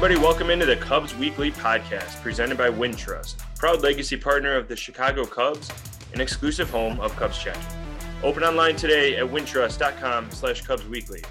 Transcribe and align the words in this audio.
everybody. 0.00 0.24
Welcome 0.24 0.50
into 0.50 0.64
the 0.64 0.76
Cubs 0.76 1.12
Weekly 1.16 1.50
Podcast, 1.50 2.22
presented 2.22 2.56
by 2.56 2.70
Wintrust, 2.70 3.38
proud 3.56 3.82
legacy 3.82 4.16
partner 4.16 4.54
of 4.54 4.68
the 4.68 4.76
Chicago 4.76 5.24
Cubs 5.24 5.72
and 6.12 6.22
exclusive 6.22 6.70
home 6.70 7.00
of 7.00 7.16
Cubs 7.16 7.36
Chat. 7.36 7.58
Open 8.22 8.44
online 8.44 8.76
today 8.76 9.16
at 9.16 9.24
wintrust.com 9.26 10.30
slash 10.30 10.62
Cubs 10.62 10.86
Weekly. 10.86 11.24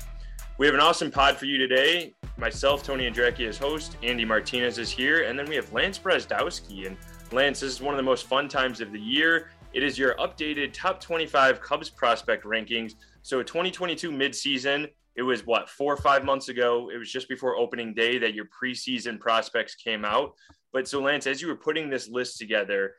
We 0.58 0.66
have 0.66 0.76
an 0.76 0.82
awesome 0.82 1.10
pod 1.10 1.38
for 1.38 1.46
you 1.46 1.58
today. 1.58 2.14
Myself, 2.36 2.84
Tony 2.84 3.10
Andracki 3.10 3.48
as 3.48 3.58
host, 3.58 3.96
Andy 4.04 4.26
Martinez 4.26 4.80
is 4.80 4.92
here, 4.92 5.24
and 5.24 5.40
then 5.40 5.48
we 5.48 5.56
have 5.56 5.72
Lance 5.72 5.98
Brozdowski. 5.98 6.88
And 6.88 6.98
Lance, 7.32 7.62
this 7.62 7.72
is 7.72 7.82
one 7.82 7.94
of 7.94 7.98
the 7.98 8.04
most 8.04 8.28
fun 8.28 8.50
times 8.50 8.82
of 8.82 8.92
the 8.92 9.00
year. 9.00 9.50
It 9.72 9.82
is 9.82 9.98
your 9.98 10.14
updated 10.16 10.74
top 10.74 11.00
25 11.00 11.62
Cubs 11.62 11.90
prospect 11.90 12.44
rankings. 12.44 12.96
So 13.22 13.42
2022 13.42 14.12
midseason, 14.12 14.90
it 15.18 15.24
was 15.24 15.46
what 15.46 15.68
four 15.68 15.94
or 15.94 15.98
five 15.98 16.24
months 16.24 16.48
ago. 16.48 16.90
It 16.94 16.98
was 16.98 17.12
just 17.12 17.28
before 17.28 17.58
opening 17.58 17.94
day 17.94 18.20
that 18.20 18.36
your 18.36 18.46
preseason 18.46 19.20
prospects 19.20 19.76
came 19.76 20.06
out. 20.06 20.34
But 20.72 20.88
so 20.88 21.02
Lance, 21.02 21.26
as 21.26 21.42
you 21.42 21.48
were 21.48 21.56
putting 21.56 21.90
this 21.90 22.08
list 22.08 22.38
together, 22.38 22.94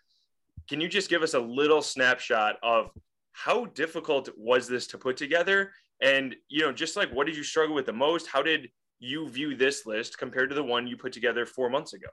can 0.68 0.80
you 0.80 0.88
just 0.88 1.08
give 1.08 1.22
us 1.22 1.34
a 1.34 1.38
little 1.38 1.80
snapshot 1.80 2.56
of 2.62 2.90
how 3.32 3.66
difficult 3.66 4.28
was 4.36 4.66
this 4.66 4.88
to 4.88 4.98
put 4.98 5.16
together? 5.16 5.70
And 6.02 6.34
you 6.48 6.62
know, 6.62 6.72
just 6.72 6.96
like 6.96 7.10
what 7.12 7.26
did 7.26 7.36
you 7.36 7.44
struggle 7.44 7.74
with 7.74 7.86
the 7.86 7.92
most? 7.92 8.26
How 8.26 8.42
did 8.42 8.68
you 8.98 9.28
view 9.28 9.54
this 9.54 9.86
list 9.86 10.18
compared 10.18 10.50
to 10.50 10.56
the 10.56 10.62
one 10.62 10.88
you 10.88 10.96
put 10.96 11.12
together 11.12 11.46
four 11.46 11.70
months 11.70 11.92
ago? 11.92 12.08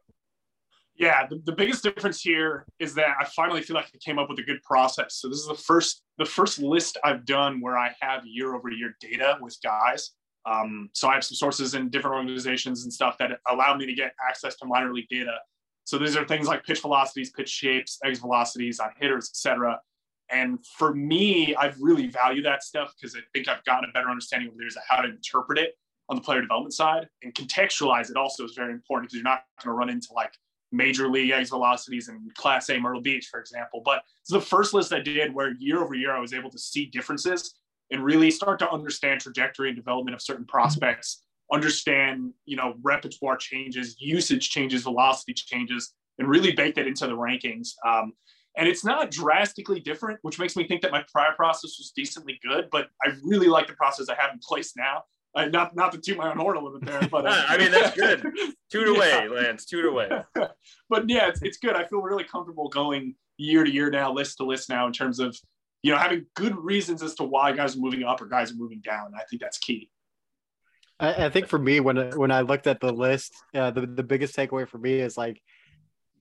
Yeah, 0.98 1.28
the, 1.28 1.42
the 1.46 1.52
biggest 1.52 1.84
difference 1.84 2.22
here 2.22 2.66
is 2.80 2.94
that 2.96 3.18
I 3.20 3.26
finally 3.26 3.62
feel 3.62 3.76
like 3.76 3.90
I 3.94 3.98
came 3.98 4.18
up 4.18 4.30
with 4.30 4.40
a 4.40 4.44
good 4.44 4.62
process. 4.64 5.16
So 5.16 5.28
this 5.28 5.40
is 5.40 5.48
the 5.48 5.56
first 5.56 6.04
the 6.18 6.26
first 6.26 6.60
list 6.60 6.98
I've 7.04 7.26
done 7.26 7.60
where 7.60 7.78
I 7.78 7.94
have 8.00 8.26
year 8.26 8.56
over 8.56 8.70
year 8.70 8.96
data 9.02 9.38
with 9.42 9.58
guys. 9.62 10.12
Um, 10.46 10.90
so 10.94 11.10
I 11.10 11.16
have 11.16 11.24
some 11.24 11.36
sources 11.36 11.74
in 11.74 11.90
different 11.90 12.16
organizations 12.16 12.84
and 12.84 12.94
stuff 12.94 13.18
that 13.18 13.32
allow 13.50 13.76
me 13.76 13.86
to 13.86 13.94
get 13.94 14.14
access 14.28 14.56
to 14.58 14.66
minor 14.66 14.94
league 14.94 15.10
data. 15.10 15.36
So 15.84 15.98
these 15.98 16.16
are 16.16 16.26
things 16.26 16.48
like 16.48 16.64
pitch 16.64 16.82
velocities, 16.82 17.32
pitch 17.32 17.50
shapes, 17.50 18.00
exit 18.04 18.22
velocities 18.22 18.80
on 18.80 18.92
hitters, 19.00 19.30
etc. 19.30 19.80
And 20.32 20.60
for 20.78 20.96
me, 20.96 21.56
I've 21.56 21.78
really 21.80 22.08
valued 22.08 22.46
that 22.46 22.64
stuff 22.64 22.94
because 22.96 23.16
I 23.16 23.20
think 23.34 23.48
I've 23.48 23.64
gotten 23.66 23.90
a 23.90 23.94
better 23.94 24.10
understanding 24.10 24.50
of 24.50 24.58
there's 24.58 24.78
how 24.88 25.02
to 25.02 25.10
interpret 25.10 25.60
it 25.60 25.74
on 26.10 26.16
the 26.16 26.22
player 26.22 26.42
development 26.42 26.74
side 26.74 27.08
and 27.24 27.34
contextualize 27.34 28.10
it 28.10 28.18
also 28.18 28.46
is 28.46 28.54
very 28.56 28.72
important 28.72 29.10
because 29.10 29.16
you're 29.16 29.24
not 29.24 29.44
going 29.62 29.74
to 29.74 29.78
run 29.78 29.90
into 29.90 30.10
like 30.14 30.34
major 30.76 31.10
league 31.10 31.32
exit 31.32 31.52
velocities 31.52 32.10
in 32.10 32.30
class 32.36 32.70
A 32.70 32.80
Myrtle 32.80 33.02
Beach, 33.02 33.28
for 33.32 33.40
example. 33.40 33.82
But 33.84 34.04
it's 34.22 34.32
the 34.32 34.42
first 34.42 34.74
list 34.74 34.94
I 34.94 35.00
did 35.00 35.34
where 35.34 35.54
year 35.56 35.84
over 35.84 35.96
year 35.96 36.16
I 36.16 36.20
was 36.20 36.34
able 36.34 36.50
to 36.52 36.60
see 36.60 36.86
differences 36.86 37.56
and 37.92 38.04
really 38.04 38.32
start 38.32 38.60
to 38.60 38.70
understand 38.70 39.22
trajectory 39.22 39.70
and 39.70 39.76
development 39.76 40.16
of 40.16 40.22
certain 40.22 40.46
prospects, 40.46 41.24
understand, 41.52 42.34
you 42.46 42.58
know, 42.58 42.76
repertoire 42.82 43.38
changes, 43.38 43.96
usage 44.00 44.50
changes, 44.50 44.84
velocity 44.84 45.34
changes, 45.34 45.94
and 46.18 46.28
really 46.28 46.52
bake 46.52 46.76
that 46.76 46.88
into 46.88 47.06
the 47.08 47.14
rankings. 47.14 47.70
Um, 47.86 48.14
and 48.58 48.68
it's 48.68 48.86
not 48.86 49.12
drastically 49.12 49.80
different, 49.80 50.20
which 50.22 50.40
makes 50.40 50.56
me 50.56 50.66
think 50.68 50.82
that 50.82 50.92
my 50.92 51.04
prior 51.12 51.34
process 51.36 51.76
was 51.78 51.92
decently 51.96 52.40
good. 52.42 52.70
But 52.72 52.88
I 53.04 53.12
really 53.24 53.48
like 53.48 53.68
the 53.68 53.74
process 53.74 54.08
I 54.10 54.16
have 54.20 54.32
in 54.34 54.40
place 54.40 54.74
now. 54.78 55.04
Uh, 55.36 55.46
not 55.48 55.76
not 55.76 55.92
to 55.92 55.98
toot 55.98 56.18
my 56.18 56.32
own 56.32 56.38
horn 56.38 56.56
a 56.56 56.62
little 56.62 56.80
bit 56.80 56.90
there, 56.90 57.10
but 57.10 57.26
uh, 57.26 57.44
I 57.50 57.58
mean 57.58 57.72
that's 57.72 57.96
good. 57.96 58.22
Toot 58.70 58.98
yeah. 58.98 59.24
away, 59.24 59.28
Lance. 59.28 59.66
Toot 59.66 59.86
away. 59.86 60.10
but 60.90 61.10
yeah, 61.10 61.28
it's 61.28 61.42
it's 61.42 61.58
good. 61.58 61.76
I 61.76 61.86
feel 61.86 62.02
really 62.02 62.24
comfortable 62.24 62.70
going 62.70 63.16
year 63.38 63.64
to 63.64 63.70
year 63.70 63.90
now, 63.90 64.14
list 64.14 64.38
to 64.38 64.46
list 64.46 64.70
now, 64.70 64.88
in 64.88 64.94
terms 64.94 65.20
of 65.20 65.38
you 65.84 65.92
know 65.92 65.98
having 65.98 66.26
good 66.36 66.56
reasons 66.58 67.04
as 67.04 67.16
to 67.16 67.24
why 67.24 67.52
guys 67.52 67.76
are 67.76 67.80
moving 67.80 68.04
up 68.04 68.22
or 68.22 68.28
guys 68.28 68.52
are 68.52 68.56
moving 68.56 68.80
down. 68.80 69.12
I 69.14 69.24
think 69.30 69.42
that's 69.42 69.58
key. 69.58 69.90
I, 71.02 71.26
I 71.26 71.30
think 71.30 71.48
for 71.48 71.60
me, 71.60 71.82
when 71.82 72.18
when 72.18 72.32
I 72.32 72.42
looked 72.42 72.68
at 72.68 72.80
the 72.80 72.94
list, 72.94 73.34
uh, 73.54 73.72
the 73.72 73.86
the 73.86 74.04
biggest 74.04 74.38
takeaway 74.38 74.66
for 74.66 74.78
me 74.78 74.94
is 74.94 75.18
like, 75.18 75.42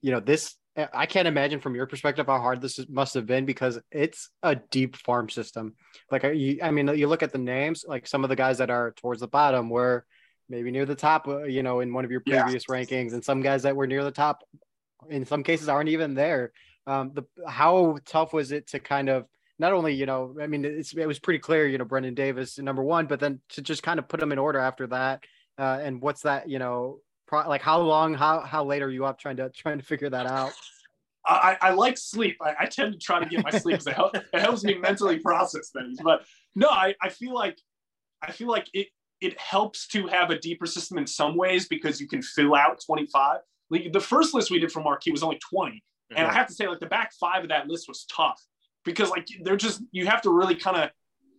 you 0.03 0.11
know, 0.11 0.19
this 0.19 0.57
I 0.77 1.07
can't 1.07 1.29
imagine 1.29 1.61
from 1.61 1.77
your 1.77 1.87
perspective 1.87 2.27
how 2.27 2.41
hard 2.41 2.61
this 2.61 2.81
must 2.89 3.15
have 3.15 3.27
been 3.27 3.45
because 3.45 3.79
it's 3.93 4.31
a 4.43 4.57
deep 4.57 4.97
farm 4.97 5.29
system. 5.29 5.75
Like, 6.11 6.25
you, 6.25 6.59
I 6.63 6.73
mean, 6.73 6.89
you 6.89 7.07
look 7.07 7.23
at 7.23 7.33
the 7.33 7.39
names, 7.39 7.85
like 7.87 8.09
some 8.09 8.25
of 8.25 8.29
the 8.31 8.37
guys 8.37 8.59
that 8.59 8.71
are 8.71 8.93
towards 8.97 9.21
the 9.21 9.29
bottom 9.29 9.71
were 9.71 10.05
maybe 10.49 10.73
near 10.73 10.85
the 10.85 10.97
top, 10.97 11.29
uh, 11.29 11.45
you 11.45 11.63
know, 11.63 11.79
in 11.79 11.93
one 11.95 12.05
of 12.05 12.11
your 12.11 12.21
previous 12.21 12.65
yeah. 12.69 12.75
rankings, 12.75 13.13
and 13.13 13.25
some 13.25 13.41
guys 13.41 13.63
that 13.63 13.77
were 13.77 13.87
near 13.87 14.03
the 14.03 14.11
top, 14.11 14.43
in 15.09 15.25
some 15.25 15.45
cases, 15.45 15.69
aren't 15.69 15.91
even 15.91 16.15
there. 16.15 16.53
Um, 16.87 17.13
the 17.15 17.23
how 17.49 17.99
tough 18.05 18.33
was 18.33 18.51
it 18.51 18.67
to 18.69 18.81
kind 18.81 19.09
of 19.09 19.27
not 19.59 19.73
only, 19.73 19.95
you 19.95 20.07
know, 20.07 20.37
I 20.43 20.49
mean, 20.49 20.65
it's 20.65 20.93
it 20.93 21.07
was 21.07 21.21
pretty 21.21 21.39
clear, 21.39 21.69
you 21.69 21.79
know, 21.79 21.85
Brennen 21.85 22.15
Davis 22.15 22.59
number 22.59 22.83
one, 22.83 23.07
but 23.07 23.21
then 23.21 23.41
to 23.51 23.63
just 23.63 23.85
kind 23.85 23.99
of 24.01 24.09
put 24.09 24.19
them 24.19 24.33
in 24.33 24.39
order 24.39 24.59
after 24.59 24.89
that. 24.89 25.23
Uh, 25.57 25.79
and 25.81 26.03
what's 26.03 26.23
that, 26.23 26.49
you 26.49 26.59
know, 26.59 26.99
pro- 27.27 27.49
like 27.49 27.63
how 27.63 27.81
long, 27.81 28.15
how 28.15 28.41
how 28.41 28.65
late 28.65 28.83
are 28.83 28.91
you 28.91 29.05
up 29.05 29.19
trying 29.19 29.37
to 29.37 29.51
trying 29.51 29.79
to 29.79 29.85
figure 29.85 30.11
that 30.11 30.27
out? 30.27 30.53
I, 31.27 31.57
I 31.61 31.71
like 31.71 31.97
sleep. 31.97 32.37
I, 32.43 32.55
I, 32.61 32.67
tend 32.67 32.93
to 32.93 32.99
try 32.99 33.19
to 33.19 33.25
get 33.25 33.43
my 33.43 33.51
sleep 33.51 33.79
because 33.79 33.87
it, 33.87 33.95
help, 33.95 34.15
it, 34.15 34.41
helps 34.41 34.63
me 34.63 34.75
mentally 34.75 35.19
process 35.19 35.71
things. 35.71 35.99
But 36.03 36.25
no, 36.55 36.69
I, 36.69 36.95
I 37.01 37.09
feel 37.09 37.33
like 37.33 37.59
I 38.23 38.31
feel 38.31 38.49
like 38.49 38.69
it 38.75 38.89
it 39.21 39.39
helps 39.41 39.87
to 39.89 40.07
have 40.09 40.31
a 40.31 40.39
deeper 40.39 40.67
system 40.67 40.99
in 40.99 41.07
some 41.07 41.37
ways 41.37 41.67
because 41.67 42.01
you 42.01 42.07
can 42.07 42.21
fill 42.21 42.55
out 42.55 42.83
25. 42.85 43.39
Like 43.71 43.93
the 43.93 44.01
first 44.01 44.35
list 44.35 44.51
we 44.51 44.59
did 44.59 44.71
for 44.71 44.83
Marquee 44.83 45.13
was 45.13 45.23
only 45.23 45.39
20. 45.39 45.77
Mm-hmm. 45.77 46.19
And 46.19 46.27
I 46.27 46.33
have 46.35 46.47
to 46.49 46.53
say, 46.53 46.69
like 46.69 46.81
the 46.81 46.87
back 46.87 47.13
five 47.19 47.43
of 47.43 47.49
that 47.49 47.69
list 47.69 47.89
was 47.89 48.05
tough 48.05 48.41
because 48.85 49.11
like 49.11 49.27
they're 49.43 49.57
just 49.57 49.83
you 49.93 50.07
have 50.07 50.21
to 50.23 50.31
really 50.31 50.55
kind 50.55 50.77
of 50.77 50.91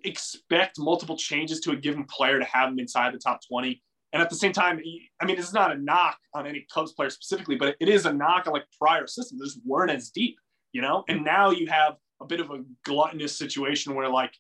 expect 0.04 0.80
multiple 0.80 1.18
changes 1.18 1.60
to 1.62 1.72
a 1.72 1.76
given 1.76 2.06
player 2.06 2.40
to 2.40 2.46
have 2.46 2.70
them 2.70 2.80
inside 2.80 3.14
the 3.14 3.20
top 3.20 3.40
20. 3.48 3.82
And 4.16 4.22
at 4.22 4.30
the 4.30 4.36
same 4.38 4.54
time, 4.54 4.80
I 5.22 5.26
mean, 5.26 5.38
it's 5.38 5.52
not 5.52 5.74
a 5.74 5.78
knock 5.78 6.18
on 6.34 6.48
any 6.48 6.66
Cubs 6.74 6.94
player 6.94 7.10
specifically, 7.10 7.58
but 7.58 7.76
it 7.82 7.90
is 7.90 8.06
a 8.06 8.14
knock 8.14 8.48
on 8.48 8.54
like 8.54 8.64
prior 8.80 9.08
systems. 9.08 9.42
They 9.42 9.46
just 9.46 9.60
weren't 9.66 9.92
as 9.92 10.10
deep, 10.10 10.38
you 10.72 10.82
know? 10.82 11.04
And 11.10 11.18
mm-hmm. 11.18 11.26
now 11.26 11.50
you 11.50 11.68
have 11.68 11.98
a 12.22 12.26
bit 12.26 12.40
of 12.40 12.50
a 12.50 12.64
gluttonous 12.86 13.38
situation 13.38 13.94
where 13.94 14.08
like 14.08 14.32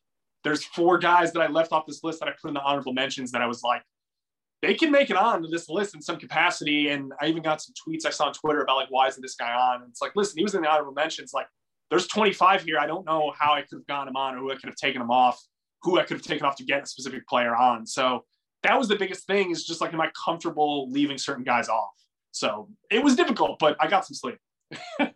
there's 0.46 0.64
four 0.64 0.98
guys 0.98 1.34
that 1.34 1.42
I 1.42 1.48
left 1.48 1.74
off 1.74 1.86
this 1.86 2.06
list 2.06 2.22
that 2.22 2.30
I 2.30 2.32
put 2.42 2.48
in 2.48 2.54
the 2.54 2.62
honorable 2.62 2.94
mentions 2.94 3.34
that 3.34 3.42
I 3.42 3.48
was 3.48 3.64
like, 3.64 3.82
they 4.62 4.76
can 4.76 4.92
make 4.92 5.10
it 5.10 5.18
on 5.18 5.42
to 5.42 5.50
this 5.50 5.68
list 5.68 5.94
in 5.94 6.02
some 6.02 6.16
capacity. 6.16 6.88
And 6.92 7.12
I 7.20 7.26
even 7.26 7.44
got 7.44 7.62
some 7.62 7.74
tweets 7.74 8.06
I 8.06 8.12
saw 8.12 8.28
on 8.28 8.34
Twitter 8.34 8.62
about 8.62 8.78
like, 8.78 8.92
why 8.92 9.10
isn't 9.10 9.22
this 9.22 9.36
guy 9.36 9.54
on? 9.54 9.82
And 9.82 9.90
it's 9.90 10.02
like, 10.02 10.14
listen, 10.16 10.38
he 10.38 10.46
was 10.46 10.56
in 10.56 10.62
the 10.62 10.70
honorable 10.70 10.94
mentions. 10.94 11.34
Like, 11.34 11.48
there's 11.90 12.08
25 12.08 12.64
here. 12.64 12.80
I 12.80 12.88
don't 12.88 13.06
know 13.06 13.34
how 13.38 13.54
I 13.54 13.60
could 13.64 13.80
have 13.80 13.88
gotten 13.88 14.08
him 14.08 14.16
on 14.16 14.36
or 14.36 14.38
who 14.38 14.52
I 14.54 14.56
could 14.56 14.70
have 14.70 14.78
taken 14.78 15.02
him 15.02 15.12
off, 15.12 15.44
who 15.82 16.00
I 16.00 16.04
could 16.04 16.16
have 16.16 16.26
taken 16.26 16.46
off 16.46 16.56
to 16.56 16.64
get 16.64 16.84
a 16.84 16.86
specific 16.86 17.28
player 17.28 17.54
on. 17.54 17.86
So 17.86 18.24
that 18.66 18.78
was 18.78 18.88
the 18.88 18.96
biggest 18.96 19.28
thing 19.28 19.52
is 19.52 19.64
just 19.64 19.80
like, 19.80 19.94
am 19.94 20.02
I 20.02 20.10
comfortable 20.26 20.90
leaving 20.90 21.18
certain 21.18 21.44
guys 21.44 21.70
off? 21.70 21.92
So 22.32 22.70
it 22.90 23.04
was 23.04 23.16
difficult, 23.16 23.60
but 23.60 23.78
I 23.80 23.88
got 23.88 24.06
some 24.06 24.16
sleep. 24.16 24.40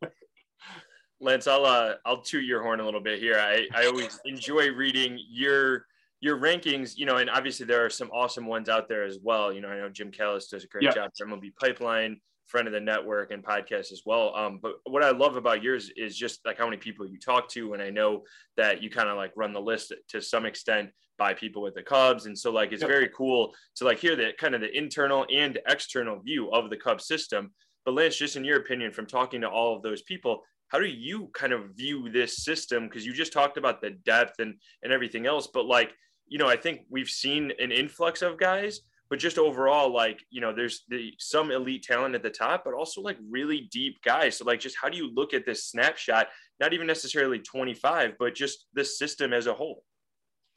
Lance, 1.21 1.47
I'll 1.47 1.65
uh, 1.65 1.95
I'll 2.05 2.21
toot 2.21 2.45
your 2.45 2.63
horn 2.63 2.79
a 2.79 2.85
little 2.85 3.01
bit 3.01 3.19
here. 3.19 3.37
I, 3.37 3.67
I 3.75 3.87
always 3.87 4.19
enjoy 4.25 4.71
reading 4.71 5.19
your 5.29 5.85
your 6.21 6.37
rankings, 6.37 6.93
you 6.95 7.05
know, 7.05 7.17
and 7.17 7.29
obviously 7.29 7.65
there 7.65 7.83
are 7.83 7.89
some 7.89 8.09
awesome 8.11 8.45
ones 8.45 8.69
out 8.69 8.87
there 8.87 9.03
as 9.03 9.19
well. 9.21 9.51
You 9.51 9.61
know, 9.61 9.69
I 9.69 9.77
know 9.77 9.89
Jim 9.89 10.11
Callis 10.11 10.47
does 10.47 10.63
a 10.63 10.67
great 10.67 10.83
yep. 10.83 10.95
job 10.95 11.11
for 11.17 11.25
MLB 11.25 11.55
Pipeline, 11.59 12.19
friend 12.45 12.67
of 12.67 12.73
the 12.73 12.79
network 12.79 13.31
and 13.31 13.43
podcast 13.43 13.91
as 13.91 14.03
well. 14.05 14.35
Um, 14.35 14.59
but 14.61 14.75
what 14.85 15.03
I 15.03 15.11
love 15.11 15.35
about 15.35 15.63
yours 15.63 15.91
is 15.95 16.17
just 16.17 16.45
like 16.45 16.57
how 16.57 16.65
many 16.65 16.77
people 16.77 17.07
you 17.07 17.19
talk 17.19 17.49
to, 17.49 17.73
and 17.73 17.81
I 17.81 17.89
know 17.89 18.23
that 18.57 18.83
you 18.83 18.89
kind 18.89 19.09
of 19.09 19.17
like 19.17 19.31
run 19.35 19.53
the 19.53 19.61
list 19.61 19.93
to 20.09 20.21
some 20.21 20.45
extent 20.45 20.91
by 21.19 21.33
people 21.33 21.61
with 21.61 21.75
the 21.75 21.83
Cubs. 21.83 22.25
And 22.25 22.37
so 22.37 22.51
like 22.51 22.71
it's 22.71 22.81
yep. 22.81 22.89
very 22.89 23.09
cool 23.09 23.53
to 23.75 23.85
like 23.85 23.99
hear 23.99 24.15
the 24.15 24.31
kind 24.39 24.55
of 24.55 24.61
the 24.61 24.75
internal 24.75 25.27
and 25.31 25.59
external 25.67 26.19
view 26.19 26.49
of 26.51 26.71
the 26.71 26.77
Cubs 26.77 27.05
system. 27.05 27.51
But 27.85 27.93
Lance, 27.93 28.17
just 28.17 28.35
in 28.35 28.43
your 28.43 28.57
opinion, 28.57 28.91
from 28.91 29.05
talking 29.05 29.41
to 29.41 29.49
all 29.49 29.75
of 29.75 29.83
those 29.83 30.01
people, 30.01 30.41
how 30.69 30.79
do 30.79 30.85
you 30.85 31.29
kind 31.33 31.53
of 31.53 31.75
view 31.75 32.09
this 32.09 32.43
system? 32.43 32.87
Because 32.87 33.05
you 33.05 33.13
just 33.13 33.33
talked 33.33 33.57
about 33.57 33.81
the 33.81 33.91
depth 33.91 34.39
and 34.39 34.55
and 34.81 34.91
everything 34.91 35.27
else, 35.27 35.47
but 35.53 35.65
like 35.65 35.93
you 36.29 36.37
know, 36.37 36.47
I 36.47 36.55
think 36.55 36.81
we've 36.89 37.09
seen 37.09 37.51
an 37.59 37.71
influx 37.71 38.21
of 38.21 38.37
guys, 38.37 38.81
but 39.09 39.19
just 39.19 39.39
overall, 39.39 39.91
like 39.91 40.23
you 40.29 40.39
know, 40.39 40.53
there's 40.53 40.83
the 40.87 41.11
some 41.17 41.51
elite 41.51 41.83
talent 41.83 42.15
at 42.15 42.23
the 42.23 42.29
top, 42.29 42.63
but 42.63 42.75
also 42.75 43.01
like 43.01 43.17
really 43.27 43.67
deep 43.71 44.01
guys. 44.03 44.37
So 44.37 44.45
like, 44.45 44.59
just 44.59 44.77
how 44.79 44.89
do 44.89 44.97
you 44.97 45.11
look 45.13 45.33
at 45.33 45.45
this 45.45 45.65
snapshot? 45.65 46.27
Not 46.59 46.73
even 46.73 46.87
necessarily 46.87 47.39
25, 47.39 48.13
but 48.19 48.35
just 48.35 48.67
the 48.73 48.85
system 48.85 49.33
as 49.33 49.47
a 49.47 49.53
whole. 49.53 49.83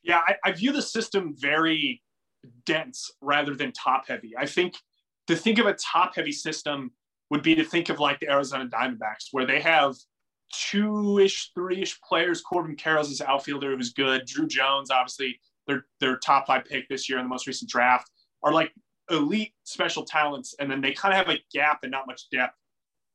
Yeah, 0.02 0.20
I, 0.26 0.36
I 0.44 0.52
view 0.52 0.72
the 0.72 0.82
system 0.82 1.34
very 1.38 2.02
dense 2.66 3.10
rather 3.20 3.54
than 3.54 3.72
top 3.72 4.08
heavy. 4.08 4.32
I 4.36 4.46
think 4.46 4.74
to 5.28 5.36
think 5.36 5.58
of 5.58 5.66
a 5.66 5.74
top 5.74 6.16
heavy 6.16 6.32
system 6.32 6.90
would 7.30 7.42
be 7.42 7.54
to 7.54 7.64
think 7.64 7.88
of 7.88 8.00
like 8.00 8.20
the 8.20 8.28
Arizona 8.28 8.66
Diamondbacks, 8.66 9.28
where 9.30 9.46
they 9.46 9.60
have 9.60 9.94
two-ish, 10.52 11.52
three-ish 11.54 12.00
players. 12.02 12.42
Corbin 12.42 12.76
Carroll's 12.76 13.08
this 13.08 13.20
outfielder 13.20 13.76
who's 13.76 13.92
good. 13.92 14.26
Druw 14.26 14.48
Jones, 14.48 14.90
obviously, 14.90 15.40
their 15.66 15.86
their 16.00 16.16
top 16.18 16.46
five 16.46 16.64
pick 16.64 16.88
this 16.88 17.08
year 17.08 17.18
in 17.18 17.24
the 17.24 17.28
most 17.28 17.46
recent 17.46 17.70
draft, 17.70 18.10
are 18.42 18.52
like 18.52 18.72
elite 19.10 19.52
special 19.64 20.04
talents, 20.04 20.54
and 20.58 20.70
then 20.70 20.80
they 20.80 20.92
kind 20.92 21.14
of 21.14 21.24
have 21.24 21.34
a 21.34 21.40
gap 21.52 21.80
and 21.82 21.92
not 21.92 22.06
much 22.06 22.28
depth. 22.30 22.56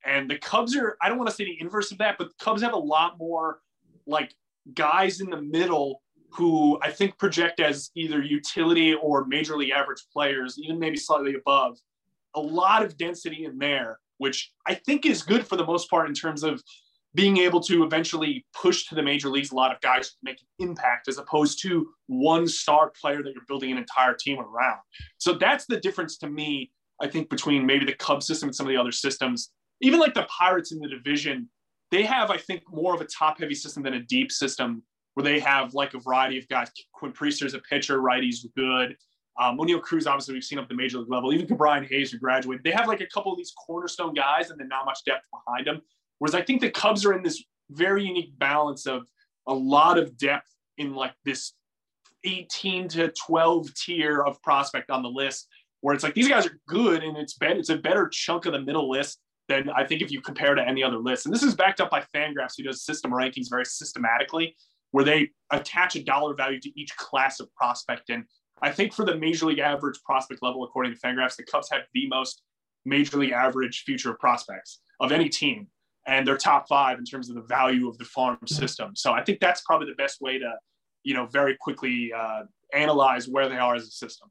And 0.06 0.30
the 0.30 0.38
Cubs 0.38 0.76
are, 0.76 0.96
I 1.02 1.10
don't 1.10 1.18
want 1.18 1.30
to 1.30 1.36
say 1.36 1.44
the 1.44 1.60
inverse 1.60 1.92
of 1.92 1.98
that, 1.98 2.18
but 2.18 2.30
the 2.30 2.36
Cubs 2.44 2.62
have 2.62 2.74
a 2.74 2.78
lot 2.78 3.18
more 3.18 3.60
like 4.06 4.34
guys 4.74 5.20
in 5.20 5.30
the 5.30 5.42
middle 5.42 6.02
who 6.32 6.80
I 6.82 6.92
think 6.92 7.18
project 7.18 7.60
as 7.60 7.90
either 7.96 8.22
utility 8.22 8.94
or 8.94 9.26
major 9.26 9.58
league 9.58 9.72
average 9.72 10.04
players, 10.12 10.60
even 10.60 10.80
maybe 10.80 10.98
slightly 10.98 11.36
above, 11.36 11.78
a 12.36 12.40
lot 12.40 12.84
of 12.84 12.98
density 12.98 13.46
in 13.46 13.58
there, 13.58 14.00
which 14.18 14.52
I 14.68 14.76
think 14.76 15.06
is 15.06 15.24
good 15.24 15.46
for 15.46 15.56
the 15.56 15.66
most 15.66 15.90
part 15.90 16.08
in 16.08 16.14
terms 16.14 16.44
of 16.44 16.62
being 17.16 17.38
able 17.38 17.60
to 17.60 17.84
eventually 17.84 18.46
push 18.54 18.86
to 18.88 18.96
the 18.96 19.02
major 19.02 19.30
leagues 19.30 19.52
a 19.52 19.56
lot 19.56 19.74
of 19.74 19.82
guys 19.82 20.10
to 20.10 20.16
make 20.22 20.40
an 20.40 20.70
impact 20.70 21.08
as 21.08 21.18
opposed 21.18 21.62
to 21.64 21.90
one 22.08 22.48
star 22.48 22.92
player 23.02 23.24
that 23.24 23.34
you're 23.34 23.46
building 23.48 23.72
an 23.72 23.78
entire 23.78 24.14
team 24.14 24.40
around. 24.40 24.78
So 25.18 25.34
that's 25.34 25.66
the 25.66 25.80
difference 25.80 26.18
to 26.20 26.30
me, 26.30 26.72
I 27.02 27.08
think, 27.08 27.30
between 27.30 27.66
maybe 27.66 27.86
the 27.86 27.96
Cubs 27.96 28.28
system 28.28 28.50
and 28.50 28.56
some 28.56 28.68
of 28.68 28.70
the 28.70 28.78
other 28.78 28.92
systems. 28.92 29.52
Even 29.82 30.00
like 30.00 30.14
the 30.14 30.28
Pirates 30.30 30.72
in 30.72 30.80
the 30.80 30.90
division, 30.90 31.50
they 31.90 32.04
have, 32.04 32.30
I 32.30 32.38
think, 32.38 32.62
more 32.70 32.94
of 32.94 33.02
a 33.02 33.06
top 33.06 33.40
heavy 33.40 33.56
system 33.56 33.82
than 33.82 33.96
a 33.96 34.04
deep 34.04 34.32
system 34.32 34.84
where 35.18 35.24
they 35.24 35.40
have 35.40 35.74
like 35.74 35.96
a 35.96 36.00
variety 36.00 36.38
of 36.38 36.48
guys. 36.48 36.70
Quinn 36.94 37.12
Priester's 37.12 37.56
a 37.56 37.60
pitcher, 37.60 38.02
righty's 38.02 38.46
good. 38.56 38.96
Um, 39.40 39.58
Oneil 39.58 39.82
Cruz, 39.82 40.06
obviously, 40.06 40.36
we've 40.36 40.44
seen 40.44 40.60
up 40.60 40.70
the 40.70 40.76
major 40.76 41.00
league 41.00 41.10
level. 41.10 41.34
Even 41.34 41.58
Brian 41.58 41.84
Hayes, 41.86 42.12
who 42.12 42.20
graduated, 42.20 42.64
they 42.64 42.70
have 42.70 42.88
like 42.88 43.02
a 43.02 43.08
couple 43.08 43.32
of 43.32 43.38
these 43.40 43.52
cornerstone 43.66 44.14
guys 44.14 44.52
and 44.52 44.60
then 44.60 44.68
not 44.68 44.86
much 44.86 45.00
depth 45.08 45.26
behind 45.32 45.66
them. 45.66 45.82
Whereas 46.20 46.36
I 46.36 46.44
think 46.44 46.62
the 46.62 46.70
Cubs 46.70 47.04
are 47.04 47.14
in 47.14 47.24
this 47.24 47.44
very 47.72 48.06
unique 48.06 48.38
balance 48.38 48.86
of 48.86 49.08
a 49.48 49.54
lot 49.56 49.98
of 49.98 50.16
depth 50.20 50.54
in 50.78 50.94
like 50.94 51.14
this 51.26 51.54
18 52.24 52.88
to 52.90 53.12
12 53.26 53.74
tier 53.74 54.22
of 54.22 54.40
prospect 54.44 54.92
on 54.92 55.02
the 55.02 55.10
list, 55.10 55.48
where 55.82 55.96
it's 55.96 56.04
like 56.04 56.14
these 56.14 56.30
guys 56.30 56.46
are 56.46 56.60
good 56.68 57.02
and 57.02 57.18
it's 57.18 57.34
been 57.34 57.58
it's 57.58 57.70
a 57.70 57.78
better 57.78 58.08
chunk 58.08 58.46
of 58.46 58.54
the 58.54 58.62
middle 58.62 58.88
list 58.88 59.18
than 59.50 59.68
I 59.72 59.84
think 59.84 60.04
if 60.04 60.12
you 60.12 60.22
compare 60.22 60.54
to 60.54 60.62
any 60.62 60.84
other 60.84 60.98
list. 60.98 61.26
And 61.26 61.34
this 61.34 61.42
is 61.42 61.56
backed 61.56 61.82
up 61.82 61.90
by 61.90 62.04
Fangraphs, 62.14 62.54
who 62.56 62.64
does 62.64 62.84
system 62.84 63.10
rankings 63.10 63.50
very 63.50 63.66
systematically, 63.66 64.56
where 64.92 65.06
they 65.06 65.30
attach 65.52 65.96
a 65.96 66.04
dollar 66.04 66.34
value 66.34 66.60
to 66.60 66.80
each 66.80 66.96
class 66.96 67.40
of 67.40 67.54
prospect. 67.56 68.10
And 68.10 68.26
I 68.62 68.72
think 68.72 68.94
for 68.94 69.06
the 69.06 69.16
major 69.16 69.46
league 69.46 69.60
average 69.60 70.00
prospect 70.04 70.42
level, 70.42 70.64
according 70.64 70.94
to 70.94 71.00
Fangraphs, 71.00 71.36
the 71.36 71.44
Cubs 71.44 71.70
have 71.72 71.82
the 71.94 72.08
most 72.08 72.42
major 72.86 73.18
league 73.18 73.32
average 73.32 73.84
future 73.86 74.14
prospects 74.14 74.80
of 75.00 75.12
any 75.12 75.30
team 75.30 75.68
and 76.08 76.26
they're 76.26 76.38
top 76.38 76.68
five 76.68 76.98
in 76.98 77.06
terms 77.06 77.30
of 77.30 77.36
the 77.36 77.42
value 77.42 77.88
of 77.88 77.98
the 77.98 78.06
farm 78.06 78.40
system. 78.46 78.96
So 78.96 79.12
I 79.12 79.24
think 79.24 79.40
that's 79.40 79.62
probably 79.62 79.88
the 79.88 79.96
best 79.96 80.22
way 80.22 80.40
to, 80.40 80.54
you 81.04 81.14
know, 81.14 81.26
very 81.26 81.56
quickly 81.60 82.12
uh, 82.18 82.44
analyze 82.74 83.28
where 83.28 83.50
they 83.50 83.58
are 83.58 83.76
as 83.76 83.84
a 83.84 83.92
system. 83.92 84.30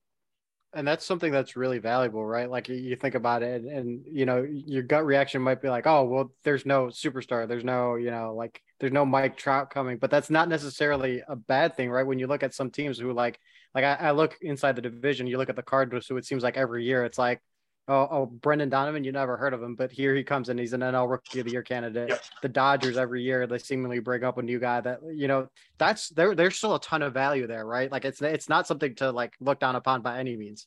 And 0.77 0.87
that's 0.87 1.07
something 1.07 1.33
that's 1.33 1.57
really 1.57 1.79
valuable, 1.79 2.23
right? 2.23 2.51
Like 2.51 2.69
you 2.69 2.97
think 2.97 3.15
about 3.15 3.43
it, 3.43 3.63
and, 3.63 3.67
and 3.71 4.05
you 4.07 4.27
know, 4.27 4.47
your 4.47 4.83
gut 4.83 5.07
reaction 5.07 5.41
might 5.41 5.63
be 5.63 5.71
like, 5.71 5.87
"Oh, 5.87 6.05
well, 6.05 6.33
there's 6.45 6.67
no 6.67 6.89
superstar, 6.89 7.49
there's 7.49 7.65
no, 7.65 7.95
you 7.95 8.11
know, 8.11 8.35
like 8.35 8.61
there's 8.79 8.93
no 8.93 9.07
Mike 9.07 9.39
Trout 9.39 9.71
coming," 9.71 9.97
but 9.97 10.11
that's 10.11 10.29
not 10.29 10.51
necessarily 10.51 11.23
a 11.29 11.35
bad 11.35 11.77
thing, 11.77 11.91
right? 11.91 12.07
When 12.07 12.19
you 12.19 12.27
look 12.27 12.43
at 12.43 12.53
some 12.53 12.71
teams 12.71 12.99
who 12.99 13.11
like, 13.15 13.41
like 13.75 13.85
I, 13.85 13.95
I 13.95 14.11
look 14.11 14.37
inside 14.43 14.77
the 14.77 14.83
division, 14.83 15.27
you 15.27 15.39
look 15.39 15.49
at 15.49 15.57
the 15.57 15.63
Cardinals, 15.63 16.07
who 16.09 16.19
it 16.19 16.27
seems 16.27 16.43
like 16.43 16.59
every 16.59 16.85
year 16.85 17.07
it's 17.07 17.19
like, 17.19 17.41
Oh, 17.89 18.09
oh, 18.11 18.27
Brendan 18.27 18.69
Donovan, 18.69 19.05
you 19.05 19.13
never 19.13 19.37
heard 19.37 19.55
of 19.55 19.63
him, 19.63 19.77
but 19.77 19.93
here 19.93 20.15
he 20.17 20.25
comes 20.25 20.49
and 20.49 20.59
he's 20.59 20.73
an 20.73 20.81
NL 20.81 21.09
Rookie 21.09 21.39
of 21.39 21.47
the 21.47 21.53
Year 21.53 21.63
candidate. 21.63 22.09
Yep. 22.09 22.23
The 22.43 22.49
Dodgers 22.49 22.97
every 22.97 23.23
year 23.23 23.47
they 23.47 23.59
seemingly 23.59 24.01
bring 24.01 24.25
up 24.25 24.39
a 24.39 24.43
new 24.43 24.59
guy 24.59 24.81
that 24.81 25.01
you 25.15 25.29
know 25.29 25.49
that's 25.79 26.09
there. 26.09 26.35
There's 26.35 26.57
still 26.57 26.75
a 26.75 26.81
ton 26.81 27.03
of 27.03 27.15
value 27.15 27.47
there, 27.47 27.65
right? 27.65 27.91
Like 27.91 28.05
it's 28.05 28.21
it's 28.21 28.49
not 28.49 28.67
something 28.67 28.97
to 28.97 29.13
like 29.13 29.35
look 29.39 29.61
down 29.61 29.77
upon 29.77 30.03
by 30.03 30.19
any 30.19 30.37
means. 30.37 30.67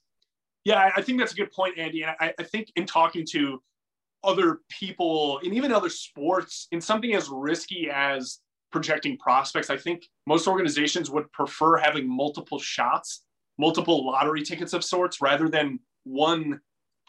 Yeah, 0.63 0.91
I 0.95 1.01
think 1.01 1.19
that's 1.19 1.33
a 1.33 1.35
good 1.35 1.51
point, 1.51 1.77
Andy. 1.77 2.03
And 2.03 2.15
I, 2.19 2.33
I 2.39 2.43
think 2.43 2.71
in 2.75 2.85
talking 2.85 3.25
to 3.31 3.61
other 4.23 4.59
people 4.69 5.39
and 5.43 5.53
even 5.53 5.73
other 5.73 5.89
sports, 5.89 6.67
in 6.71 6.79
something 6.79 7.13
as 7.15 7.29
risky 7.29 7.89
as 7.91 8.39
projecting 8.71 9.17
prospects, 9.17 9.69
I 9.69 9.77
think 9.77 10.07
most 10.25 10.47
organizations 10.47 11.09
would 11.09 11.29
prefer 11.31 11.77
having 11.77 12.07
multiple 12.07 12.59
shots, 12.59 13.23
multiple 13.57 14.05
lottery 14.05 14.41
tickets 14.41 14.73
of 14.73 14.83
sorts, 14.83 15.21
rather 15.21 15.49
than 15.49 15.79
one 16.03 16.59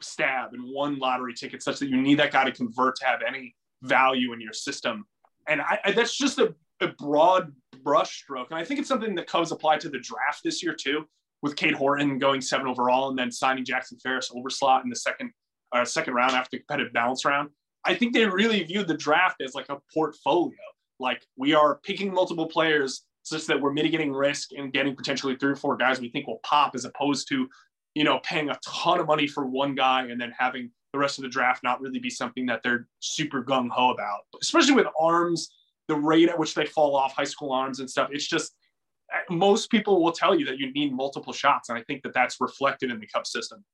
stab 0.02 0.52
and 0.52 0.62
one 0.64 0.98
lottery 0.98 1.34
ticket 1.34 1.62
such 1.62 1.78
that 1.78 1.88
you 1.88 2.00
need 2.00 2.18
that 2.18 2.32
guy 2.32 2.44
to 2.44 2.52
convert 2.52 2.96
to 2.96 3.04
have 3.04 3.20
any 3.26 3.54
value 3.82 4.32
in 4.32 4.40
your 4.40 4.52
system. 4.52 5.04
And 5.48 5.60
I, 5.60 5.78
I, 5.84 5.92
that's 5.92 6.16
just 6.16 6.38
a, 6.38 6.54
a 6.80 6.88
broad 6.88 7.52
brushstroke. 7.82 8.46
And 8.50 8.58
I 8.58 8.64
think 8.64 8.80
it's 8.80 8.88
something 8.88 9.14
that 9.14 9.26
Cubs 9.26 9.52
applied 9.52 9.80
to 9.80 9.88
the 9.88 9.98
draft 9.98 10.40
this 10.44 10.62
year 10.62 10.74
too, 10.74 11.06
with 11.42 11.56
Cade 11.56 11.74
Horton 11.74 12.18
going 12.18 12.40
seven 12.40 12.66
overall 12.66 13.08
and 13.08 13.18
then 13.18 13.30
signing 13.30 13.64
Jackson 13.64 13.98
Ferris 14.02 14.30
overslot 14.30 14.84
in 14.84 14.90
the 14.90 14.96
second 14.96 15.30
uh, 15.72 15.84
second 15.84 16.14
round 16.14 16.32
after 16.32 16.50
the 16.52 16.58
competitive 16.58 16.92
balance 16.92 17.24
round. 17.24 17.50
I 17.84 17.94
think 17.94 18.12
they 18.12 18.26
really 18.26 18.62
viewed 18.64 18.88
the 18.88 18.96
draft 18.96 19.40
as 19.40 19.54
like 19.54 19.68
a 19.68 19.78
portfolio. 19.94 20.58
Like 20.98 21.24
we 21.36 21.54
are 21.54 21.78
picking 21.82 22.12
multiple 22.12 22.46
players 22.46 23.04
such 23.22 23.46
that 23.46 23.60
we're 23.60 23.72
mitigating 23.72 24.12
risk 24.12 24.50
and 24.56 24.72
getting 24.72 24.96
potentially 24.96 25.36
three 25.36 25.52
or 25.52 25.56
four 25.56 25.76
guys 25.76 26.00
we 26.00 26.10
think 26.10 26.26
will 26.26 26.40
pop 26.42 26.74
as 26.74 26.84
opposed 26.84 27.28
to 27.28 27.48
you 27.94 28.04
know, 28.04 28.20
paying 28.22 28.50
a 28.50 28.58
ton 28.64 29.00
of 29.00 29.06
money 29.06 29.26
for 29.26 29.46
one 29.46 29.74
guy 29.74 30.02
and 30.02 30.20
then 30.20 30.32
having 30.36 30.70
the 30.92 30.98
rest 30.98 31.18
of 31.18 31.22
the 31.22 31.28
draft 31.28 31.62
not 31.62 31.80
really 31.80 31.98
be 31.98 32.10
something 32.10 32.46
that 32.46 32.62
they're 32.62 32.86
super 33.00 33.44
gung 33.44 33.68
ho 33.68 33.90
about, 33.90 34.20
especially 34.40 34.74
with 34.74 34.86
arms, 34.98 35.50
the 35.88 35.94
rate 35.94 36.28
at 36.28 36.38
which 36.38 36.54
they 36.54 36.66
fall 36.66 36.96
off 36.96 37.14
high 37.14 37.24
school 37.24 37.52
arms 37.52 37.80
and 37.80 37.90
stuff. 37.90 38.10
It's 38.12 38.26
just 38.26 38.54
most 39.28 39.70
people 39.70 40.02
will 40.02 40.12
tell 40.12 40.34
you 40.34 40.46
that 40.46 40.58
you 40.58 40.72
need 40.72 40.92
multiple 40.92 41.32
shots. 41.32 41.68
And 41.68 41.78
I 41.78 41.82
think 41.82 42.02
that 42.02 42.14
that's 42.14 42.40
reflected 42.40 42.90
in 42.90 43.00
the 43.00 43.06
cup 43.06 43.26
system. 43.26 43.64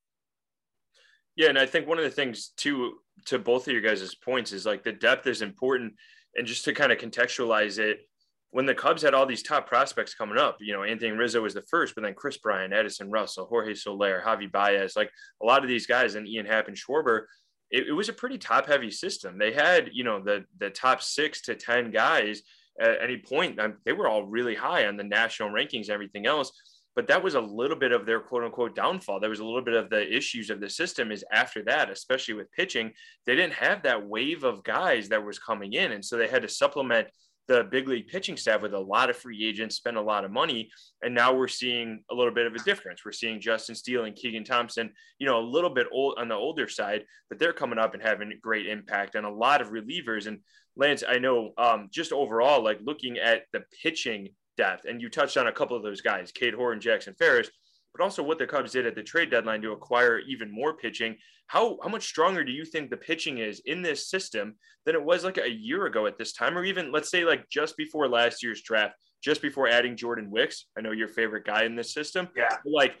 Yeah. 1.35 1.49
And 1.49 1.59
I 1.59 1.67
think 1.67 1.87
one 1.87 1.99
of 1.99 2.03
the 2.03 2.09
things 2.09 2.53
too, 2.57 2.97
to 3.25 3.37
both 3.37 3.67
of 3.67 3.73
your 3.73 3.81
guys' 3.81 4.15
points 4.15 4.51
is 4.51 4.65
like 4.65 4.83
the 4.83 4.91
depth 4.91 5.27
is 5.27 5.43
important. 5.43 5.93
And 6.35 6.47
just 6.47 6.65
to 6.65 6.73
kind 6.73 6.91
of 6.91 6.97
contextualize 6.97 7.77
it, 7.77 8.06
when 8.51 8.65
the 8.65 8.75
Cubs 8.75 9.01
had 9.01 9.13
all 9.13 9.25
these 9.25 9.43
top 9.43 9.67
prospects 9.67 10.15
coming 10.15 10.37
up, 10.37 10.57
you 10.61 10.73
know, 10.73 10.83
Anthony 10.83 11.11
Rizzo 11.11 11.41
was 11.41 11.53
the 11.53 11.61
first, 11.63 11.95
but 11.95 12.03
then 12.03 12.13
Kris 12.13 12.37
Bryant, 12.37 12.73
Addison 12.73 13.11
Russell, 13.11 13.45
Jorge 13.45 13.73
Soler, 13.73 14.23
Javi 14.25 14.51
Baez, 14.51 14.95
like 14.95 15.11
a 15.41 15.45
lot 15.45 15.63
of 15.63 15.69
these 15.69 15.85
guys, 15.85 16.15
and 16.15 16.27
Ian 16.27 16.45
Happ 16.45 16.67
and 16.67 16.77
Schwarber, 16.77 17.25
it, 17.69 17.87
it, 17.87 17.91
was 17.93 18.07
a 18.07 18.13
pretty 18.13 18.37
top 18.37 18.65
heavy 18.65 18.89
system. 18.89 19.37
They 19.37 19.51
had, 19.51 19.89
you 19.91 20.05
know, 20.05 20.23
the 20.23 20.45
the 20.59 20.69
top 20.69 21.01
six 21.01 21.41
to 21.43 21.55
ten 21.55 21.91
guys 21.91 22.41
at 22.79 23.01
any 23.03 23.17
point. 23.17 23.59
They 23.83 23.93
were 23.93 24.07
all 24.07 24.25
really 24.25 24.55
high 24.55 24.87
on 24.87 24.95
the 24.95 25.03
national 25.03 25.49
rankings, 25.49 25.87
and 25.87 25.89
everything 25.89 26.25
else. 26.25 26.51
But 26.95 27.07
that 27.09 27.21
was 27.21 27.35
a 27.35 27.41
little 27.41 27.77
bit 27.77 27.91
of 27.91 28.05
their 28.05 28.21
quote 28.21 28.43
unquote 28.43 28.75
downfall. 28.75 29.19
There 29.19 29.29
was 29.29 29.41
a 29.41 29.45
little 29.45 29.61
bit 29.61 29.75
of 29.75 29.89
the 29.89 30.11
issues 30.11 30.49
of 30.49 30.61
the 30.61 30.69
system 30.69 31.11
is 31.11 31.23
after 31.31 31.63
that, 31.65 31.91
especially 31.91 32.33
with 32.33 32.51
pitching, 32.53 32.91
they 33.25 33.35
didn't 33.35 33.53
have 33.53 33.83
that 33.83 34.07
wave 34.07 34.43
of 34.43 34.63
guys 34.63 35.09
that 35.09 35.23
was 35.23 35.37
coming 35.37 35.73
in. 35.73 35.91
And 35.91 36.03
so 36.03 36.17
they 36.17 36.27
had 36.27 36.41
to 36.41 36.49
supplement 36.49 37.09
the 37.47 37.63
big 37.63 37.87
league 37.87 38.07
pitching 38.07 38.37
staff 38.37 38.61
with 38.61 38.73
a 38.73 38.79
lot 38.79 39.09
of 39.09 39.15
free 39.15 39.45
agents, 39.45 39.77
spend 39.77 39.97
a 39.97 40.01
lot 40.01 40.25
of 40.25 40.31
money. 40.31 40.69
And 41.01 41.15
now 41.15 41.33
we're 41.33 41.47
seeing 41.47 42.03
a 42.11 42.15
little 42.15 42.33
bit 42.33 42.45
of 42.45 42.53
a 42.53 42.59
difference. 42.59 43.05
We're 43.05 43.11
seeing 43.13 43.39
Justin 43.39 43.75
Steele 43.75 44.05
and 44.05 44.15
Keegan 44.15 44.43
Thompson, 44.43 44.91
you 45.19 45.25
know, 45.25 45.39
a 45.39 45.41
little 45.41 45.69
bit 45.69 45.87
old 45.91 46.15
on 46.17 46.27
the 46.27 46.35
older 46.35 46.67
side, 46.67 47.05
but 47.29 47.39
they're 47.39 47.53
coming 47.53 47.79
up 47.79 47.93
and 47.93 48.03
having 48.03 48.31
great 48.41 48.67
impact 48.67 49.15
and 49.15 49.25
a 49.25 49.29
lot 49.29 49.61
of 49.61 49.69
relievers. 49.69 50.27
And 50.27 50.39
Lance, 50.75 51.03
I 51.07 51.19
know 51.19 51.53
um, 51.57 51.87
just 51.91 52.11
overall, 52.11 52.63
like 52.63 52.79
looking 52.83 53.17
at 53.17 53.43
the 53.53 53.63
pitching 53.81 54.29
depth, 54.57 54.85
and 54.85 55.01
you 55.01 55.09
touched 55.09 55.37
on 55.37 55.47
a 55.47 55.51
couple 55.51 55.77
of 55.77 55.83
those 55.83 56.01
guys, 56.01 56.31
Cade 56.31 56.53
Horton, 56.53 56.81
Jackson 56.81 57.15
Ferris, 57.17 57.49
but 57.97 58.03
also 58.03 58.23
what 58.23 58.37
the 58.37 58.47
Cubs 58.47 58.71
did 58.71 58.85
at 58.85 58.95
the 58.95 59.03
trade 59.03 59.31
deadline 59.31 59.61
to 59.61 59.71
acquire 59.71 60.19
even 60.19 60.51
more 60.51 60.75
pitching. 60.75 61.15
How 61.47 61.77
how 61.81 61.89
much 61.89 62.05
stronger 62.05 62.43
do 62.43 62.51
you 62.51 62.65
think 62.65 62.89
the 62.89 62.97
pitching 62.97 63.37
is 63.37 63.61
in 63.65 63.81
this 63.81 64.09
system 64.09 64.55
than 64.85 64.95
it 64.95 65.03
was 65.03 65.23
like 65.23 65.37
a 65.37 65.49
year 65.49 65.85
ago 65.85 66.05
at 66.05 66.17
this 66.17 66.33
time, 66.33 66.57
or 66.57 66.63
even 66.63 66.91
let's 66.91 67.09
say 67.09 67.23
like 67.23 67.49
just 67.49 67.77
before 67.77 68.07
last 68.07 68.43
year's 68.43 68.61
draft, 68.61 68.95
just 69.23 69.41
before 69.41 69.67
adding 69.67 69.95
Jordan 69.95 70.29
Wicks? 70.29 70.65
I 70.77 70.81
know 70.81 70.91
your 70.91 71.07
favorite 71.07 71.45
guy 71.45 71.63
in 71.63 71.75
this 71.75 71.93
system. 71.93 72.27
Yeah. 72.35 72.57
Like, 72.65 72.95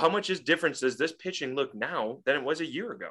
how 0.00 0.08
much 0.08 0.30
is 0.30 0.40
difference 0.40 0.80
does 0.80 0.98
this 0.98 1.12
pitching 1.12 1.54
look 1.54 1.74
now 1.74 2.18
than 2.26 2.36
it 2.36 2.42
was 2.42 2.60
a 2.60 2.66
year 2.66 2.92
ago? 2.92 3.10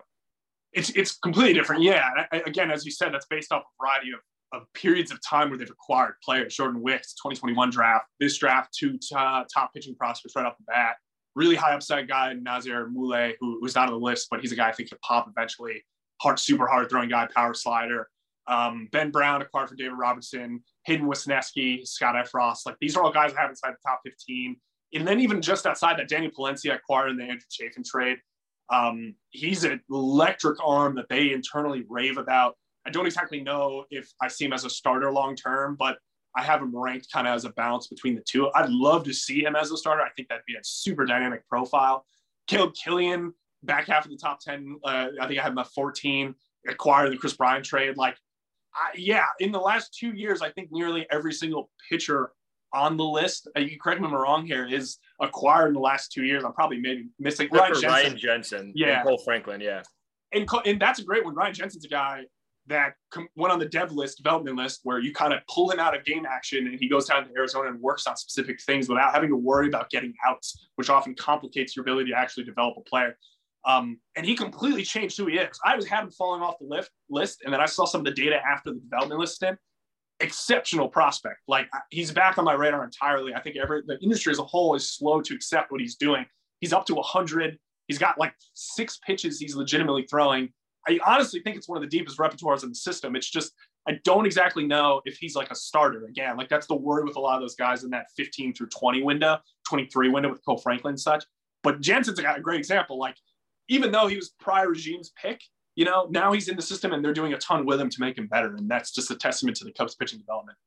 It's 0.73 0.89
it's 0.91 1.17
completely 1.17 1.53
different. 1.53 1.83
Yeah. 1.83 2.09
Again, 2.45 2.69
as 2.71 2.85
you 2.85 2.91
said, 2.91 3.13
that's 3.13 3.27
based 3.27 3.51
off 3.51 3.63
a 3.63 3.83
variety 3.83 4.11
of 4.11 4.19
of 4.53 4.63
periods 4.73 5.11
of 5.11 5.19
time 5.25 5.49
where 5.49 5.57
they've 5.57 5.69
acquired 5.69 6.15
players. 6.21 6.53
Jordan 6.53 6.81
Wicks, 6.81 7.13
2021 7.13 7.69
draft, 7.69 8.05
this 8.19 8.37
draft, 8.37 8.75
two 8.77 8.97
t- 8.97 9.07
top 9.15 9.73
pitching 9.73 9.95
prospects 9.95 10.35
right 10.35 10.45
off 10.45 10.57
the 10.57 10.65
bat 10.65 10.97
really 11.35 11.55
high 11.55 11.73
upside 11.73 12.07
guy, 12.07 12.33
Nazier 12.33 12.87
Mulé, 12.93 13.35
who 13.39 13.59
was 13.61 13.75
not 13.75 13.87
on 13.87 13.93
the 13.93 13.99
list, 13.99 14.27
but 14.29 14.41
he's 14.41 14.51
a 14.51 14.55
guy 14.55 14.69
I 14.69 14.71
think 14.71 14.89
could 14.89 15.01
pop 15.01 15.27
eventually. 15.29 15.83
Hard, 16.21 16.39
super 16.39 16.67
hard 16.67 16.89
throwing 16.89 17.09
guy, 17.09 17.27
power 17.33 17.53
slider. 17.53 18.09
Um, 18.47 18.89
ben 18.91 19.11
Brown 19.11 19.41
acquired 19.41 19.69
for 19.69 19.75
David 19.75 19.93
Robertson, 19.93 20.63
Hayden 20.85 21.07
Wesneski, 21.07 21.87
Scott 21.87 22.15
Effross. 22.15 22.59
Like 22.65 22.75
these 22.81 22.95
are 22.95 23.03
all 23.03 23.11
guys 23.11 23.33
I 23.33 23.41
have 23.41 23.49
inside 23.49 23.71
the 23.71 23.89
top 23.89 24.01
15. 24.05 24.57
And 24.93 25.07
then 25.07 25.19
even 25.19 25.41
just 25.41 25.65
outside 25.65 25.97
that, 25.99 26.09
Daniel 26.09 26.31
Palencia 26.31 26.75
acquired 26.75 27.11
in 27.11 27.17
the 27.17 27.23
Andrew 27.23 27.39
Chafin 27.49 27.83
trade. 27.83 28.17
Um, 28.71 29.15
he's 29.29 29.63
an 29.63 29.81
electric 29.89 30.57
arm 30.65 30.95
that 30.95 31.07
they 31.09 31.31
internally 31.31 31.85
rave 31.89 32.17
about. 32.17 32.55
I 32.85 32.89
don't 32.89 33.05
exactly 33.05 33.41
know 33.41 33.85
if 33.91 34.09
I 34.21 34.27
see 34.27 34.45
him 34.45 34.53
as 34.53 34.65
a 34.65 34.69
starter 34.69 35.11
long 35.11 35.35
term, 35.35 35.75
but 35.77 35.97
I 36.35 36.43
have 36.43 36.61
him 36.61 36.75
ranked 36.75 37.11
kind 37.11 37.27
of 37.27 37.35
as 37.35 37.45
a 37.45 37.49
balance 37.51 37.87
between 37.87 38.15
the 38.15 38.21
two. 38.21 38.49
I'd 38.55 38.69
love 38.69 39.03
to 39.05 39.13
see 39.13 39.43
him 39.43 39.55
as 39.55 39.71
a 39.71 39.77
starter. 39.77 40.01
I 40.01 40.09
think 40.15 40.29
that'd 40.29 40.45
be 40.47 40.55
a 40.55 40.63
super 40.63 41.05
dynamic 41.05 41.47
profile. 41.47 42.05
Caleb 42.47 42.73
Kilian, 42.73 43.31
back 43.63 43.87
half 43.87 44.05
of 44.05 44.11
the 44.11 44.17
top 44.17 44.39
10. 44.39 44.77
Uh, 44.83 45.07
I 45.19 45.27
think 45.27 45.39
I 45.39 45.43
have 45.43 45.51
him 45.51 45.57
at 45.57 45.67
14, 45.67 46.33
acquired 46.67 47.11
the 47.11 47.17
Kris 47.17 47.33
Bryant 47.33 47.65
trade. 47.65 47.97
Like, 47.97 48.15
I, 48.73 48.91
yeah, 48.95 49.25
in 49.39 49.51
the 49.51 49.59
last 49.59 49.93
two 49.97 50.13
years, 50.13 50.41
I 50.41 50.49
think 50.51 50.69
nearly 50.71 51.05
every 51.11 51.33
single 51.33 51.69
pitcher 51.89 52.31
on 52.73 52.95
the 52.95 53.03
list, 53.03 53.49
uh, 53.57 53.59
you 53.59 53.77
correct 53.77 53.99
me 53.99 54.07
if 54.07 54.13
I'm 54.13 54.19
wrong 54.19 54.45
here, 54.45 54.65
is 54.65 54.97
acquired 55.19 55.69
in 55.69 55.73
the 55.73 55.81
last 55.81 56.11
two 56.11 56.23
years. 56.23 56.45
I'm 56.45 56.53
probably 56.53 56.79
maybe 56.79 57.09
missing 57.19 57.49
Ryan 57.51 57.73
Jensen. 57.73 57.89
Ryan 57.89 58.17
Jensen. 58.17 58.73
Yeah. 58.75 59.03
Kohl 59.03 59.17
Franklin. 59.17 59.59
Yeah. 59.59 59.81
And, 60.31 60.47
and 60.65 60.81
that's 60.81 60.99
a 60.99 61.03
great 61.03 61.25
one. 61.25 61.35
Ryan 61.35 61.53
Jensen's 61.53 61.83
a 61.83 61.89
guy 61.89 62.23
that 62.71 62.95
went 63.35 63.53
on 63.53 63.59
the 63.59 63.65
dev 63.65 63.91
list, 63.91 64.17
development 64.17 64.57
list, 64.57 64.81
where 64.83 64.99
you 64.99 65.13
kind 65.13 65.33
of 65.33 65.39
pull 65.47 65.69
him 65.69 65.79
out 65.79 65.95
of 65.95 66.03
game 66.03 66.25
action 66.25 66.67
and 66.67 66.79
he 66.79 66.89
goes 66.89 67.05
down 67.05 67.25
to 67.25 67.31
Arizona 67.35 67.69
and 67.69 67.79
works 67.79 68.07
on 68.07 68.17
specific 68.17 68.61
things 68.61 68.89
without 68.89 69.13
having 69.13 69.29
to 69.29 69.35
worry 69.35 69.67
about 69.67 69.89
getting 69.89 70.13
outs, 70.25 70.69
which 70.75 70.89
often 70.89 71.13
complicates 71.15 71.75
your 71.75 71.83
ability 71.83 72.11
to 72.11 72.17
actually 72.17 72.43
develop 72.43 72.75
a 72.77 72.81
player. 72.81 73.17
Um, 73.65 73.99
and 74.15 74.25
he 74.25 74.35
completely 74.35 74.83
changed 74.83 75.17
who 75.17 75.27
he 75.27 75.37
is. 75.37 75.59
I 75.63 75.75
was 75.75 75.85
had 75.85 76.03
him 76.03 76.11
falling 76.11 76.41
off 76.41 76.55
the 76.59 76.65
lift, 76.65 76.91
list, 77.09 77.41
and 77.43 77.53
then 77.53 77.61
I 77.61 77.67
saw 77.67 77.85
some 77.85 78.01
of 78.01 78.05
the 78.05 78.11
data 78.11 78.39
after 78.43 78.71
the 78.71 78.79
development 78.79 79.19
list. 79.19 79.43
Him, 79.43 79.57
exceptional 80.21 80.87
prospect. 80.87 81.41
Like 81.47 81.67
he's 81.89 82.11
back 82.11 82.37
on 82.37 82.45
my 82.45 82.53
radar 82.53 82.83
entirely. 82.83 83.33
I 83.33 83.41
think 83.41 83.57
every 83.57 83.81
the 83.85 83.99
industry 83.99 84.31
as 84.31 84.39
a 84.39 84.43
whole 84.43 84.75
is 84.75 84.89
slow 84.89 85.21
to 85.21 85.33
accept 85.33 85.71
what 85.71 85.81
he's 85.81 85.95
doing. 85.95 86.25
He's 86.59 86.73
up 86.73 86.85
to 86.87 86.95
100. 86.95 87.57
He's 87.87 87.97
got 87.97 88.17
like 88.19 88.33
six 88.53 88.99
pitches 89.05 89.39
he's 89.39 89.55
legitimately 89.55 90.07
throwing. 90.09 90.53
I 90.87 90.99
honestly 91.05 91.41
think 91.41 91.57
it's 91.57 91.69
one 91.69 91.77
of 91.77 91.81
the 91.81 91.97
deepest 91.97 92.17
repertoires 92.17 92.63
in 92.63 92.69
the 92.69 92.75
system. 92.75 93.15
It's 93.15 93.29
just 93.29 93.53
I 93.87 93.99
don't 94.03 94.25
exactly 94.25 94.65
know 94.65 95.01
if 95.05 95.17
he's 95.17 95.35
like 95.35 95.51
a 95.51 95.55
starter 95.55 96.05
again. 96.05 96.37
Like 96.37 96.49
that's 96.49 96.67
the 96.67 96.75
worry 96.75 97.03
with 97.03 97.15
a 97.15 97.19
lot 97.19 97.35
of 97.35 97.41
those 97.41 97.55
guys 97.55 97.83
in 97.83 97.89
that 97.91 98.07
15 98.15 98.53
through 98.53 98.67
20 98.67 99.01
window, 99.03 99.39
23 99.67 100.09
window 100.09 100.29
with 100.29 100.43
Kohl 100.45 100.57
Franklin 100.57 100.91
and 100.91 100.99
such. 100.99 101.23
But 101.63 101.81
Jensen's 101.81 102.19
a 102.19 102.39
great 102.41 102.59
example. 102.59 102.99
Like 102.99 103.15
even 103.69 103.91
though 103.91 104.07
he 104.07 104.15
was 104.15 104.29
prior 104.39 104.69
regime's 104.69 105.11
pick, 105.21 105.41
you 105.75 105.85
know, 105.85 106.07
now 106.11 106.31
he's 106.31 106.47
in 106.47 106.55
the 106.55 106.61
system 106.61 106.91
and 106.91 107.03
they're 107.03 107.13
doing 107.13 107.33
a 107.33 107.37
ton 107.37 107.65
with 107.65 107.79
him 107.79 107.89
to 107.89 108.01
make 108.01 108.17
him 108.17 108.27
better. 108.27 108.55
And 108.55 108.69
that's 108.69 108.91
just 108.91 109.09
a 109.09 109.15
testament 109.15 109.57
to 109.57 109.65
the 109.65 109.71
Cubs 109.71 109.95
pitching 109.95 110.19
development. 110.19 110.57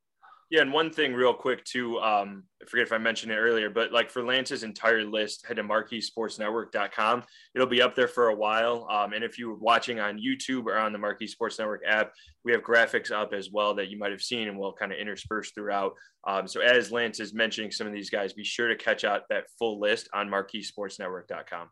Yeah, 0.55 0.61
and 0.61 0.73
one 0.73 0.89
thing 0.93 1.15
real 1.15 1.35
quick 1.35 1.65
too, 1.65 1.99
um, 1.99 2.45
I 2.63 2.67
forget 2.67 2.87
if 2.87 2.93
I 2.93 2.99
mentioned 2.99 3.33
it 3.33 3.39
earlier, 3.39 3.69
but 3.69 3.91
like 3.91 4.09
for 4.09 4.23
Lance's 4.23 4.63
entire 4.63 5.03
list, 5.03 5.45
head 5.45 5.57
to 5.57 5.65
marqueesportsnetwork.com. 5.65 7.25
It'll 7.57 7.67
be 7.67 7.83
up 7.83 7.97
there 7.97 8.07
for 8.07 8.29
a 8.29 8.37
while. 8.37 8.87
Um, 8.89 9.15
and 9.15 9.25
if 9.25 9.37
you're 9.37 9.57
watching 9.57 9.99
on 9.99 10.21
YouTube 10.21 10.67
or 10.67 10.79
on 10.79 10.93
the 10.93 10.99
Marquee 11.01 11.27
Sports 11.27 11.59
Network 11.59 11.83
app, 11.85 12.13
we 12.45 12.53
have 12.53 12.63
graphics 12.63 13.11
up 13.11 13.33
as 13.35 13.51
well 13.51 13.75
that 13.75 13.89
you 13.89 13.99
might 13.99 14.13
have 14.13 14.23
seen 14.23 14.47
and 14.47 14.57
we'll 14.57 14.73
kind 14.73 14.93
of 14.93 14.99
intersperse 14.99 15.51
throughout. 15.51 15.95
Um, 16.25 16.47
so 16.47 16.61
as 16.61 16.93
Lance 16.93 17.19
is 17.19 17.35
mentioning 17.35 17.73
some 17.73 17.89
of 17.89 17.93
these 17.93 18.09
guys, 18.09 18.33
be 18.33 18.45
sure 18.45 18.69
to 18.69 18.77
catch 18.77 19.03
out 19.03 19.23
that 19.31 19.47
full 19.59 19.81
list 19.81 20.09
on 20.15 20.29
marqueesportsnetwork.com. 20.29 21.69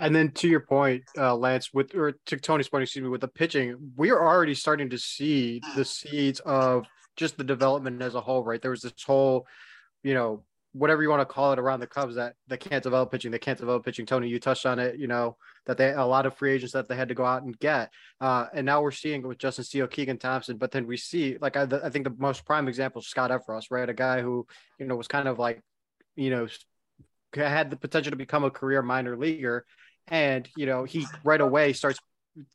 And 0.00 0.14
then 0.14 0.30
to 0.32 0.48
your 0.48 0.60
point, 0.60 1.04
uh, 1.16 1.36
Lance, 1.36 1.72
with 1.72 1.94
or 1.94 2.12
to 2.26 2.36
Tony's 2.36 2.68
point, 2.68 2.82
excuse 2.82 3.02
me, 3.02 3.08
with 3.08 3.20
the 3.20 3.28
pitching, 3.28 3.76
we 3.96 4.10
are 4.10 4.22
already 4.22 4.54
starting 4.54 4.90
to 4.90 4.98
see 4.98 5.60
the 5.76 5.84
seeds 5.84 6.40
of 6.40 6.86
just 7.16 7.36
the 7.36 7.44
development 7.44 8.00
as 8.00 8.14
a 8.14 8.20
whole, 8.20 8.42
right? 8.42 8.62
There 8.62 8.70
was 8.70 8.82
this 8.82 8.94
whole, 9.04 9.46
you 10.02 10.14
know, 10.14 10.44
whatever 10.72 11.02
you 11.02 11.10
want 11.10 11.20
to 11.20 11.26
call 11.26 11.52
it 11.52 11.58
around 11.58 11.80
the 11.80 11.86
Cubs 11.86 12.14
that 12.14 12.34
they 12.46 12.56
can't 12.56 12.82
develop 12.82 13.10
pitching, 13.10 13.30
they 13.30 13.38
can't 13.38 13.58
develop 13.58 13.84
pitching. 13.84 14.06
Tony, 14.06 14.28
you 14.28 14.38
touched 14.38 14.66
on 14.66 14.78
it, 14.78 14.98
you 14.98 15.06
know, 15.06 15.36
that 15.66 15.76
they 15.76 15.92
a 15.92 16.04
lot 16.04 16.26
of 16.26 16.36
free 16.36 16.52
agents 16.52 16.72
that 16.72 16.88
they 16.88 16.96
had 16.96 17.08
to 17.08 17.14
go 17.14 17.24
out 17.24 17.42
and 17.42 17.58
get. 17.58 17.90
Uh, 18.20 18.46
and 18.54 18.64
now 18.64 18.80
we're 18.80 18.90
seeing 18.90 19.26
with 19.26 19.38
Justin 19.38 19.64
Steele, 19.64 19.86
Keegan 19.86 20.18
Thompson, 20.18 20.56
but 20.56 20.70
then 20.70 20.86
we 20.86 20.96
see 20.96 21.36
like 21.40 21.56
I, 21.56 21.66
I 21.84 21.90
think 21.90 22.04
the 22.04 22.14
most 22.18 22.44
prime 22.46 22.68
example 22.68 23.00
is 23.00 23.08
Scott 23.08 23.30
Effross, 23.30 23.64
right? 23.70 23.88
A 23.88 23.94
guy 23.94 24.22
who, 24.22 24.46
you 24.78 24.86
know, 24.86 24.96
was 24.96 25.08
kind 25.08 25.28
of 25.28 25.38
like, 25.38 25.60
you 26.14 26.30
know, 26.30 26.46
had 27.34 27.70
the 27.70 27.76
potential 27.76 28.10
to 28.10 28.16
become 28.16 28.44
a 28.44 28.50
career 28.50 28.82
minor 28.82 29.16
leaguer 29.16 29.64
and 30.10 30.48
you 30.56 30.66
know 30.66 30.84
he 30.84 31.06
right 31.24 31.40
away 31.40 31.72
starts 31.72 31.98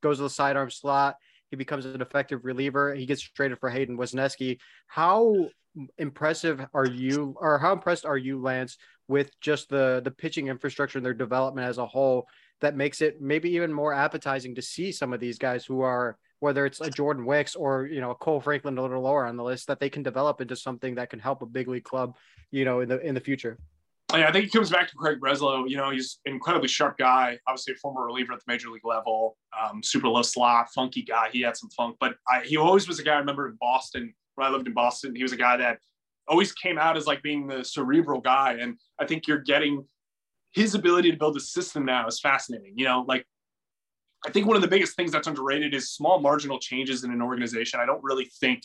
goes 0.01 0.17
to 0.17 0.23
the 0.23 0.29
sidearm 0.29 0.69
slot. 0.69 1.15
He 1.49 1.55
becomes 1.55 1.85
an 1.85 2.01
effective 2.01 2.43
reliever. 2.43 2.93
He 2.95 3.05
gets 3.05 3.21
traded 3.21 3.59
for 3.59 3.69
Hayden 3.69 3.97
Wesneski. 3.97 4.59
How 4.87 5.49
impressive 5.97 6.65
are 6.73 6.87
you, 6.87 7.35
or 7.39 7.59
how 7.59 7.73
impressed 7.73 8.05
are 8.05 8.17
you, 8.17 8.41
Lance, 8.41 8.77
with 9.07 9.31
just 9.41 9.69
the 9.69 10.01
the 10.03 10.11
pitching 10.11 10.47
infrastructure 10.47 10.97
and 10.97 11.05
their 11.05 11.13
development 11.13 11.67
as 11.67 11.77
a 11.77 11.85
whole? 11.85 12.27
That 12.61 12.75
makes 12.75 13.01
it 13.01 13.21
maybe 13.21 13.51
even 13.51 13.73
more 13.73 13.93
appetizing 13.93 14.55
to 14.55 14.61
see 14.61 14.91
some 14.91 15.13
of 15.13 15.19
these 15.19 15.37
guys 15.37 15.65
who 15.65 15.81
are 15.81 16.17
whether 16.39 16.65
it's 16.65 16.81
a 16.81 16.89
Jordan 16.89 17.25
Wicks 17.25 17.55
or 17.55 17.85
you 17.85 18.01
know 18.01 18.11
a 18.11 18.15
Kohl 18.15 18.41
Franklin 18.41 18.77
a 18.77 18.81
little 18.81 19.01
lower 19.01 19.25
on 19.25 19.37
the 19.37 19.43
list 19.43 19.67
that 19.67 19.79
they 19.79 19.89
can 19.89 20.03
develop 20.03 20.41
into 20.41 20.55
something 20.55 20.95
that 20.95 21.09
can 21.09 21.19
help 21.19 21.41
a 21.41 21.45
big 21.45 21.67
league 21.67 21.83
club, 21.83 22.15
you 22.51 22.65
know, 22.65 22.81
in 22.81 22.89
the 22.89 22.99
in 23.01 23.15
the 23.15 23.21
future. 23.21 23.57
Yeah, 24.13 24.29
I 24.29 24.31
think 24.31 24.45
he 24.45 24.51
comes 24.51 24.69
back 24.69 24.87
to 24.89 24.95
Craig 24.95 25.19
Breslow. 25.19 25.67
You 25.67 25.77
know, 25.77 25.89
he's 25.89 26.19
an 26.25 26.33
incredibly 26.33 26.67
sharp 26.67 26.97
guy, 26.97 27.39
obviously 27.47 27.73
a 27.73 27.77
former 27.77 28.05
reliever 28.05 28.33
at 28.33 28.39
the 28.39 28.45
major 28.47 28.69
league 28.69 28.85
level, 28.85 29.35
um, 29.59 29.81
super 29.83 30.07
low 30.07 30.21
slot, 30.21 30.67
funky 30.73 31.01
guy. 31.01 31.29
He 31.31 31.41
had 31.41 31.57
some 31.57 31.69
funk, 31.71 31.97
but 31.99 32.15
I, 32.29 32.41
he 32.45 32.55
always 32.55 32.87
was 32.87 32.99
a 32.99 33.03
guy 33.03 33.15
I 33.15 33.17
remember 33.17 33.47
in 33.47 33.57
Boston 33.59 34.13
when 34.35 34.47
I 34.47 34.51
lived 34.51 34.67
in 34.67 34.73
Boston. 34.73 35.15
He 35.15 35.23
was 35.23 35.31
a 35.31 35.37
guy 35.37 35.57
that 35.57 35.79
always 36.27 36.53
came 36.53 36.77
out 36.77 36.97
as 36.97 37.07
like 37.07 37.21
being 37.23 37.47
the 37.47 37.63
cerebral 37.63 38.21
guy. 38.21 38.57
And 38.59 38.77
I 38.99 39.05
think 39.05 39.27
you're 39.27 39.39
getting 39.39 39.85
his 40.53 40.75
ability 40.75 41.11
to 41.11 41.17
build 41.17 41.35
a 41.35 41.41
system 41.41 41.85
now 41.85 42.07
is 42.07 42.19
fascinating. 42.19 42.73
You 42.75 42.85
know, 42.85 43.05
like 43.07 43.25
I 44.25 44.31
think 44.31 44.47
one 44.47 44.55
of 44.55 44.61
the 44.61 44.67
biggest 44.67 44.95
things 44.95 45.11
that's 45.11 45.27
underrated 45.27 45.73
is 45.73 45.91
small 45.91 46.19
marginal 46.19 46.59
changes 46.59 47.03
in 47.03 47.11
an 47.11 47.21
organization. 47.21 47.79
I 47.79 47.85
don't 47.85 48.03
really 48.03 48.25
think 48.39 48.63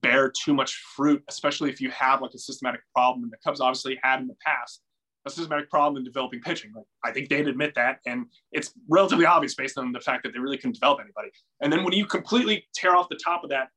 bear 0.00 0.30
too 0.30 0.54
much 0.54 0.74
fruit, 0.96 1.22
especially 1.28 1.70
if 1.70 1.80
you 1.80 1.90
have 1.90 2.22
like 2.22 2.32
a 2.34 2.38
systematic 2.38 2.80
problem. 2.94 3.24
And 3.24 3.32
the 3.32 3.36
Cubs 3.44 3.60
obviously 3.60 3.98
had 4.02 4.20
in 4.20 4.26
the 4.26 4.36
past 4.44 4.82
a 5.24 5.30
systematic 5.30 5.70
problem 5.70 5.96
in 5.96 6.04
developing 6.04 6.40
pitching. 6.40 6.72
Like 6.74 6.84
I 7.04 7.12
think 7.12 7.28
they'd 7.28 7.46
admit 7.46 7.74
that, 7.76 7.98
and 8.06 8.26
it's 8.50 8.72
relatively 8.88 9.26
obvious 9.26 9.54
based 9.54 9.78
on 9.78 9.92
the 9.92 10.00
fact 10.00 10.24
that 10.24 10.32
they 10.32 10.38
really 10.38 10.56
couldn't 10.56 10.74
develop 10.74 11.00
anybody. 11.00 11.28
And 11.60 11.72
then 11.72 11.84
when 11.84 11.92
you 11.92 12.06
completely 12.06 12.66
tear 12.74 12.96
off 12.96 13.08
the 13.08 13.20
top 13.22 13.44
of 13.44 13.50
that 13.50 13.68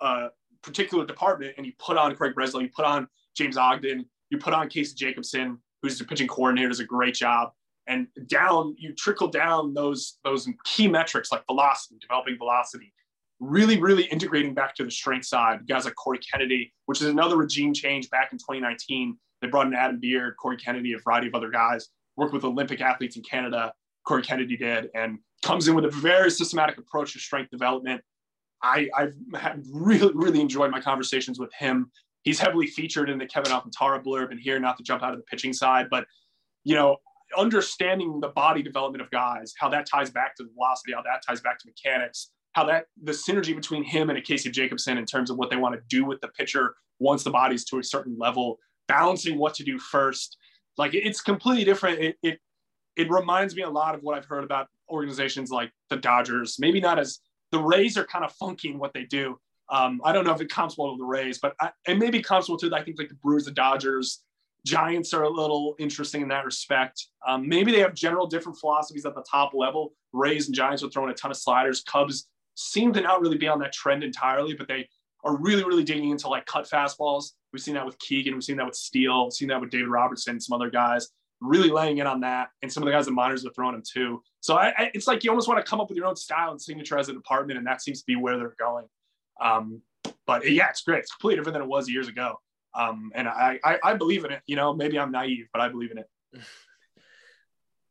uh, 0.00 0.28
particular 0.62 1.04
department 1.04 1.54
and 1.56 1.66
you 1.66 1.72
put 1.78 1.96
on 1.96 2.14
Craig 2.14 2.34
Breslow, 2.38 2.62
you 2.62 2.70
put 2.74 2.84
on 2.84 3.08
James 3.36 3.56
Ogden, 3.56 4.04
you 4.30 4.38
put 4.38 4.54
on 4.54 4.68
Casey 4.68 4.94
Jacobson, 4.94 5.58
who's 5.82 5.98
the 5.98 6.04
pitching 6.04 6.28
coordinator, 6.28 6.68
does 6.68 6.80
a 6.80 6.84
great 6.84 7.14
job. 7.14 7.50
And 7.88 8.06
down, 8.26 8.76
you 8.78 8.94
trickle 8.94 9.26
down 9.26 9.74
those 9.74 10.18
those 10.24 10.48
key 10.64 10.86
metrics 10.86 11.32
like 11.32 11.44
velocity, 11.46 11.96
developing 12.00 12.38
velocity, 12.38 12.92
really, 13.42 13.80
really 13.80 14.04
integrating 14.04 14.54
back 14.54 14.72
to 14.76 14.84
the 14.84 14.90
strength 14.90 15.26
side. 15.26 15.66
Guys 15.66 15.84
like 15.84 15.96
Corey 15.96 16.18
Kennedy, 16.18 16.72
which 16.86 17.00
is 17.00 17.08
another 17.08 17.36
regime 17.36 17.74
change 17.74 18.08
back 18.08 18.32
in 18.32 18.38
2019. 18.38 19.18
They 19.40 19.48
brought 19.48 19.66
in 19.66 19.74
Adam 19.74 19.98
Beard, 19.98 20.36
Corey 20.40 20.56
Kennedy, 20.56 20.92
a 20.92 20.98
variety 20.98 21.26
of 21.26 21.34
other 21.34 21.50
guys, 21.50 21.88
worked 22.16 22.32
with 22.32 22.44
Olympic 22.44 22.80
athletes 22.80 23.16
in 23.16 23.22
Canada. 23.22 23.72
Corey 24.06 24.22
Kennedy 24.22 24.56
did, 24.56 24.90
and 24.94 25.18
comes 25.42 25.66
in 25.66 25.74
with 25.74 25.84
a 25.84 25.90
very 25.90 26.30
systematic 26.30 26.78
approach 26.78 27.14
to 27.14 27.18
strength 27.18 27.50
development. 27.50 28.00
I, 28.62 28.88
I've 28.96 29.14
really, 29.72 30.12
really 30.14 30.40
enjoyed 30.40 30.70
my 30.70 30.80
conversations 30.80 31.40
with 31.40 31.50
him. 31.58 31.90
He's 32.22 32.38
heavily 32.38 32.68
featured 32.68 33.10
in 33.10 33.18
the 33.18 33.26
Kevin 33.26 33.50
Alcantara 33.50 34.00
blurb 34.00 34.30
and 34.30 34.38
here, 34.38 34.60
not 34.60 34.76
to 34.76 34.84
jump 34.84 35.02
out 35.02 35.12
of 35.12 35.18
the 35.18 35.24
pitching 35.24 35.52
side, 35.52 35.88
but 35.90 36.06
you 36.62 36.76
know, 36.76 36.98
understanding 37.36 38.20
the 38.20 38.28
body 38.28 38.62
development 38.62 39.02
of 39.02 39.10
guys, 39.10 39.52
how 39.58 39.68
that 39.70 39.86
ties 39.86 40.10
back 40.10 40.36
to 40.36 40.44
velocity, 40.54 40.92
how 40.92 41.02
that 41.02 41.22
ties 41.26 41.40
back 41.40 41.58
to 41.58 41.66
mechanics, 41.66 42.30
how 42.52 42.64
that 42.66 42.86
the 43.02 43.12
synergy 43.12 43.54
between 43.54 43.82
him 43.82 44.10
and 44.10 44.18
a 44.18 44.22
Casey 44.22 44.50
Jacobson 44.50 44.98
in 44.98 45.06
terms 45.06 45.30
of 45.30 45.36
what 45.36 45.50
they 45.50 45.56
want 45.56 45.74
to 45.74 45.80
do 45.88 46.04
with 46.04 46.20
the 46.20 46.28
pitcher 46.28 46.74
once 46.98 47.24
the 47.24 47.30
body's 47.30 47.64
to 47.66 47.78
a 47.78 47.84
certain 47.84 48.16
level, 48.18 48.58
balancing 48.88 49.38
what 49.38 49.54
to 49.54 49.64
do 49.64 49.78
first. 49.78 50.36
Like 50.78 50.94
it's 50.94 51.20
completely 51.20 51.64
different. 51.64 52.00
It, 52.00 52.16
it 52.22 52.40
it 52.96 53.10
reminds 53.10 53.56
me 53.56 53.62
a 53.62 53.70
lot 53.70 53.94
of 53.94 54.02
what 54.02 54.16
I've 54.16 54.26
heard 54.26 54.44
about 54.44 54.68
organizations 54.90 55.50
like 55.50 55.72
the 55.88 55.96
Dodgers. 55.96 56.58
Maybe 56.58 56.80
not 56.80 56.98
as 56.98 57.20
the 57.50 57.58
Rays 57.58 57.96
are 57.96 58.04
kind 58.04 58.24
of 58.24 58.32
funky 58.32 58.68
in 58.68 58.78
what 58.78 58.92
they 58.92 59.04
do. 59.04 59.38
Um, 59.70 60.00
I 60.04 60.12
don't 60.12 60.26
know 60.26 60.34
if 60.34 60.40
it 60.40 60.50
comes 60.50 60.76
well 60.76 60.92
to 60.92 60.98
the 60.98 61.04
Rays, 61.04 61.38
but 61.38 61.54
I, 61.60 61.70
and 61.86 61.98
maybe 61.98 62.20
comes 62.22 62.48
well 62.48 62.58
to 62.58 62.74
I 62.74 62.82
think 62.82 62.98
like 62.98 63.08
the 63.08 63.14
Brewers, 63.14 63.46
the 63.46 63.52
Dodgers, 63.52 64.22
Giants 64.64 65.12
are 65.12 65.22
a 65.22 65.28
little 65.28 65.74
interesting 65.78 66.22
in 66.22 66.28
that 66.28 66.44
respect. 66.44 67.06
Um, 67.26 67.48
maybe 67.48 67.72
they 67.72 67.80
have 67.80 67.94
general 67.94 68.26
different 68.26 68.58
philosophies 68.58 69.04
at 69.06 69.14
the 69.14 69.24
top 69.28 69.52
level. 69.54 69.94
Rays 70.12 70.46
and 70.46 70.54
Giants 70.54 70.82
are 70.82 70.90
throwing 70.90 71.10
a 71.10 71.14
ton 71.14 71.30
of 71.30 71.36
sliders. 71.36 71.82
Cubs 71.82 72.28
seem 72.54 72.92
to 72.92 73.00
not 73.00 73.20
really 73.20 73.38
be 73.38 73.48
on 73.48 73.58
that 73.60 73.72
trend 73.72 74.04
entirely, 74.04 74.54
but 74.54 74.68
they 74.68 74.88
are 75.24 75.36
really, 75.36 75.64
really 75.64 75.84
digging 75.84 76.10
into 76.10 76.28
like 76.28 76.46
cut 76.46 76.68
fastballs. 76.68 77.32
We've 77.52 77.62
seen 77.62 77.74
that 77.74 77.86
with 77.86 77.98
Keegan. 77.98 78.34
We've 78.34 78.44
seen 78.44 78.56
that 78.56 78.66
with 78.66 78.74
Steele. 78.74 79.24
We've 79.24 79.32
seen 79.32 79.48
that 79.48 79.60
with 79.60 79.70
David 79.70 79.88
Robertson, 79.88 80.40
some 80.40 80.54
other 80.54 80.70
guys 80.70 81.08
really 81.42 81.70
laying 81.70 81.98
in 81.98 82.06
on 82.06 82.20
that. 82.20 82.48
And 82.62 82.72
some 82.72 82.82
of 82.82 82.86
the 82.86 82.92
guys 82.92 83.08
in 83.08 83.14
minors 83.14 83.44
are 83.44 83.50
throwing 83.50 83.74
them 83.74 83.82
too. 83.86 84.22
So 84.40 84.56
I, 84.56 84.72
I, 84.78 84.90
it's 84.94 85.06
like 85.06 85.24
you 85.24 85.30
almost 85.30 85.48
want 85.48 85.64
to 85.64 85.68
come 85.68 85.80
up 85.80 85.88
with 85.88 85.96
your 85.96 86.06
own 86.06 86.16
style 86.16 86.52
and 86.52 86.60
signature 86.60 86.98
as 86.98 87.08
a 87.08 87.12
department. 87.12 87.58
And 87.58 87.66
that 87.66 87.82
seems 87.82 88.00
to 88.00 88.06
be 88.06 88.16
where 88.16 88.38
they're 88.38 88.54
going. 88.58 88.86
Um, 89.40 89.82
but 90.26 90.48
yeah, 90.48 90.68
it's 90.68 90.82
great. 90.82 91.00
It's 91.00 91.12
completely 91.12 91.40
different 91.40 91.54
than 91.54 91.62
it 91.62 91.68
was 91.68 91.88
years 91.88 92.08
ago. 92.08 92.36
Um, 92.74 93.12
and 93.14 93.28
I, 93.28 93.58
I, 93.64 93.78
I 93.82 93.94
believe 93.94 94.24
in 94.24 94.32
it. 94.32 94.42
You 94.46 94.56
know, 94.56 94.72
maybe 94.72 94.98
I'm 94.98 95.10
naive, 95.10 95.48
but 95.52 95.60
I 95.60 95.68
believe 95.68 95.90
in 95.90 95.98
it. 95.98 96.08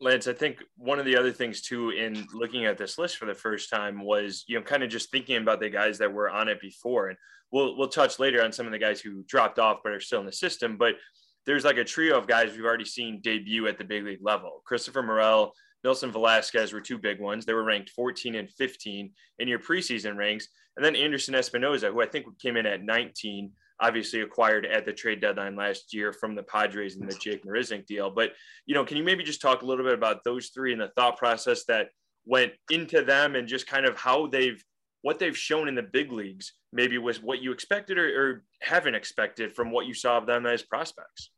Lance, 0.01 0.27
I 0.27 0.33
think 0.33 0.63
one 0.77 0.99
of 0.99 1.05
the 1.05 1.15
other 1.15 1.31
things 1.31 1.61
too 1.61 1.91
in 1.91 2.27
looking 2.33 2.65
at 2.65 2.77
this 2.77 2.97
list 2.97 3.17
for 3.17 3.27
the 3.27 3.35
first 3.35 3.69
time 3.69 4.03
was, 4.03 4.43
you 4.47 4.57
know, 4.57 4.63
kind 4.63 4.83
of 4.83 4.89
just 4.89 5.11
thinking 5.11 5.37
about 5.37 5.59
the 5.59 5.69
guys 5.69 5.99
that 5.99 6.11
were 6.11 6.29
on 6.29 6.49
it 6.49 6.59
before. 6.59 7.09
And 7.09 7.17
we'll 7.51 7.77
we'll 7.77 7.87
touch 7.87 8.17
later 8.19 8.43
on 8.43 8.51
some 8.51 8.65
of 8.65 8.71
the 8.71 8.79
guys 8.79 8.99
who 8.99 9.23
dropped 9.27 9.59
off 9.59 9.79
but 9.83 9.93
are 9.93 9.99
still 9.99 10.19
in 10.19 10.25
the 10.25 10.33
system. 10.33 10.75
But 10.75 10.95
there's 11.45 11.63
like 11.63 11.77
a 11.77 11.83
trio 11.83 12.17
of 12.17 12.27
guys 12.27 12.51
we've 12.51 12.65
already 12.65 12.85
seen 12.85 13.21
debut 13.21 13.67
at 13.67 13.77
the 13.77 13.83
big 13.83 14.03
league 14.03 14.23
level. 14.23 14.61
Christopher 14.65 15.03
Morel, 15.03 15.53
Nelson 15.83 16.11
Velazquez 16.11 16.73
were 16.73 16.81
two 16.81 16.97
big 16.97 17.19
ones. 17.19 17.45
They 17.45 17.53
were 17.53 17.63
ranked 17.63 17.91
14 17.91 18.35
and 18.35 18.49
15 18.49 19.11
in 19.39 19.47
your 19.47 19.59
preseason 19.59 20.17
ranks. 20.17 20.47
And 20.77 20.85
then 20.85 20.95
Anderson 20.95 21.33
Espinoza, 21.33 21.91
who 21.91 22.01
I 22.01 22.05
think 22.05 22.25
came 22.39 22.57
in 22.57 22.65
at 22.65 22.83
19, 22.83 23.51
obviously 23.81 24.21
acquired 24.21 24.65
at 24.65 24.85
the 24.85 24.93
trade 24.93 25.19
deadline 25.19 25.55
last 25.55 25.93
year 25.93 26.13
from 26.13 26.35
the 26.35 26.43
Padres 26.43 26.95
in 26.95 27.05
the 27.05 27.15
Jake 27.15 27.43
Marisnick 27.43 27.85
deal. 27.87 28.09
But, 28.09 28.33
you 28.65 28.75
know, 28.75 28.85
can 28.85 28.95
you 28.95 29.03
maybe 29.03 29.23
just 29.23 29.41
talk 29.41 29.63
a 29.63 29.65
little 29.65 29.83
bit 29.83 29.93
about 29.93 30.23
those 30.23 30.49
three 30.49 30.71
and 30.71 30.81
the 30.81 30.91
thought 30.95 31.17
process 31.17 31.65
that 31.65 31.89
went 32.25 32.53
into 32.69 33.03
them 33.03 33.35
and 33.35 33.47
just 33.47 33.67
kind 33.67 33.85
of 33.85 33.97
how 33.97 34.27
they've 34.27 34.63
what 35.01 35.17
they've 35.17 35.37
shown 35.37 35.67
in 35.67 35.73
the 35.73 35.81
big 35.81 36.11
leagues 36.11 36.53
maybe 36.71 36.99
was 36.99 37.19
what 37.23 37.41
you 37.41 37.51
expected 37.51 37.97
or, 37.97 38.05
or 38.05 38.43
haven't 38.61 38.93
expected 38.93 39.51
from 39.51 39.71
what 39.71 39.87
you 39.87 39.95
saw 39.95 40.15
of 40.19 40.27
them 40.27 40.45
as 40.45 40.61
prospects 40.61 41.31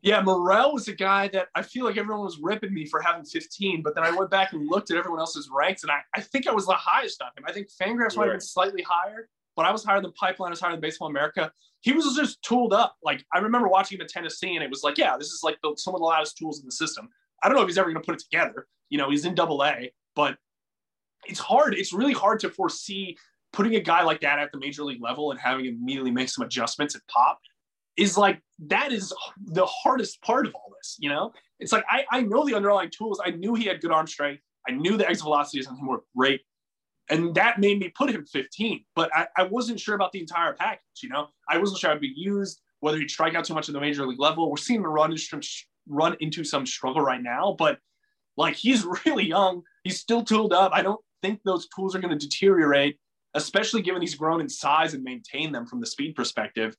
yeah, 0.00 0.22
Morel 0.22 0.72
was 0.72 0.86
a 0.86 0.94
guy 0.94 1.28
that 1.28 1.48
I 1.54 1.62
feel 1.62 1.84
like 1.84 1.96
everyone 1.96 2.24
was 2.24 2.38
ripping 2.38 2.72
me 2.72 2.86
for 2.86 3.00
having 3.00 3.24
15, 3.24 3.82
but 3.82 3.94
then 3.96 4.04
I 4.04 4.12
went 4.12 4.30
back 4.30 4.52
and 4.52 4.68
looked 4.68 4.90
at 4.90 4.96
everyone 4.96 5.18
else's 5.18 5.50
ranks, 5.52 5.82
and 5.82 5.90
I, 5.90 5.98
I 6.14 6.20
think 6.20 6.46
I 6.46 6.52
was 6.52 6.66
the 6.66 6.74
highest 6.74 7.20
on 7.20 7.30
him. 7.36 7.44
I 7.46 7.52
think 7.52 7.68
Fangraphs 7.68 8.16
might 8.16 8.26
have 8.26 8.34
been 8.34 8.40
slightly 8.40 8.82
higher, 8.82 9.28
but 9.58 9.66
I 9.66 9.72
was 9.72 9.82
higher 9.82 10.00
than 10.00 10.12
Pipeline, 10.12 10.50
I 10.50 10.52
was 10.52 10.60
higher 10.60 10.70
than 10.70 10.80
Baseball 10.80 11.08
America. 11.08 11.50
He 11.80 11.90
was 11.90 12.14
just 12.14 12.40
tooled 12.42 12.72
up. 12.72 12.94
Like 13.02 13.24
I 13.34 13.40
remember 13.40 13.66
watching 13.66 13.98
him 13.98 14.02
at 14.02 14.08
Tennessee, 14.08 14.54
and 14.54 14.62
it 14.62 14.70
was 14.70 14.84
like, 14.84 14.96
yeah, 14.96 15.16
this 15.18 15.30
is 15.30 15.40
like 15.42 15.58
the, 15.64 15.74
some 15.76 15.96
of 15.96 16.00
the 16.00 16.04
loudest 16.04 16.38
tools 16.38 16.60
in 16.60 16.64
the 16.64 16.70
system. 16.70 17.08
I 17.42 17.48
don't 17.48 17.56
know 17.56 17.62
if 17.62 17.68
he's 17.68 17.76
ever 17.76 17.90
going 17.90 18.00
to 18.00 18.06
put 18.06 18.14
it 18.14 18.22
together. 18.22 18.68
You 18.88 18.98
know, 18.98 19.10
he's 19.10 19.24
in 19.24 19.34
Double 19.34 19.64
A, 19.64 19.92
but 20.14 20.36
it's 21.26 21.40
hard. 21.40 21.74
It's 21.74 21.92
really 21.92 22.12
hard 22.12 22.38
to 22.40 22.50
foresee 22.50 23.18
putting 23.52 23.74
a 23.74 23.80
guy 23.80 24.04
like 24.04 24.20
that 24.20 24.38
at 24.38 24.52
the 24.52 24.60
major 24.60 24.84
league 24.84 25.02
level 25.02 25.32
and 25.32 25.40
having 25.40 25.64
him 25.64 25.78
immediately 25.82 26.12
make 26.12 26.28
some 26.28 26.46
adjustments 26.46 26.94
and 26.94 27.02
pop 27.08 27.40
is 27.96 28.16
like 28.16 28.40
that 28.66 28.92
is 28.92 29.12
the 29.44 29.66
hardest 29.66 30.22
part 30.22 30.46
of 30.46 30.54
all 30.54 30.72
this 30.80 30.96
you 31.00 31.08
know 31.08 31.32
it's 31.58 31.72
like 31.72 31.84
I, 31.90 32.04
I 32.12 32.20
know 32.20 32.46
the 32.46 32.54
underlying 32.54 32.90
tools 32.90 33.20
i 33.24 33.30
knew 33.30 33.54
he 33.54 33.64
had 33.64 33.80
good 33.80 33.90
arm 33.90 34.06
strength 34.06 34.42
i 34.68 34.72
knew 34.72 34.96
the 34.96 35.08
exit 35.08 35.24
velocities 35.24 35.66
on 35.66 35.76
him 35.76 35.86
were 35.86 36.04
great 36.16 36.42
and 37.10 37.34
that 37.34 37.58
made 37.58 37.78
me 37.78 37.88
put 37.88 38.10
him 38.10 38.24
15 38.24 38.84
but 38.94 39.10
I, 39.14 39.26
I 39.36 39.42
wasn't 39.44 39.80
sure 39.80 39.94
about 39.94 40.12
the 40.12 40.20
entire 40.20 40.54
package 40.54 40.80
you 41.02 41.08
know? 41.08 41.28
I 41.48 41.58
wasn't 41.58 41.80
sure 41.80 41.90
i'd 41.90 42.00
be 42.00 42.12
used 42.14 42.60
whether 42.80 42.98
he'd 42.98 43.10
strike 43.10 43.34
out 43.34 43.44
too 43.44 43.54
much 43.54 43.68
at 43.68 43.72
the 43.72 43.80
major 43.80 44.06
league 44.06 44.20
level. 44.20 44.48
We're 44.48 44.56
seeing 44.56 44.78
him 44.78 44.86
run 44.86 45.10
into, 45.10 45.40
run 45.88 46.16
into 46.20 46.44
some 46.44 46.66
struggle 46.66 47.02
right 47.02 47.22
now 47.22 47.54
but 47.58 47.78
like 48.36 48.54
he's 48.54 48.86
really 49.06 49.26
young. 49.26 49.62
He's 49.82 49.98
still 49.98 50.22
tooled 50.22 50.52
up. 50.52 50.72
I 50.72 50.82
don't 50.82 51.00
think 51.22 51.40
those 51.44 51.66
tools 51.68 51.96
are 51.96 51.98
going 51.98 52.16
to 52.16 52.26
deteriorate 52.26 52.98
especially 53.34 53.82
given 53.82 54.00
he's 54.00 54.14
grown 54.14 54.40
in 54.40 54.48
size 54.48 54.94
and 54.94 55.02
maintained 55.02 55.54
them 55.54 55.66
from 55.66 55.80
the 55.80 55.86
speed 55.86 56.14
perspective. 56.14 56.76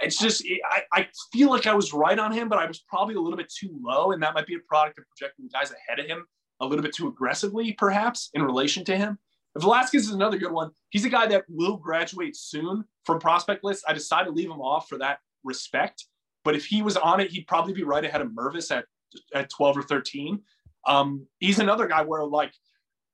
It's 0.00 0.18
just 0.18 0.42
I, 0.70 0.82
I 0.92 1.08
feel 1.32 1.50
like 1.50 1.66
I 1.66 1.74
was 1.74 1.92
right 1.92 2.18
on 2.18 2.32
him, 2.32 2.48
but 2.48 2.58
I 2.58 2.66
was 2.66 2.80
probably 2.88 3.14
a 3.14 3.20
little 3.20 3.36
bit 3.36 3.52
too 3.52 3.78
low, 3.80 4.12
and 4.12 4.22
that 4.22 4.34
might 4.34 4.46
be 4.46 4.54
a 4.54 4.60
product 4.60 4.98
of 4.98 5.04
projecting 5.08 5.48
guys 5.52 5.70
ahead 5.70 6.00
of 6.00 6.06
him 6.06 6.24
a 6.60 6.66
little 6.66 6.82
bit 6.82 6.94
too 6.94 7.08
aggressively, 7.08 7.72
perhaps 7.72 8.30
in 8.34 8.42
relation 8.42 8.84
to 8.86 8.96
him. 8.96 9.18
Velazquez 9.56 10.04
is 10.04 10.12
another 10.12 10.38
good 10.38 10.52
one. 10.52 10.70
He's 10.90 11.04
a 11.04 11.10
guy 11.10 11.26
that 11.26 11.44
will 11.48 11.76
graduate 11.76 12.36
soon 12.36 12.84
from 13.04 13.18
prospect 13.18 13.64
list. 13.64 13.84
I 13.86 13.92
decided 13.92 14.26
to 14.26 14.30
leave 14.30 14.50
him 14.50 14.60
off 14.60 14.88
for 14.88 14.98
that 14.98 15.18
respect, 15.44 16.06
but 16.44 16.54
if 16.54 16.64
he 16.64 16.82
was 16.82 16.96
on 16.96 17.20
it, 17.20 17.30
he'd 17.30 17.46
probably 17.46 17.72
be 17.72 17.82
right 17.82 18.04
ahead 18.04 18.20
of 18.20 18.28
Mervis 18.28 18.74
at 18.74 18.86
at 19.34 19.50
12 19.50 19.78
or 19.78 19.82
13. 19.82 20.40
Um, 20.86 21.26
he's 21.38 21.58
another 21.58 21.86
guy 21.86 22.02
where 22.02 22.24
like 22.24 22.52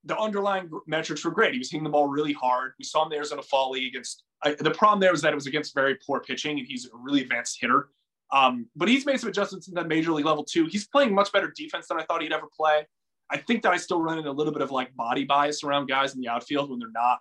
the 0.04 0.16
underlying 0.16 0.70
metrics 0.86 1.24
were 1.24 1.32
great. 1.32 1.52
He 1.52 1.58
was 1.58 1.70
hitting 1.70 1.84
the 1.84 1.90
ball 1.90 2.06
really 2.06 2.32
hard. 2.32 2.72
We 2.78 2.84
saw 2.84 3.02
him 3.02 3.10
there 3.10 3.22
in 3.22 3.38
a 3.38 3.42
fall 3.42 3.70
league 3.72 3.88
against 3.88 4.22
I, 4.42 4.54
the 4.54 4.70
problem 4.70 5.00
there 5.00 5.10
was 5.10 5.22
that 5.22 5.32
it 5.32 5.34
was 5.34 5.46
against 5.46 5.74
very 5.74 5.96
poor 6.06 6.20
pitching, 6.20 6.58
and 6.58 6.66
he's 6.66 6.86
a 6.86 6.96
really 6.96 7.22
advanced 7.22 7.58
hitter. 7.60 7.88
Um, 8.32 8.66
but 8.76 8.88
he's 8.88 9.06
made 9.06 9.18
some 9.18 9.30
adjustments 9.30 9.68
in 9.68 9.74
the 9.74 9.84
major 9.84 10.12
league 10.12 10.26
level 10.26 10.44
too. 10.44 10.66
He's 10.66 10.86
playing 10.86 11.14
much 11.14 11.32
better 11.32 11.52
defense 11.56 11.88
than 11.88 11.98
I 11.98 12.04
thought 12.04 12.22
he'd 12.22 12.32
ever 12.32 12.46
play. 12.54 12.86
I 13.30 13.36
think 13.36 13.62
that 13.62 13.72
I 13.72 13.76
still 13.76 14.00
run 14.00 14.18
into 14.18 14.30
a 14.30 14.32
little 14.32 14.52
bit 14.52 14.62
of 14.62 14.70
like 14.70 14.94
body 14.96 15.24
bias 15.24 15.62
around 15.62 15.86
guys 15.86 16.14
in 16.14 16.20
the 16.20 16.28
outfield 16.28 16.70
when 16.70 16.78
they're 16.78 16.90
not 16.90 17.18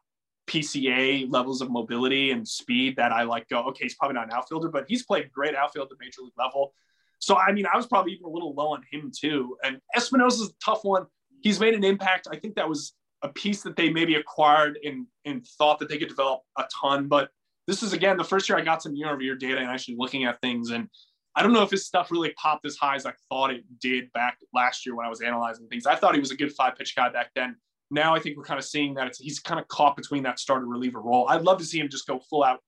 PCA 0.47 1.29
levels 1.29 1.61
of 1.61 1.69
mobility 1.69 2.31
and 2.31 2.47
speed 2.47 2.95
that 2.95 3.11
I 3.11 3.23
like 3.23 3.49
go, 3.49 3.63
okay, 3.67 3.83
he's 3.83 3.95
probably 3.95 4.15
not 4.15 4.27
an 4.27 4.33
outfielder, 4.33 4.69
but 4.69 4.85
he's 4.87 5.03
played 5.05 5.31
great 5.31 5.55
outfield 5.55 5.85
at 5.85 5.89
the 5.89 5.97
major 5.99 6.21
league 6.21 6.33
level. 6.37 6.73
So, 7.19 7.37
I 7.37 7.51
mean, 7.51 7.65
I 7.71 7.75
was 7.75 7.87
probably 7.87 8.13
even 8.13 8.25
a 8.25 8.29
little 8.29 8.53
low 8.53 8.69
on 8.69 8.83
him 8.91 9.11
too. 9.15 9.57
And 9.63 9.79
Espinoza's 9.95 10.49
a 10.49 10.53
tough 10.63 10.83
one. 10.83 11.05
He's 11.41 11.59
made 11.59 11.73
an 11.73 11.83
impact. 11.83 12.27
I 12.31 12.37
think 12.37 12.55
that 12.55 12.69
was 12.69 12.93
a 13.21 13.29
piece 13.29 13.63
that 13.63 13.75
they 13.75 13.89
maybe 13.89 14.15
acquired 14.15 14.79
and, 14.83 15.07
and 15.25 15.45
thought 15.57 15.79
that 15.79 15.89
they 15.89 15.97
could 15.97 16.09
develop 16.09 16.41
a 16.57 16.65
ton. 16.81 17.07
But 17.07 17.29
this 17.65 17.83
is 17.83 17.91
again 17.91 18.17
the 18.17 18.23
first 18.23 18.47
year 18.47 18.57
I 18.57 18.61
got 18.61 18.81
some 18.81 18.95
year 18.95 19.11
over 19.11 19.21
year 19.21 19.35
data 19.35 19.57
and 19.57 19.67
actually 19.67 19.95
looking 19.97 20.23
at 20.23 20.39
things. 20.39 20.69
And 20.69 20.87
I 21.37 21.43
don't 21.43 21.53
know 21.53 21.61
if 21.61 21.69
his 21.69 21.85
stuff 21.85 22.09
really 22.09 22.31
popped 22.31 22.65
as 22.65 22.77
high 22.77 22.95
as 22.95 23.05
I 23.05 23.13
thought 23.29 23.51
it 23.51 23.63
did 23.79 24.11
back 24.11 24.39
last 24.55 24.87
year 24.87 24.95
when 24.95 25.05
I 25.05 25.09
was 25.09 25.21
analyzing 25.21 25.67
things. 25.67 25.85
I 25.85 25.93
thought 25.93 26.15
he 26.15 26.19
was 26.19 26.31
a 26.31 26.35
good 26.35 26.51
five 26.51 26.75
pitch 26.75 26.95
guy 26.95 27.09
back 27.09 27.29
then. 27.35 27.55
Now 27.91 28.15
I 28.15 28.19
think 28.19 28.37
we're 28.37 28.43
kind 28.43 28.57
of 28.57 28.65
seeing 28.65 28.95
that 28.95 29.13
he's 29.19 29.39
kind 29.39 29.59
of 29.59 29.67
caught 29.67 29.95
between 29.95 30.23
that 30.23 30.39
starter 30.39 30.65
reliever 30.65 30.99
role. 30.99 31.29
I'd 31.29 31.43
love 31.43 31.59
to 31.59 31.63
see 31.63 31.79
him 31.79 31.89
just 31.89 32.07
go 32.07 32.19
full 32.27 32.43
out 32.43 32.61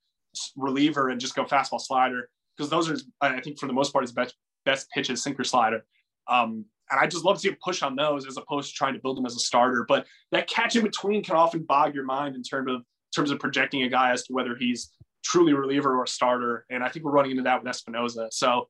reliever 0.56 1.10
and 1.10 1.20
just 1.20 1.34
go 1.34 1.46
fastball 1.46 1.82
slider 1.82 2.30
because 2.56 2.70
those 2.70 2.92
are 2.92 2.98
I 3.22 3.42
think 3.42 3.58
for 3.60 3.66
the 3.66 3.74
most 3.74 3.92
part 3.92 4.04
his 4.04 4.12
best 4.12 4.36
best 4.66 4.88
pitches 4.92 5.24
sinker 5.24 5.44
slider. 5.44 5.84
Um, 6.28 6.64
and 6.92 7.00
I 7.00 7.08
just 7.08 7.26
love 7.26 7.38
to 7.38 7.42
see 7.42 7.50
him 7.50 7.58
push 7.64 7.82
on 7.82 7.96
those 7.96 8.28
as 8.28 8.38
opposed 8.38 8.70
to 8.70 8.76
trying 8.76 8.94
to 8.94 9.00
build 9.00 9.18
him 9.18 9.26
as 9.26 9.36
a 9.36 9.40
starter. 9.40 9.84
But 9.88 10.06
that 10.32 10.48
catch 10.48 10.76
in 10.76 10.84
between 10.84 11.24
can 11.24 11.36
often 11.36 11.64
bog 11.64 11.96
your 11.96 12.06
mind 12.06 12.36
in 12.36 12.44
terms 12.44 12.70
of 12.70 12.82
in 12.82 13.16
terms 13.16 13.32
of 13.32 13.40
projecting 13.40 13.82
a 13.82 13.90
guy 13.90 14.12
as 14.12 14.26
to 14.26 14.34
whether 14.34 14.56
he's 14.56 14.92
truly 15.24 15.54
reliever 15.54 15.98
or 15.98 16.04
a 16.04 16.08
starter. 16.08 16.66
And 16.70 16.84
I 16.84 16.90
think 16.90 17.06
we're 17.06 17.12
running 17.12 17.32
into 17.32 17.44
that 17.44 17.64
with 17.64 17.74
Espinoza. 17.74 18.28
So, 18.32 18.68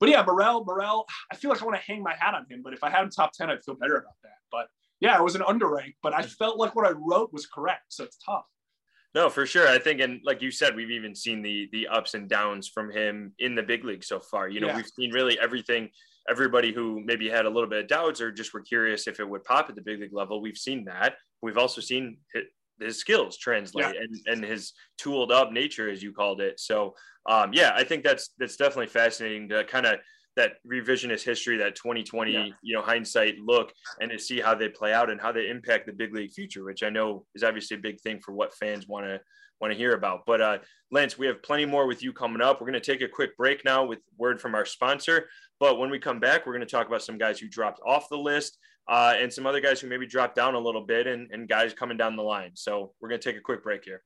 but 0.00 0.08
yeah, 0.08 0.24
Morel, 0.26 0.64
Morel, 0.64 1.06
I 1.30 1.36
feel 1.36 1.50
like 1.50 1.62
I 1.62 1.64
want 1.64 1.76
to 1.76 1.82
hang 1.82 2.02
my 2.02 2.14
hat 2.18 2.34
on 2.34 2.46
him. 2.50 2.62
But 2.62 2.72
if 2.72 2.82
I 2.82 2.90
had 2.90 3.02
him 3.02 3.10
top 3.10 3.32
10, 3.32 3.50
I'd 3.50 3.62
feel 3.64 3.74
better 3.74 3.96
about 3.96 4.14
that. 4.24 4.38
But 4.50 4.66
yeah, 5.00 5.16
it 5.16 5.22
was 5.22 5.34
an 5.34 5.42
underrank, 5.42 5.94
but 6.02 6.14
I 6.14 6.22
felt 6.22 6.58
like 6.58 6.74
what 6.74 6.86
I 6.86 6.92
wrote 6.92 7.32
was 7.32 7.46
correct. 7.46 7.84
So 7.88 8.04
it's 8.04 8.18
tough. 8.18 8.46
No, 9.14 9.28
for 9.28 9.44
sure. 9.44 9.68
I 9.68 9.78
think, 9.78 10.00
and 10.00 10.20
like 10.24 10.40
you 10.40 10.50
said, 10.50 10.74
we've 10.74 10.90
even 10.90 11.14
seen 11.14 11.42
the 11.42 11.68
the 11.70 11.86
ups 11.88 12.14
and 12.14 12.28
downs 12.28 12.68
from 12.68 12.90
him 12.90 13.34
in 13.38 13.54
the 13.54 13.62
big 13.62 13.84
league 13.84 14.04
so 14.04 14.20
far. 14.20 14.48
You 14.48 14.60
know, 14.60 14.68
yeah. 14.68 14.76
we've 14.76 14.86
seen 14.86 15.12
really 15.12 15.38
everything 15.38 15.90
everybody 16.30 16.72
who 16.72 17.02
maybe 17.04 17.28
had 17.28 17.46
a 17.46 17.50
little 17.50 17.68
bit 17.68 17.80
of 17.80 17.88
doubts 17.88 18.20
or 18.20 18.30
just 18.30 18.54
were 18.54 18.60
curious 18.60 19.06
if 19.06 19.20
it 19.20 19.28
would 19.28 19.44
pop 19.44 19.68
at 19.68 19.74
the 19.74 19.82
big 19.82 20.00
league 20.00 20.12
level, 20.12 20.40
we've 20.40 20.56
seen 20.56 20.84
that. 20.84 21.16
We've 21.42 21.58
also 21.58 21.80
seen 21.80 22.18
his 22.82 22.98
skills 22.98 23.36
translate 23.36 23.94
yeah. 23.94 24.00
and, 24.00 24.16
and 24.26 24.44
his 24.44 24.72
tooled 24.98 25.32
up 25.32 25.52
nature, 25.52 25.90
as 25.90 26.02
you 26.02 26.12
called 26.12 26.40
it. 26.40 26.60
So, 26.60 26.94
um, 27.28 27.52
yeah, 27.52 27.72
I 27.74 27.84
think 27.84 28.04
that's 28.04 28.30
that's 28.38 28.56
definitely 28.56 28.88
fascinating 28.88 29.48
to 29.50 29.64
kind 29.64 29.86
of 29.86 29.98
that 30.36 30.52
revisionist 30.70 31.22
history, 31.22 31.58
that 31.58 31.76
2020, 31.76 32.32
yeah. 32.32 32.46
you 32.62 32.74
know, 32.74 32.82
hindsight 32.82 33.38
look, 33.38 33.72
and 34.00 34.10
to 34.10 34.18
see 34.18 34.40
how 34.40 34.54
they 34.54 34.68
play 34.68 34.92
out 34.92 35.10
and 35.10 35.20
how 35.20 35.30
they 35.30 35.48
impact 35.48 35.86
the 35.86 35.92
big 35.92 36.14
league 36.14 36.32
future, 36.32 36.64
which 36.64 36.82
I 36.82 36.88
know 36.88 37.26
is 37.34 37.42
obviously 37.42 37.76
a 37.76 37.80
big 37.80 38.00
thing 38.00 38.18
for 38.20 38.32
what 38.32 38.54
fans 38.54 38.88
want 38.88 39.06
to 39.06 39.20
want 39.60 39.72
to 39.72 39.78
hear 39.78 39.94
about. 39.94 40.26
But 40.26 40.40
uh, 40.40 40.58
Lance, 40.90 41.16
we 41.16 41.26
have 41.26 41.42
plenty 41.42 41.64
more 41.64 41.86
with 41.86 42.02
you 42.02 42.12
coming 42.12 42.42
up. 42.42 42.60
We're 42.60 42.66
going 42.66 42.80
to 42.80 42.92
take 42.92 43.02
a 43.02 43.08
quick 43.08 43.36
break 43.36 43.64
now 43.64 43.84
with 43.84 44.00
word 44.18 44.40
from 44.40 44.54
our 44.54 44.66
sponsor. 44.66 45.28
But 45.60 45.78
when 45.78 45.88
we 45.88 45.98
come 45.98 46.18
back, 46.18 46.44
we're 46.44 46.54
going 46.54 46.66
to 46.66 46.70
talk 46.70 46.88
about 46.88 47.02
some 47.02 47.16
guys 47.16 47.38
who 47.38 47.48
dropped 47.48 47.80
off 47.86 48.08
the 48.08 48.18
list 48.18 48.58
uh, 48.88 49.14
and 49.16 49.32
some 49.32 49.46
other 49.46 49.60
guys 49.60 49.80
who 49.80 49.88
maybe 49.88 50.06
dropped 50.06 50.36
down 50.36 50.54
a 50.54 50.58
little 50.58 50.84
bit 50.84 51.06
and, 51.06 51.30
and 51.30 51.48
guys 51.48 51.72
coming 51.72 51.96
down 51.96 52.16
the 52.16 52.22
line. 52.22 52.50
So 52.54 52.92
we're 53.00 53.08
going 53.08 53.20
to 53.20 53.30
take 53.30 53.38
a 53.38 53.42
quick 53.42 53.62
break 53.62 53.84
here. 53.84 54.02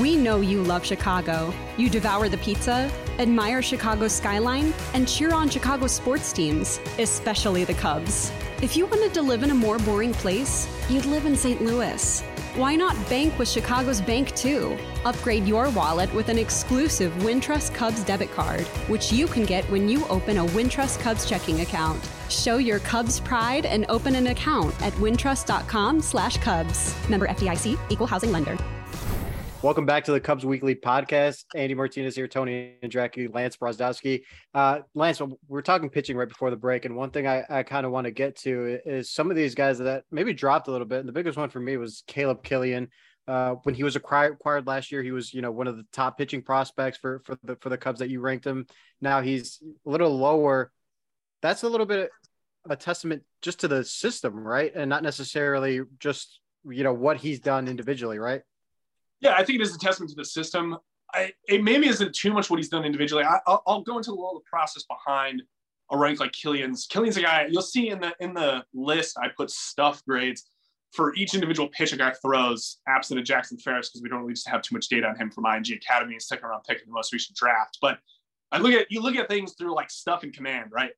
We 0.00 0.16
know 0.16 0.40
you 0.40 0.62
love 0.62 0.84
Chicago. 0.84 1.54
You 1.76 1.88
devour 1.88 2.28
the 2.28 2.38
pizza, 2.38 2.90
admire 3.18 3.62
Chicago's 3.62 4.12
skyline, 4.12 4.74
and 4.92 5.06
cheer 5.06 5.32
on 5.32 5.48
Chicago 5.48 5.86
sports 5.86 6.32
teams, 6.32 6.80
especially 6.98 7.64
the 7.64 7.74
Cubs. 7.74 8.32
If 8.60 8.76
you 8.76 8.86
wanted 8.86 9.14
to 9.14 9.22
live 9.22 9.44
in 9.44 9.50
a 9.50 9.54
more 9.54 9.78
boring 9.78 10.12
place, 10.12 10.66
you'd 10.88 11.06
live 11.06 11.26
in 11.26 11.36
St. 11.36 11.62
Louis. 11.62 12.24
Why 12.56 12.76
not 12.76 12.94
bank 13.10 13.36
with 13.36 13.48
Chicago's 13.48 14.00
Bank 14.00 14.32
too? 14.36 14.78
Upgrade 15.04 15.44
your 15.44 15.70
wallet 15.70 16.14
with 16.14 16.28
an 16.28 16.38
exclusive 16.38 17.12
Wintrust 17.14 17.74
Cubs 17.74 18.04
debit 18.04 18.30
card, 18.30 18.60
which 18.86 19.12
you 19.12 19.26
can 19.26 19.44
get 19.44 19.68
when 19.72 19.88
you 19.88 20.06
open 20.06 20.38
a 20.38 20.44
Wintrust 20.44 21.00
Cubs 21.00 21.28
checking 21.28 21.62
account. 21.62 21.98
Show 22.28 22.58
your 22.58 22.78
Cubs 22.78 23.18
pride 23.18 23.66
and 23.66 23.84
open 23.88 24.14
an 24.14 24.28
account 24.28 24.72
at 24.82 24.92
wintrust.com/cubs. 24.94 27.08
Member 27.10 27.26
FDIC, 27.26 27.76
equal 27.90 28.06
housing 28.06 28.30
lender. 28.30 28.56
Welcome 29.64 29.86
back 29.86 30.04
to 30.04 30.12
the 30.12 30.20
Cubs 30.20 30.44
Weekly 30.44 30.74
Podcast. 30.74 31.46
Andy 31.56 31.72
Martinez 31.72 32.14
here, 32.14 32.28
Tony 32.28 32.74
Andracki, 32.82 33.34
Lance 33.34 33.56
Brozdowski. 33.56 34.20
Uh, 34.52 34.80
Lance, 34.94 35.22
we're 35.48 35.62
talking 35.62 35.88
pitching 35.88 36.18
right 36.18 36.28
before 36.28 36.50
the 36.50 36.56
break, 36.56 36.84
and 36.84 36.94
one 36.94 37.10
thing 37.10 37.26
I, 37.26 37.44
I 37.48 37.62
kind 37.62 37.86
of 37.86 37.90
want 37.90 38.04
to 38.04 38.10
get 38.10 38.36
to 38.40 38.78
is 38.84 39.08
some 39.08 39.30
of 39.30 39.38
these 39.38 39.54
guys 39.54 39.78
that 39.78 40.04
maybe 40.10 40.34
dropped 40.34 40.68
a 40.68 40.70
little 40.70 40.86
bit. 40.86 40.98
And 40.98 41.08
the 41.08 41.14
biggest 41.14 41.38
one 41.38 41.48
for 41.48 41.60
me 41.60 41.78
was 41.78 42.04
Caleb 42.06 42.44
Kilian. 42.44 42.88
Uh, 43.26 43.54
when 43.62 43.74
he 43.74 43.84
was 43.84 43.96
acquired, 43.96 44.34
acquired 44.34 44.66
last 44.66 44.92
year, 44.92 45.02
he 45.02 45.12
was 45.12 45.32
you 45.32 45.40
know 45.40 45.50
one 45.50 45.66
of 45.66 45.78
the 45.78 45.86
top 45.94 46.18
pitching 46.18 46.42
prospects 46.42 46.98
for 46.98 47.22
for 47.24 47.38
the 47.42 47.56
for 47.56 47.70
the 47.70 47.78
Cubs 47.78 48.00
that 48.00 48.10
you 48.10 48.20
ranked 48.20 48.46
him. 48.46 48.66
Now 49.00 49.22
he's 49.22 49.62
a 49.86 49.90
little 49.90 50.14
lower. 50.14 50.72
That's 51.40 51.62
a 51.62 51.70
little 51.70 51.86
bit 51.86 52.10
a 52.68 52.76
testament 52.76 53.22
just 53.40 53.60
to 53.60 53.68
the 53.68 53.82
system, 53.82 54.46
right, 54.46 54.72
and 54.74 54.90
not 54.90 55.02
necessarily 55.02 55.80
just 56.00 56.40
you 56.68 56.84
know 56.84 56.92
what 56.92 57.16
he's 57.16 57.40
done 57.40 57.66
individually, 57.66 58.18
right? 58.18 58.42
Yeah, 59.24 59.34
I 59.36 59.42
think 59.42 59.58
it 59.58 59.62
is 59.62 59.74
a 59.74 59.78
testament 59.78 60.10
to 60.10 60.16
the 60.16 60.24
system. 60.24 60.76
I, 61.14 61.32
it 61.48 61.64
maybe 61.64 61.88
isn't 61.88 62.14
too 62.14 62.32
much 62.32 62.50
what 62.50 62.58
he's 62.58 62.68
done 62.68 62.84
individually. 62.84 63.24
I, 63.24 63.38
will 63.66 63.82
go 63.82 63.96
into 63.96 64.10
a 64.10 64.12
little 64.12 64.34
the 64.34 64.48
process 64.48 64.84
behind 64.84 65.42
a 65.90 65.96
rank 65.96 66.20
like 66.20 66.32
Kilian's. 66.32 66.86
Kilian's 66.86 67.16
a 67.16 67.22
guy 67.22 67.46
you'll 67.50 67.62
see 67.62 67.88
in 67.88 68.00
the 68.00 68.12
in 68.20 68.34
the 68.34 68.64
list. 68.74 69.16
I 69.18 69.28
put 69.28 69.50
stuff 69.50 70.04
grades 70.04 70.44
for 70.92 71.14
each 71.14 71.34
individual 71.34 71.68
pitch 71.70 71.92
a 71.92 71.96
guy 71.96 72.12
throws, 72.22 72.78
absent 72.86 73.18
of 73.18 73.24
Jackson 73.24 73.58
Ferris, 73.58 73.88
because 73.88 74.02
we 74.02 74.08
don't 74.08 74.20
really 74.20 74.34
just 74.34 74.48
have 74.48 74.62
too 74.62 74.74
much 74.74 74.88
data 74.88 75.08
on 75.08 75.16
him 75.16 75.30
from 75.30 75.44
IMG 75.44 75.74
Academy 75.76 76.16
second 76.20 76.48
round 76.48 76.62
pick 76.68 76.78
in 76.80 76.86
the 76.86 76.92
most 76.92 77.12
recent 77.12 77.36
draft. 77.36 77.78
But 77.80 77.98
I 78.52 78.58
look 78.58 78.74
at 78.74 78.86
you 78.90 79.00
look 79.00 79.16
at 79.16 79.28
things 79.28 79.54
through 79.56 79.74
like 79.74 79.90
stuff 79.90 80.22
and 80.22 80.34
command, 80.34 80.70
right? 80.70 80.92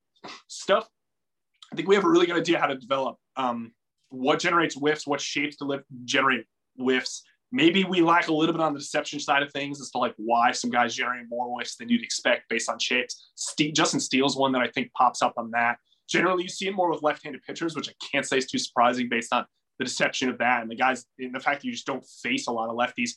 Stuff. 0.49 0.89
I 1.73 1.77
think 1.77 1.89
we 1.89 1.95
have 1.95 2.05
a 2.05 2.09
really 2.09 2.27
good 2.27 2.37
idea 2.37 2.59
how 2.59 2.67
to 2.67 2.77
develop 2.77 3.17
um, 3.37 3.73
what 4.09 4.41
generates 4.41 4.75
whiffs, 4.75 5.07
what 5.07 5.21
shapes 5.21 5.57
to 5.57 5.65
lift, 5.65 5.85
generate 6.05 6.47
whiffs. 6.77 7.23
Maybe 7.53 7.85
we 7.85 8.01
lack 8.01 8.29
a 8.29 8.35
little 8.35 8.53
bit 8.53 8.61
on 8.61 8.73
the 8.73 8.81
deception 8.81 9.21
side 9.21 9.43
of 9.43 9.53
things 9.53 9.81
as 9.81 9.91
to 9.91 9.99
like 9.99 10.15
why 10.17 10.51
some 10.53 10.71
guys 10.71 10.95
generate 10.95 11.27
more 11.29 11.47
whiffs 11.47 11.77
than 11.77 11.89
you'd 11.89 12.03
expect 12.03 12.49
based 12.49 12.69
on 12.69 12.79
shapes. 12.79 13.31
Justin 13.73 14.01
Steele's 14.01 14.37
one 14.37 14.53
that 14.53 14.63
I 14.63 14.69
think 14.69 14.93
pops 14.95 15.23
up 15.23 15.35
on 15.37 15.51
that. 15.53 15.79
Generally, 16.09 16.45
you 16.45 16.49
see 16.49 16.69
it 16.69 16.75
more 16.75 16.91
with 16.91 17.03
left-handed 17.03 17.43
pitchers, 17.43 17.77
which 17.77 17.89
I 17.89 17.93
can't 18.13 18.27
say 18.27 18.39
is 18.39 18.47
too 18.47 18.59
surprising 18.59 19.09
based 19.09 19.33
on 19.33 19.45
the 19.79 19.85
deception 19.85 20.29
of 20.29 20.39
that 20.39 20.63
and 20.63 20.71
the 20.71 20.77
guys 20.77 21.05
and 21.19 21.35
the 21.35 21.41
fact 21.41 21.61
that 21.61 21.67
you 21.67 21.73
just 21.73 21.87
don't 21.87 22.05
face 22.23 22.47
a 22.47 22.53
lot 22.53 22.69
of 22.69 22.77
lefties 22.77 23.11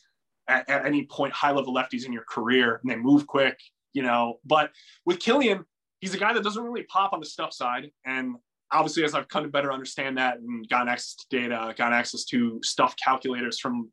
at, 0.47 0.69
at 0.69 0.85
any 0.85 1.05
point, 1.05 1.33
high 1.33 1.51
level 1.51 1.73
lefties 1.73 2.05
in 2.05 2.13
your 2.13 2.25
career, 2.27 2.79
and 2.81 2.91
they 2.91 2.95
move 2.95 3.27
quick, 3.27 3.57
you 3.93 4.01
know. 4.03 4.39
But 4.45 4.71
with 5.05 5.19
Kilian, 5.19 5.63
he's 6.01 6.13
a 6.13 6.17
guy 6.17 6.33
that 6.33 6.43
doesn't 6.43 6.63
really 6.63 6.83
pop 6.83 7.13
on 7.13 7.19
the 7.19 7.25
stuff 7.25 7.53
side. 7.53 7.91
And 8.05 8.35
obviously, 8.71 9.03
as 9.03 9.13
I've 9.13 9.27
come 9.27 9.43
to 9.43 9.49
better 9.49 9.71
understand 9.71 10.17
that 10.17 10.37
and 10.37 10.67
gotten 10.67 10.89
access 10.89 11.15
to 11.15 11.25
data, 11.29 11.73
gotten 11.77 11.93
access 11.93 12.25
to 12.25 12.59
stuff 12.63 12.95
calculators 13.03 13.59
from 13.59 13.89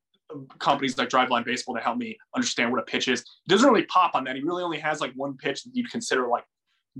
companies 0.58 0.98
like 0.98 1.08
Driveline 1.08 1.44
Baseball 1.44 1.74
to 1.74 1.80
help 1.80 1.98
me 1.98 2.16
understand 2.34 2.70
what 2.70 2.80
a 2.80 2.84
pitch 2.84 3.08
is. 3.08 3.24
He 3.44 3.54
doesn't 3.54 3.68
really 3.68 3.86
pop 3.86 4.14
on 4.14 4.24
that. 4.24 4.36
He 4.36 4.42
really 4.42 4.62
only 4.62 4.78
has 4.78 5.00
like 5.00 5.12
one 5.14 5.36
pitch 5.36 5.62
that 5.64 5.70
you'd 5.74 5.90
consider 5.90 6.28
like 6.28 6.44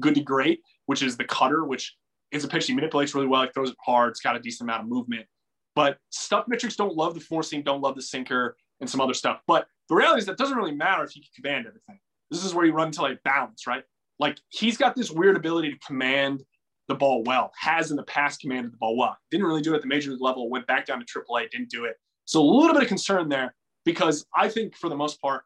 good 0.01 0.15
to 0.15 0.21
great, 0.21 0.61
which 0.87 1.03
is 1.03 1.17
the 1.17 1.25
cutter, 1.25 1.65
which 1.65 1.97
is 2.33 2.45
a 2.45 2.49
pitch 2.49 2.67
he 2.67 2.75
manipulates 2.75 3.15
really 3.15 3.27
well. 3.27 3.43
He 3.43 3.49
throws 3.55 3.71
it 3.71 3.77
hard. 3.85 4.11
It's 4.11 4.21
got 4.21 4.37
a 4.37 4.41
decent 4.41 4.69
amount 4.69 4.83
of 4.83 4.89
movement. 4.89 5.27
But 5.75 5.99
stuff 6.11 6.47
metrics 6.49 6.77
don't 6.77 6.95
love 6.95 7.15
the 7.15 7.21
four 7.21 7.43
seam, 7.43 7.63
don't 7.63 7.83
love 7.83 7.97
the 7.97 8.03
sinker, 8.03 8.57
and 8.81 8.89
some 8.89 9.01
other 9.01 9.15
stuff. 9.15 9.41
But 9.47 9.67
the 9.89 9.95
reality 9.95 10.21
is 10.21 10.27
that 10.27 10.39
doesn't 10.39 10.57
really 10.57 10.75
matter 10.75 11.05
if 11.05 11.15
you 11.17 11.23
can 11.23 11.43
command 11.43 11.67
everything. 11.67 11.99
This 12.31 12.45
is 12.45 12.55
where 12.55 12.65
you 12.65 12.73
run 12.73 12.89
into 12.89 13.03
like 13.03 13.23
balance, 13.23 13.67
right? 13.67 13.85
Like 14.19 14.39
he's 14.49 14.77
got 14.77 14.97
this 14.97 15.11
weird 15.11 15.37
ability 15.37 15.73
to 15.73 15.79
command 15.87 16.43
the 16.89 16.95
ball 16.95 17.23
well, 17.25 17.53
has 17.61 17.91
in 17.91 17.97
the 17.97 18.05
past 18.05 18.41
commanded 18.41 18.73
the 18.73 18.77
ball 18.79 18.97
well. 18.97 19.17
Didn't 19.31 19.47
really 19.47 19.61
do 19.61 19.73
it 19.73 19.77
at 19.77 19.83
the 19.83 19.89
major 19.89 20.13
league 20.13 20.21
level, 20.21 20.49
went 20.49 20.67
back 20.67 20.87
down 20.87 21.05
to 21.05 21.07
AAA, 21.07 21.51
didn't 21.51 21.71
do 21.71 21.85
it. 21.85 21.97
So 22.27 22.41
a 22.41 22.45
little 22.45 22.75
bit 22.75 22.83
of 22.83 22.89
concern 22.89 23.29
there 23.29 23.55
because 23.85 24.27
I 24.35 24.49
think 24.49 24.77
for 24.77 24.89
the 24.89 24.97
most 24.97 25.21
part, 25.21 25.43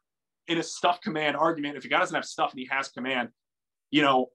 in 0.48 0.58
a 0.58 0.62
stuff 0.62 1.00
command 1.00 1.36
argument, 1.36 1.76
if 1.76 1.84
a 1.84 1.88
guy 1.88 2.00
doesn't 2.00 2.14
have 2.14 2.24
stuff 2.24 2.50
and 2.50 2.58
he 2.58 2.68
has 2.70 2.88
command, 2.88 3.28
you 3.90 4.02
know, 4.02 4.30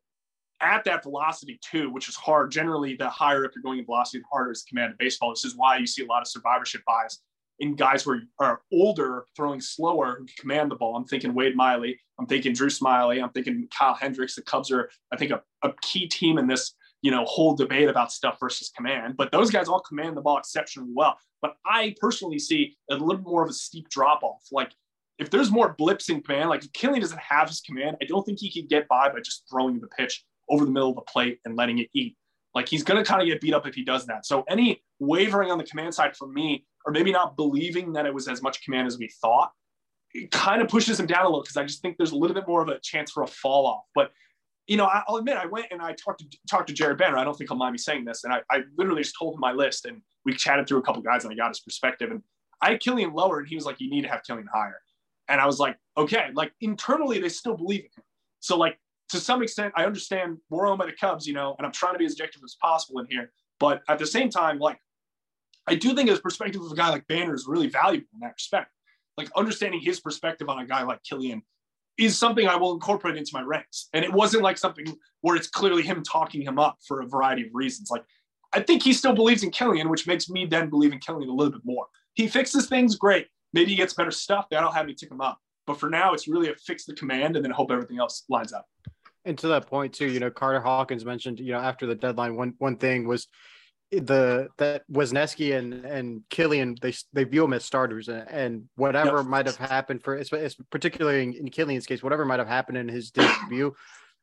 at 0.62 0.86
that 0.86 1.04
velocity 1.04 1.60
too, 1.62 1.90
which 1.92 2.08
is 2.08 2.16
hard. 2.16 2.52
Generally, 2.52 2.96
the 2.96 3.10
higher 3.10 3.44
up 3.44 3.52
you're 3.54 3.62
going 3.62 3.80
in 3.80 3.86
velocity, 3.86 4.20
the 4.20 4.26
harder 4.32 4.52
is 4.52 4.64
command 4.64 4.94
of 4.94 4.98
baseball. 4.98 5.32
This 5.32 5.44
is 5.44 5.56
why 5.58 5.78
you 5.78 5.86
see 5.86 6.04
a 6.04 6.08
lot 6.08 6.22
of 6.22 6.28
survivorship 6.28 6.82
bias 6.86 7.22
in 7.60 7.76
guys 7.76 8.04
who 8.04 8.12
are, 8.12 8.22
are 8.40 8.62
older, 8.72 9.26
throwing 9.36 9.62
slower, 9.62 10.16
who 10.18 10.26
can 10.26 10.36
command 10.40 10.72
the 10.72 10.76
ball. 10.76 10.96
I'm 10.96 11.06
thinking 11.06 11.34
Wade 11.34 11.56
Miley. 11.56 12.00
I'm 12.20 12.26
thinking 12.26 12.54
Drew 12.54 12.70
Smyly. 12.70 13.22
I'm 13.22 13.30
thinking 13.32 13.68
Kyle 13.78 13.94
Hendricks. 13.94 14.36
The 14.36 14.42
Cubs 14.42 14.72
are, 14.72 14.90
I 15.12 15.18
think, 15.18 15.32
a, 15.32 15.42
a 15.64 15.74
key 15.82 16.08
team 16.08 16.38
in 16.38 16.48
this, 16.48 16.74
you 17.06 17.12
know, 17.12 17.24
whole 17.26 17.54
debate 17.54 17.88
about 17.88 18.12
stuff 18.12 18.40
versus 18.40 18.72
command. 18.76 19.16
But 19.16 19.32
those 19.32 19.52
guys 19.52 19.68
all 19.68 19.80
command 19.80 20.18
the 20.18 20.22
ball 20.22 20.40
exceptionally 20.40 20.90
well. 20.92 21.16
But 21.40 21.54
I 21.64 21.94
personally 22.02 22.40
see 22.40 22.76
a 22.90 22.96
little 22.96 23.22
more 23.22 23.44
of 23.44 23.50
a 23.52 23.54
steep 23.54 23.90
drop 23.90 24.24
off. 24.24 24.42
Like 24.52 24.72
if 25.20 25.30
there's 25.30 25.52
more 25.52 25.76
blips 25.78 26.10
in 26.10 26.22
command, 26.22 26.50
like 26.50 26.66
if 26.66 26.72
doesn't 26.74 27.20
have 27.20 27.48
his 27.48 27.62
command, 27.62 27.98
I 28.02 28.06
don't 28.06 28.26
think 28.26 28.40
he 28.40 28.52
could 28.52 28.70
get 28.70 28.88
by 28.88 29.10
by 29.10 29.20
just 29.20 29.44
throwing 29.48 29.80
the 29.80 29.86
pitch 29.86 30.26
over 30.50 30.66
the 30.66 30.72
middle 30.72 30.90
of 30.90 30.96
the 30.96 31.04
plate 31.04 31.38
and 31.46 31.56
letting 31.56 31.78
it 31.78 31.90
eat. 31.94 32.18
Like 32.56 32.68
he's 32.68 32.82
going 32.82 33.04
to 33.04 33.08
kind 33.08 33.22
of 33.22 33.28
get 33.28 33.40
beat 33.40 33.54
up 33.54 33.68
if 33.68 33.76
he 33.76 33.84
does 33.84 34.08
that. 34.08 34.26
So 34.26 34.44
any 34.50 34.82
wavering 34.98 35.52
on 35.52 35.60
the 35.60 35.64
command 35.64 35.94
side 35.94 36.18
for 36.18 36.28
me, 36.28 36.66
or 36.88 36.92
maybe 36.92 37.12
not 37.12 37.38
believing 37.38 37.94
that 37.94 38.08
it 38.08 38.14
was 38.16 38.28
as 38.28 38.42
much 38.42 38.64
command 38.64 38.88
as 38.88 38.98
we 38.98 39.12
thought, 39.22 39.52
it 40.16 40.32
kind 40.32 40.60
of 40.60 40.70
pushes 40.70 41.00
him 41.00 41.06
down 41.06 41.26
a 41.26 41.28
little 41.28 41.44
because 41.44 41.58
I 41.58 41.66
just 41.66 41.84
think 41.84 41.98
there's 41.98 42.14
a 42.14 42.18
little 42.18 42.34
bit 42.34 42.48
more 42.48 42.64
of 42.64 42.70
a 42.70 42.80
chance 42.80 43.12
for 43.12 43.22
a 43.22 43.28
fall 43.28 43.68
off. 43.68 43.84
But 43.94 44.10
you 44.68 44.78
know, 44.78 44.90
I'll 45.08 45.18
admit 45.18 45.38
I 45.38 45.46
went 45.46 45.68
and 45.72 45.82
I 45.82 45.94
talked 45.94 46.20
to 46.20 46.38
talked 46.50 46.68
to 46.68 46.74
Jared 46.74 46.98
Banner. 46.98 47.18
I 47.18 47.24
don't 47.24 47.38
think 47.38 47.50
he'll 47.50 47.58
mind 47.58 47.74
me 47.74 47.78
saying 47.78 48.06
this, 48.06 48.24
and 48.24 48.34
I, 48.34 48.42
I 48.50 48.62
literally 48.78 49.04
just 49.04 49.16
told 49.18 49.36
him 49.36 49.40
my 49.40 49.52
list, 49.52 49.86
and 49.86 50.02
we 50.26 50.34
chatted 50.34 50.68
through 50.68 50.80
a 50.80 50.82
couple 50.82 51.02
guys, 51.02 51.24
and 51.24 51.32
I 51.32 51.36
got 51.36 51.50
his 51.50 51.60
perspective. 51.60 52.12
And 52.12 52.22
I 52.62 52.72
had 52.72 52.82
Kilian 52.82 53.14
lower, 53.14 53.40
and 53.40 53.48
he 53.48 53.56
was 53.56 53.66
like, 53.66 53.80
"You 53.80 53.90
need 53.90 54.02
to 54.02 54.10
have 54.10 54.22
Kilian 54.28 54.48
higher." 54.52 54.82
And 55.28 55.40
I 55.40 55.46
was 55.46 55.60
like, 55.60 55.78
"Okay." 55.98 56.30
Like 56.34 56.54
internally, 56.62 57.20
they 57.20 57.30
still 57.30 57.56
believe 57.56 57.82
in 57.82 57.90
him. 57.96 58.04
So 58.40 58.58
like 58.58 58.80
to 59.10 59.20
some 59.20 59.44
extent, 59.44 59.74
I 59.76 59.86
understand 59.86 60.38
we're 60.50 60.68
owned 60.68 60.80
by 60.80 60.88
the 60.88 60.94
Cubs, 60.94 61.28
you 61.28 61.34
know, 61.34 61.56
and 61.58 61.66
I'm 61.66 61.72
trying 61.72 61.94
to 61.94 62.00
be 62.00 62.06
as 62.06 62.14
objective 62.14 62.42
as 62.44 62.56
possible 62.62 63.00
in 63.00 63.08
here. 63.10 63.32
But 63.60 63.84
at 63.88 64.00
the 64.00 64.06
same 64.06 64.30
time, 64.30 64.60
like, 64.60 64.80
I 65.68 65.76
do 65.76 65.96
think 65.96 66.10
his 66.10 66.20
perspective 66.20 66.62
of 66.62 66.72
a 66.72 66.76
guy 66.76 66.90
like 66.90 67.08
Banner 67.08 67.34
is 67.34 67.46
really 67.48 67.68
valuable 67.68 68.08
in 68.14 68.20
that 68.22 68.34
respect. 68.34 68.72
Like, 69.18 69.30
understanding 69.36 69.80
his 69.80 70.00
perspective 70.00 70.50
on 70.50 70.60
a 70.60 70.66
guy 70.66 70.84
like 70.84 71.02
Kilian 71.04 71.42
is 71.98 72.18
something 72.18 72.48
I 72.48 72.56
will 72.56 72.74
incorporate 72.74 73.18
into 73.18 73.32
my 73.34 73.42
ranks. 73.42 73.88
And 73.94 74.04
it 74.04 74.12
wasn't 74.12 74.44
like 74.44 74.58
something 74.58 74.86
where 75.22 75.36
it's 75.36 75.48
clearly 75.48 75.82
him 75.84 76.04
talking 76.04 76.42
him 76.42 76.60
up 76.60 76.78
for 76.88 77.02
a 77.02 77.08
variety 77.08 77.44
of 77.44 77.50
reasons. 77.54 77.90
Like, 77.90 78.04
I 78.54 78.62
think 78.62 78.84
he 78.84 78.94
still 78.94 79.14
believes 79.14 79.44
in 79.44 79.52
Kilian, 79.52 79.90
which 79.90 80.08
makes 80.08 80.30
me 80.30 80.46
then 80.46 80.70
believe 80.70 80.92
in 80.94 81.00
Kilian 81.00 81.28
a 81.28 81.32
little 81.32 81.54
bit 81.54 81.62
more. 81.64 81.86
He 82.14 82.28
fixes 82.28 82.68
things, 82.68 82.96
great. 82.96 83.28
Maybe 83.54 83.72
he 83.72 83.76
gets 83.76 83.94
better 83.94 84.12
stuff. 84.12 84.48
That'll 84.50 84.72
have 84.72 84.86
me 84.86 84.94
tick 84.94 85.12
him 85.12 85.22
up. 85.22 85.40
But 85.68 85.80
for 85.80 85.90
now, 85.90 86.14
it's 86.14 86.28
really 86.28 86.50
a 86.50 86.56
fix 86.56 86.86
the 86.86 86.94
command 86.94 87.36
and 87.36 87.44
then 87.44 87.52
hope 87.52 87.72
everything 87.72 88.00
else 88.00 88.24
lines 88.30 88.54
up. 88.54 88.66
And 89.26 89.38
to 89.40 89.48
that 89.48 89.66
point 89.66 89.94
too, 89.94 90.06
you 90.06 90.20
know, 90.20 90.30
Carter 90.30 90.62
Hawkins 90.62 91.04
mentioned, 91.04 91.40
you 91.40 91.52
know, 91.52 91.60
after 91.60 91.88
the 91.88 91.96
deadline, 91.96 92.36
one 92.36 92.54
one 92.60 92.78
thing 92.78 93.08
was 93.08 93.28
the 94.00 94.48
that 94.58 94.84
Wesneski 94.92 95.58
and 95.58 95.86
and 95.86 96.22
Kilian 96.30 96.80
they 96.80 96.94
they 97.14 97.24
view 97.24 97.44
him 97.44 97.54
as 97.54 97.66
starters 97.66 98.08
and, 98.08 98.28
and 98.30 98.64
whatever 98.76 99.18
yep. 99.18 99.26
might 99.26 99.46
have 99.46 99.58
happened 99.58 100.04
for 100.04 100.16
it's, 100.16 100.32
it's 100.32 100.56
particularly 100.70 101.24
in, 101.24 101.34
in 101.34 101.50
Kilian's 101.50 101.86
case, 101.86 102.04
whatever 102.04 102.26
might 102.26 102.40
have 102.40 102.48
happened 102.48 102.78
in 102.78 102.88
his 102.88 103.12
debut, 103.12 103.74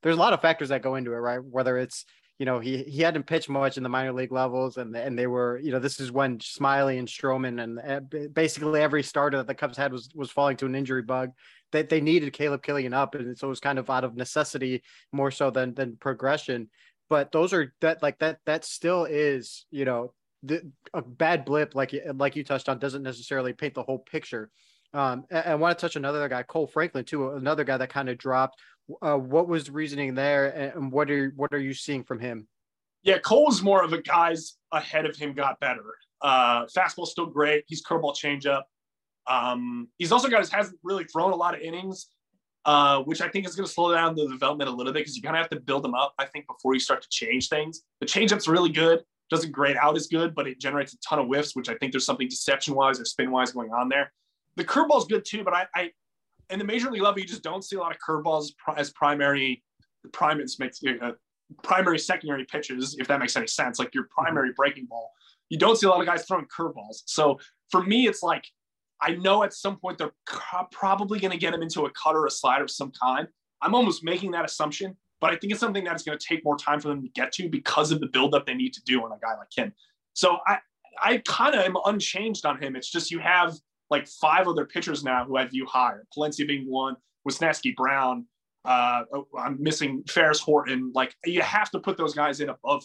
there's 0.03 0.17
a 0.17 0.21
lot 0.21 0.33
of 0.33 0.41
factors 0.41 0.71
that 0.71 0.83
go 0.83 0.95
into 0.97 1.13
it, 1.13 1.17
right? 1.17 1.43
Whether 1.43 1.79
it's 1.79 2.05
you 2.39 2.47
know 2.47 2.59
he 2.59 2.83
he 2.85 3.03
hadn't 3.03 3.27
pitched 3.27 3.49
much 3.49 3.77
in 3.77 3.83
the 3.83 3.89
minor 3.89 4.13
league 4.13 4.33
levels 4.33 4.77
and 4.77 4.97
and 4.97 5.19
they 5.19 5.27
were 5.27 5.59
you 5.63 5.73
know 5.73 5.79
this 5.79 6.01
is 6.01 6.11
when 6.11 6.39
Smyly 6.39 6.99
and 6.99 7.09
Stroman 7.09 7.63
and 7.63 7.81
eh, 7.83 8.27
basically 8.33 8.81
every 8.81 9.03
starter 9.03 9.37
that 9.39 9.47
the 9.47 9.55
Cubs 9.55 9.77
had 9.77 9.93
was 9.93 10.09
was 10.15 10.31
falling 10.31 10.57
to 10.59 10.67
an 10.67 10.75
injury 10.75 11.03
bug 11.03 11.31
they, 11.73 11.83
they 11.83 12.01
needed 12.01 12.33
Caleb 12.33 12.63
Kilian 12.63 12.95
up, 12.95 13.15
and 13.15 13.37
so 13.37 13.49
it 13.49 13.51
was 13.51 13.61
kind 13.61 13.79
of 13.79 13.91
out 13.91 14.05
of 14.05 14.15
necessity 14.15 14.83
more 15.11 15.31
so 15.31 15.51
than 15.51 15.75
than 15.75 15.97
progression. 15.97 16.69
But 17.13 17.31
those 17.31 17.53
are 17.53 17.75
that 17.83 18.03
like 18.03 18.21
that 18.21 18.39
that 18.47 18.65
still 18.65 19.05
is 19.05 19.67
you 19.71 19.85
know 19.85 20.15
the, 20.43 20.63
a 20.95 21.03
bad 21.03 21.45
blip 21.45 21.75
like 21.75 21.95
like 22.15 22.37
you 22.37 22.43
touched 22.43 22.71
on 22.71 22.79
doesn't 22.79 23.03
necessarily 23.03 23.53
paint 23.53 23.75
the 23.75 23.83
whole 23.83 23.99
picture. 23.99 24.49
Um, 24.95 25.27
and 25.31 25.45
I 25.45 25.55
want 25.57 25.77
to 25.77 25.83
touch 25.83 25.97
another 25.97 26.27
guy, 26.31 26.43
Kohl 26.43 26.67
Franklin, 26.67 27.05
too, 27.05 27.33
another 27.33 27.65
guy 27.65 27.77
that 27.77 27.91
kind 27.91 28.09
of 28.09 28.17
dropped. 28.17 28.59
Uh, 29.03 29.17
what 29.17 29.47
was 29.47 29.65
the 29.65 29.73
reasoning 29.73 30.15
there, 30.15 30.73
and 30.75 30.91
what 30.91 31.11
are 31.11 31.35
what 31.37 31.53
are 31.53 31.61
you 31.61 31.75
seeing 31.75 32.03
from 32.03 32.19
him? 32.19 32.49
Yeah, 33.03 33.19
Kohl's 33.19 33.61
more 33.61 33.85
of 33.85 33.93
a 33.93 34.01
guys 34.01 34.57
ahead 34.73 35.05
of 35.05 35.15
him 35.15 35.35
got 35.35 35.61
better. 35.61 35.85
Uh, 36.23 36.65
fastball 36.65 37.07
still 37.07 37.27
great. 37.27 37.65
He's 37.67 37.85
curveball 37.85 38.17
changeup. 38.17 38.63
Um, 39.27 39.89
he's 39.99 40.13
also 40.13 40.29
got 40.29 40.41
his 40.41 40.51
hasn't 40.51 40.79
really 40.83 41.05
thrown 41.05 41.33
a 41.33 41.37
lot 41.37 41.55
of 41.55 41.61
innings, 41.61 42.07
uh, 42.65 43.03
which 43.03 43.21
I 43.21 43.29
think 43.29 43.47
is 43.47 43.57
going 43.57 43.67
to 43.67 43.73
slow 43.73 43.93
down 43.93 44.15
the 44.15 44.29
development 44.29 44.71
a 44.71 44.73
little 44.73 44.93
bit 44.93 45.01
because 45.01 45.17
you 45.17 45.23
kind 45.23 45.37
of 45.37 45.41
have 45.41 45.51
to 45.51 45.61
build 45.61 45.83
them 45.83 45.95
up. 45.95 46.15
I 46.19 46.27
think 46.27 46.47
before 46.47 46.75
you 46.75 46.81
start 46.81 47.03
to 47.03 47.09
change 47.09 47.49
things. 47.49 47.83
The 48.01 48.07
changeup's 48.07 48.47
really 48.47 48.71
good. 48.71 49.03
Doesn't 49.31 49.51
grade 49.51 49.77
out 49.77 49.97
as 49.97 50.07
good, 50.07 50.35
but 50.35 50.47
it 50.47 50.61
generates 50.61 50.93
a 50.95 50.99
ton 50.99 51.19
of 51.19 51.27
whiffs, 51.27 51.57
which 51.57 51.69
I 51.69 51.75
think 51.75 51.93
there's 51.93 52.07
something 52.07 52.29
deception 52.29 52.75
wise 52.75 53.01
or 53.01 53.05
spin 53.05 53.31
wise 53.31 53.53
going 53.53 53.73
on 53.73 53.89
there. 53.89 54.13
The 54.57 54.65
curveball's 54.65 55.07
good 55.07 55.25
too, 55.25 55.43
but 55.43 55.55
I, 55.55 55.67
I 55.75 55.91
in 56.51 56.59
the 56.59 56.65
major 56.65 56.91
league 56.91 57.03
level, 57.03 57.21
you 57.21 57.27
just 57.27 57.43
don't 57.43 57.65
see 57.65 57.77
a 57.77 57.81
lot 57.81 57.93
of 57.93 57.99
curveballs 58.07 58.51
as 58.77 58.91
primary 58.91 59.63
uh, 60.05 61.13
primary 61.63 61.99
secondary 61.99 62.45
pitches, 62.45 62.97
if 62.99 63.09
that 63.09 63.19
makes 63.19 63.37
any 63.37 63.47
sense. 63.47 63.79
Like 63.79 63.95
your 63.95 64.09
primary 64.17 64.53
breaking 64.55 64.87
ball, 64.87 65.11
you 65.49 65.59
don't 65.59 65.77
see 65.77 65.87
a 65.87 65.91
lot 65.91 66.01
of 66.01 66.07
guys 66.07 66.25
throwing 66.27 66.47
curveballs. 66.47 67.03
So 67.07 67.39
for 67.71 67.83
me, 67.83 68.07
it's 68.07 68.23
like 68.23 68.45
I 69.03 69.17
know 69.17 69.43
at 69.43 69.53
some 69.53 69.77
point 69.77 69.99
they're 69.99 70.13
probably 70.71 71.19
going 71.19 71.33
to 71.33 71.39
get 71.39 71.53
him 71.53 71.63
into 71.63 71.87
a 71.87 71.91
cut 71.91 72.15
or 72.15 72.27
a 72.27 72.31
slide 72.31 72.63
of 72.63 72.71
some 72.71 72.93
kind. 72.93 73.27
I'm 73.61 73.75
almost 73.75 74.05
making 74.05 74.31
that 74.33 74.45
assumption, 74.45 74.97
but 75.21 75.31
I 75.31 75.37
think 75.37 75.53
it's 75.53 75.61
something 75.61 75.85
that's 75.85 76.03
going 76.03 76.19
to 76.19 76.25
take 76.25 76.45
more 76.45 76.57
time 76.57 76.81
for 76.81 76.89
them 76.89 77.03
to 77.03 77.09
get 77.09 77.33
to 77.33 77.49
because 77.49 77.93
of 77.93 78.01
the 78.01 78.07
buildup 78.07 78.47
they 78.47 78.55
need 78.55 78.73
to 78.75 78.83
do 78.85 79.05
on 79.05 79.13
a 79.13 79.19
guy 79.21 79.37
like 79.37 79.49
him. 79.55 79.73
So 80.15 80.39
I, 80.47 80.59
I 81.03 81.23
kind 81.27 81.55
of 81.55 81.63
am 81.63 81.77
unchanged 81.85 82.47
on 82.47 82.63
him. 82.63 82.77
It's 82.77 82.91
just 82.91 83.11
you 83.11 83.19
have 83.19 83.57
like 83.91 84.07
five 84.09 84.49
other 84.49 84.65
pitchers 84.65 85.05
now 85.05 85.25
who 85.25 85.37
I 85.37 85.47
view 85.47 85.67
higher. 85.67 86.07
Palencia 86.17 86.47
being 86.47 86.69
one, 86.69 86.97
Wesneski, 87.29 87.75
Brown. 87.77 88.27
Uh, 88.65 89.03
oh, 89.13 89.27
I'm 89.39 89.61
missing 89.61 90.05
Ferris 90.09 90.41
Horton. 90.41 90.93
Like 90.95 91.15
you 91.25 91.43
have 91.43 91.71
to 91.73 91.81
put 91.81 91.97
those 91.97 92.15
guys 92.15 92.41
in 92.41 92.49
above 92.49 92.85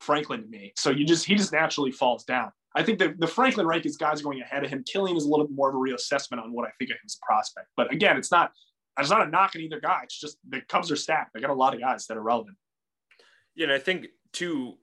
Franklin 0.00 0.42
to 0.42 0.48
me. 0.48 0.72
So 0.76 0.90
you 0.90 1.04
just 1.04 1.24
he 1.24 1.34
just 1.34 1.52
naturally 1.52 1.92
falls 1.92 2.24
down. 2.24 2.52
I 2.74 2.82
think 2.82 2.98
that 3.00 3.18
the 3.18 3.26
Franklin 3.26 3.66
rank 3.66 3.84
is 3.84 3.96
guys 3.96 4.22
going 4.22 4.40
ahead 4.40 4.64
of 4.64 4.70
him. 4.70 4.84
Kilian 4.84 5.16
is 5.16 5.24
a 5.24 5.28
little 5.28 5.46
bit 5.46 5.56
more 5.56 5.70
of 5.70 5.74
a 5.74 5.78
reassessment 5.78 6.42
on 6.42 6.52
what 6.52 6.68
I 6.68 6.70
think 6.78 6.90
of 6.90 6.96
him 6.96 7.02
as 7.04 7.18
a 7.20 7.26
prospect. 7.26 7.66
But 7.76 7.92
again, 7.92 8.16
it's 8.16 8.30
not 8.30 8.52
it's 8.98 9.10
not 9.10 9.26
a 9.26 9.30
knock 9.30 9.52
on 9.56 9.62
either 9.62 9.80
guy. 9.80 10.00
It's 10.04 10.20
just 10.20 10.38
the 10.48 10.60
Cubs 10.68 10.90
are 10.90 10.96
stacked. 10.96 11.32
They 11.34 11.40
got 11.40 11.50
a 11.50 11.54
lot 11.54 11.74
of 11.74 11.80
guys 11.80 12.06
that 12.06 12.16
are 12.16 12.22
relevant. 12.22 12.56
Yeah, 13.54 13.64
and 13.64 13.72
I 13.72 13.78
think 13.78 14.08
too, 14.32 14.74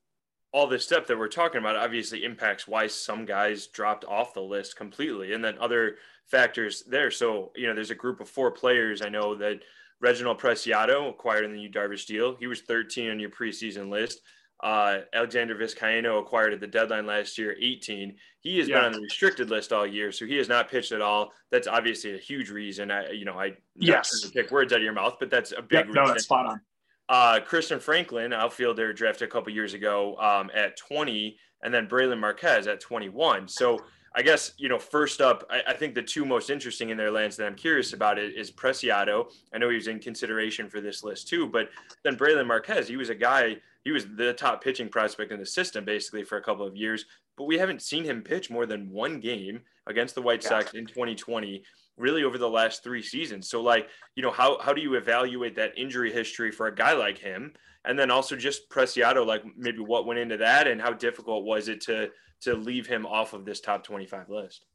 all 0.51 0.67
this 0.67 0.83
stuff 0.83 1.07
that 1.07 1.17
we're 1.17 1.27
talking 1.27 1.59
about 1.59 1.75
obviously 1.75 2.23
impacts 2.23 2.67
why 2.67 2.87
some 2.87 3.25
guys 3.25 3.67
dropped 3.67 4.05
off 4.05 4.33
the 4.33 4.41
list 4.41 4.75
completely, 4.75 5.33
and 5.33 5.43
then 5.43 5.57
other 5.59 5.95
factors 6.25 6.83
there. 6.87 7.11
So 7.11 7.51
you 7.55 7.67
know, 7.67 7.73
there's 7.73 7.91
a 7.91 7.95
group 7.95 8.19
of 8.19 8.29
four 8.29 8.51
players 8.51 9.01
I 9.01 9.09
know 9.09 9.35
that 9.35 9.61
Reginald 10.01 10.39
Preciado 10.39 11.09
acquired 11.09 11.45
in 11.45 11.53
the 11.53 11.61
Yu 11.61 11.69
Darvish 11.69 12.05
deal. 12.05 12.35
He 12.39 12.47
was 12.47 12.61
13 12.61 13.11
on 13.11 13.19
your 13.19 13.29
preseason 13.29 13.89
list. 13.89 14.21
Uh, 14.61 14.99
Alexander 15.13 15.55
Vizcaino 15.55 16.19
acquired 16.19 16.53
at 16.53 16.59
the 16.59 16.67
deadline 16.67 17.05
last 17.05 17.37
year, 17.37 17.55
18. 17.59 18.15
He 18.39 18.57
has 18.57 18.67
yeah. 18.67 18.77
been 18.77 18.85
on 18.85 18.91
the 18.93 19.01
restricted 19.01 19.49
list 19.49 19.71
all 19.71 19.85
year, 19.85 20.11
so 20.11 20.25
he 20.25 20.35
has 20.37 20.49
not 20.49 20.69
pitched 20.69 20.91
at 20.91 21.01
all. 21.01 21.31
That's 21.51 21.67
obviously 21.67 22.15
a 22.15 22.17
huge 22.17 22.49
reason. 22.49 22.89
I, 22.89 23.11
you 23.11 23.25
know, 23.25 23.39
I 23.39 23.53
yes 23.75 24.21
to 24.21 24.29
pick 24.29 24.51
words 24.51 24.73
out 24.73 24.77
of 24.77 24.83
your 24.83 24.93
mouth, 24.93 25.17
but 25.19 25.29
that's 25.29 25.51
a 25.51 25.61
big 25.61 25.71
yep, 25.71 25.87
reason. 25.87 26.03
No, 26.03 26.07
that's 26.07 26.23
spot 26.23 26.45
on. 26.47 26.61
Uh, 27.09 27.39
Christian 27.39 27.79
Franklin, 27.79 28.33
outfielder 28.33 28.91
drafted 28.93 29.29
a 29.29 29.31
couple 29.31 29.53
years 29.53 29.73
ago 29.73 30.17
um, 30.17 30.51
at 30.53 30.75
20, 30.75 31.37
and 31.63 31.73
then 31.73 31.87
Brailyn 31.87 32.19
Marquez 32.19 32.67
at 32.67 32.81
21. 32.81 33.47
So 33.47 33.79
I 34.17 34.23
guess, 34.23 34.53
you 34.57 34.67
know, 34.67 34.79
first 34.79 35.21
up, 35.21 35.45
I, 35.49 35.61
I, 35.67 35.73
think 35.73 35.93
the 35.93 36.01
two 36.01 36.25
most 36.25 36.49
interesting 36.49 36.89
in 36.89 36.97
their 36.97 37.11
lands 37.11 37.37
that 37.37 37.45
I'm 37.45 37.55
curious 37.55 37.93
about 37.93 38.17
it 38.17 38.35
is 38.35 38.49
Preciado. 38.49 39.31
I 39.53 39.59
know 39.59 39.69
he 39.69 39.75
was 39.75 39.87
in 39.87 39.99
consideration 39.99 40.69
for 40.69 40.81
this 40.81 41.03
list 41.03 41.27
too, 41.27 41.47
but 41.47 41.69
then 42.03 42.17
Brailyn 42.17 42.47
Marquez, 42.47 42.87
he 42.87 42.97
was 42.97 43.09
a 43.09 43.15
guy, 43.15 43.57
he 43.87 43.93
was 43.93 44.05
the 44.17 44.33
top 44.33 44.61
pitching 44.61 44.89
prospect 44.89 45.31
in 45.31 45.39
the 45.39 45.45
system 45.45 45.85
basically 45.85 46.21
for 46.21 46.37
a 46.37 46.43
couple 46.43 46.67
of 46.67 46.75
years, 46.75 47.05
but 47.37 47.45
we 47.45 47.57
haven't 47.57 47.81
seen 47.81 48.03
him 48.03 48.21
pitch 48.21 48.49
more 48.49 48.65
than 48.65 48.91
one 48.91 49.21
game 49.21 49.61
against 49.87 50.13
the 50.13 50.21
White 50.21 50.43
Sox 50.43 50.73
in 50.73 50.85
2020 50.85 51.63
really 51.95 52.25
over 52.25 52.37
the 52.37 52.49
last 52.49 52.83
three 52.83 53.01
seasons. 53.01 53.49
So 53.49 53.61
like, 53.61 53.87
you 54.17 54.23
know, 54.23 54.29
how, 54.29 54.59
how 54.59 54.73
do 54.73 54.81
you 54.81 54.95
evaluate 54.95 55.55
that 55.55 55.77
injury 55.77 56.11
history 56.11 56.51
for 56.51 56.67
a 56.67 56.75
guy 56.75 56.91
like 56.91 57.17
him? 57.17 57.53
And 57.85 57.97
then 57.97 58.11
also 58.11 58.35
just 58.35 58.69
Preciado, 58.69 59.25
like 59.25 59.43
maybe 59.55 59.79
what 59.79 60.05
went 60.05 60.19
into 60.19 60.35
that 60.35 60.67
and 60.67 60.81
how 60.81 60.91
difficult 60.91 61.45
was 61.45 61.69
it 61.69 61.79
to, 61.83 62.09
to 62.41 62.55
leave 62.55 62.87
him 62.87 63.05
off 63.05 63.31
of 63.31 63.45
this 63.45 63.61
top 63.61 63.85
25 63.85 64.29
list? 64.29 64.65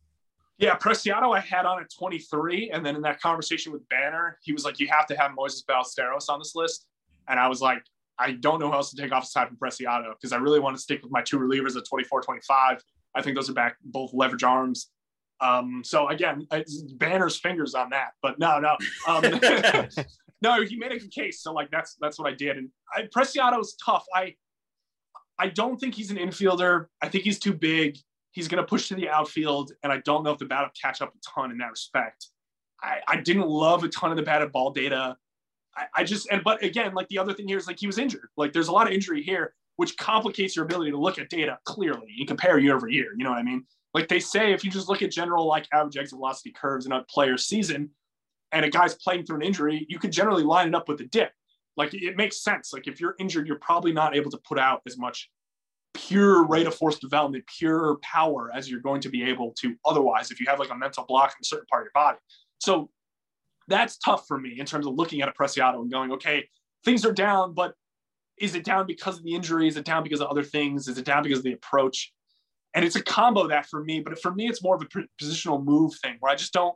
Yeah, 0.56 0.74
Preciado 0.74 1.36
I 1.36 1.40
had 1.40 1.66
on 1.66 1.82
at 1.82 1.92
23. 1.92 2.70
And 2.70 2.84
then 2.84 2.96
in 2.96 3.02
that 3.02 3.20
conversation 3.20 3.72
with 3.72 3.86
Banner, 3.90 4.38
he 4.42 4.54
was 4.54 4.64
like, 4.64 4.80
you 4.80 4.88
have 4.88 5.04
to 5.08 5.16
have 5.16 5.32
Moises 5.32 5.66
Ballesteros 5.66 6.30
on 6.30 6.38
this 6.38 6.54
list. 6.54 6.86
And 7.28 7.38
I 7.38 7.46
was 7.46 7.60
like, 7.60 7.84
I 8.18 8.32
don't 8.32 8.60
know 8.60 8.68
who 8.68 8.74
else 8.74 8.90
to 8.90 9.00
take 9.00 9.12
off 9.12 9.24
aside 9.24 9.48
from 9.48 9.56
Preciado 9.56 10.10
because 10.10 10.32
I 10.32 10.36
really 10.36 10.60
want 10.60 10.76
to 10.76 10.82
stick 10.82 11.02
with 11.02 11.10
my 11.10 11.22
two 11.22 11.38
relievers 11.38 11.76
at 11.76 11.84
24, 11.88 12.22
25. 12.22 12.82
I 13.14 13.22
think 13.22 13.36
those 13.36 13.50
are 13.50 13.54
back 13.54 13.76
both 13.82 14.12
leverage 14.12 14.42
arms. 14.42 14.90
Um, 15.40 15.82
so 15.84 16.08
again, 16.08 16.46
Banner's 16.94 17.38
fingers 17.38 17.74
on 17.74 17.90
that, 17.90 18.10
but 18.22 18.38
no, 18.38 18.60
no, 18.60 18.76
um, 19.08 19.22
no. 20.42 20.62
He 20.62 20.76
made 20.76 20.92
a 20.92 20.98
good 20.98 21.10
case, 21.10 21.42
so 21.42 21.52
like 21.52 21.70
that's 21.70 21.96
that's 22.00 22.18
what 22.18 22.30
I 22.30 22.34
did. 22.34 22.58
And 22.58 22.68
I, 22.94 23.08
Preciado's 23.14 23.74
tough. 23.84 24.04
I 24.14 24.36
I 25.38 25.48
don't 25.48 25.80
think 25.80 25.94
he's 25.94 26.12
an 26.12 26.16
infielder. 26.16 26.86
I 27.00 27.08
think 27.08 27.24
he's 27.24 27.40
too 27.40 27.52
big. 27.52 27.98
He's 28.30 28.46
going 28.46 28.62
to 28.62 28.66
push 28.66 28.88
to 28.88 28.94
the 28.94 29.08
outfield, 29.08 29.72
and 29.82 29.92
I 29.92 29.98
don't 29.98 30.22
know 30.22 30.30
if 30.30 30.38
the 30.38 30.46
bat 30.46 30.62
will 30.62 30.70
catch 30.80 31.02
up 31.02 31.12
a 31.12 31.18
ton 31.34 31.50
in 31.50 31.58
that 31.58 31.70
respect. 31.70 32.28
I, 32.80 32.98
I 33.06 33.16
didn't 33.20 33.48
love 33.48 33.84
a 33.84 33.88
ton 33.88 34.10
of 34.10 34.16
the 34.16 34.22
batted 34.22 34.52
ball 34.52 34.70
data. 34.70 35.16
I, 35.76 35.84
I 35.96 36.04
just 36.04 36.28
and 36.30 36.42
but 36.44 36.62
again, 36.62 36.94
like 36.94 37.08
the 37.08 37.18
other 37.18 37.32
thing 37.32 37.48
here 37.48 37.58
is 37.58 37.66
like 37.66 37.78
he 37.78 37.86
was 37.86 37.98
injured. 37.98 38.28
Like 38.36 38.52
there's 38.52 38.68
a 38.68 38.72
lot 38.72 38.86
of 38.86 38.92
injury 38.92 39.22
here, 39.22 39.54
which 39.76 39.96
complicates 39.96 40.56
your 40.56 40.64
ability 40.64 40.90
to 40.90 40.98
look 40.98 41.18
at 41.18 41.28
data 41.28 41.58
clearly 41.64 42.14
and 42.18 42.28
compare 42.28 42.58
year 42.58 42.76
over 42.76 42.88
year. 42.88 43.08
You 43.16 43.24
know 43.24 43.30
what 43.30 43.38
I 43.38 43.42
mean? 43.42 43.64
Like 43.94 44.08
they 44.08 44.20
say, 44.20 44.52
if 44.52 44.64
you 44.64 44.70
just 44.70 44.88
look 44.88 45.02
at 45.02 45.10
general 45.10 45.46
like 45.46 45.66
average 45.72 45.96
exit 45.96 46.16
velocity 46.16 46.52
curves 46.52 46.86
in 46.86 46.92
a 46.92 47.02
player's 47.04 47.46
season, 47.46 47.90
and 48.52 48.64
a 48.64 48.70
guy's 48.70 48.94
playing 48.94 49.24
through 49.24 49.36
an 49.36 49.42
injury, 49.42 49.86
you 49.88 49.98
could 49.98 50.12
generally 50.12 50.44
line 50.44 50.68
it 50.68 50.74
up 50.74 50.88
with 50.88 51.00
a 51.00 51.04
dip. 51.04 51.32
Like 51.76 51.94
it 51.94 52.16
makes 52.16 52.42
sense. 52.42 52.72
Like 52.72 52.86
if 52.86 53.00
you're 53.00 53.14
injured, 53.18 53.46
you're 53.46 53.58
probably 53.58 53.92
not 53.92 54.14
able 54.14 54.30
to 54.30 54.38
put 54.46 54.58
out 54.58 54.82
as 54.86 54.98
much 54.98 55.30
pure 55.94 56.46
rate 56.46 56.66
of 56.66 56.74
force 56.74 56.98
development, 56.98 57.44
pure 57.58 57.98
power 58.02 58.50
as 58.54 58.70
you're 58.70 58.80
going 58.80 59.00
to 59.00 59.08
be 59.08 59.24
able 59.24 59.52
to 59.60 59.74
otherwise 59.84 60.30
if 60.30 60.40
you 60.40 60.46
have 60.48 60.58
like 60.58 60.70
a 60.70 60.76
mental 60.76 61.04
block 61.06 61.30
in 61.30 61.42
a 61.42 61.44
certain 61.44 61.66
part 61.66 61.82
of 61.82 61.86
your 61.86 61.92
body. 61.94 62.18
So 62.60 62.90
that's 63.68 63.98
tough 63.98 64.26
for 64.26 64.38
me 64.38 64.58
in 64.58 64.66
terms 64.66 64.86
of 64.86 64.94
looking 64.94 65.22
at 65.22 65.28
a 65.28 65.32
Preciado 65.32 65.80
and 65.80 65.90
going, 65.90 66.12
okay, 66.12 66.48
things 66.84 67.04
are 67.04 67.12
down, 67.12 67.54
but 67.54 67.74
is 68.38 68.54
it 68.54 68.64
down 68.64 68.86
because 68.86 69.18
of 69.18 69.24
the 69.24 69.34
injury? 69.34 69.68
Is 69.68 69.76
it 69.76 69.84
down 69.84 70.02
because 70.02 70.20
of 70.20 70.28
other 70.28 70.42
things? 70.42 70.88
Is 70.88 70.98
it 70.98 71.04
down 71.04 71.22
because 71.22 71.38
of 71.38 71.44
the 71.44 71.52
approach? 71.52 72.12
And 72.74 72.84
it's 72.84 72.96
a 72.96 73.02
combo 73.02 73.48
that 73.48 73.66
for 73.66 73.84
me, 73.84 74.00
but 74.00 74.18
for 74.20 74.32
me, 74.32 74.48
it's 74.48 74.62
more 74.62 74.74
of 74.74 74.82
a 74.82 74.86
positional 75.22 75.62
move 75.62 75.92
thing 76.02 76.16
where 76.20 76.32
I 76.32 76.36
just 76.36 76.52
don't 76.52 76.74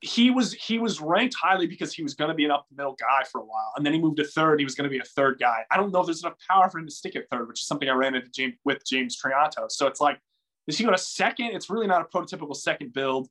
he 0.00 0.30
was 0.30 0.52
he 0.52 0.78
was 0.78 1.00
ranked 1.00 1.34
highly 1.40 1.66
because 1.66 1.92
he 1.92 2.02
was 2.02 2.14
going 2.14 2.28
to 2.28 2.34
be 2.34 2.44
an 2.44 2.50
up 2.50 2.66
the 2.70 2.76
middle 2.76 2.96
guy 2.98 3.24
for 3.30 3.40
a 3.40 3.44
while, 3.44 3.72
and 3.76 3.84
then 3.84 3.92
he 3.92 4.00
moved 4.00 4.18
to 4.18 4.24
third. 4.24 4.60
He 4.60 4.64
was 4.64 4.74
going 4.74 4.88
to 4.88 4.90
be 4.90 4.98
a 4.98 5.04
third 5.04 5.38
guy. 5.40 5.64
I 5.70 5.76
don't 5.76 5.92
know 5.92 6.00
if 6.00 6.06
there's 6.06 6.22
enough 6.22 6.36
power 6.48 6.68
for 6.70 6.78
him 6.78 6.86
to 6.86 6.92
stick 6.92 7.16
at 7.16 7.28
third, 7.30 7.48
which 7.48 7.60
is 7.60 7.66
something 7.66 7.88
I 7.88 7.94
ran 7.94 8.14
into 8.14 8.30
James, 8.30 8.54
with 8.64 8.84
James 8.86 9.20
Trianto. 9.20 9.70
So 9.70 9.86
it's 9.88 10.00
like, 10.00 10.20
does 10.68 10.78
he 10.78 10.84
go 10.84 10.92
to 10.92 10.98
second? 10.98 11.46
It's 11.46 11.68
really 11.68 11.88
not 11.88 12.02
a 12.02 12.04
prototypical 12.04 12.54
second 12.54 12.92
build. 12.92 13.28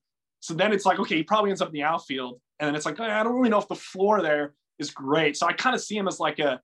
So 0.47 0.53
then 0.53 0.71
it's 0.73 0.85
like, 0.85 0.99
okay, 0.99 1.17
he 1.17 1.23
probably 1.23 1.49
ends 1.49 1.61
up 1.61 1.69
in 1.69 1.73
the 1.73 1.83
outfield, 1.83 2.39
and 2.59 2.67
then 2.67 2.75
it's 2.75 2.85
like, 2.85 2.99
I 2.99 3.23
don't 3.23 3.35
really 3.35 3.49
know 3.49 3.59
if 3.59 3.67
the 3.67 3.75
floor 3.75 4.21
there 4.21 4.53
is 4.79 4.91
great. 4.91 5.35
So 5.37 5.45
I 5.45 5.53
kind 5.53 5.75
of 5.75 5.81
see 5.81 5.97
him 5.97 6.07
as 6.07 6.19
like 6.19 6.39
a, 6.39 6.61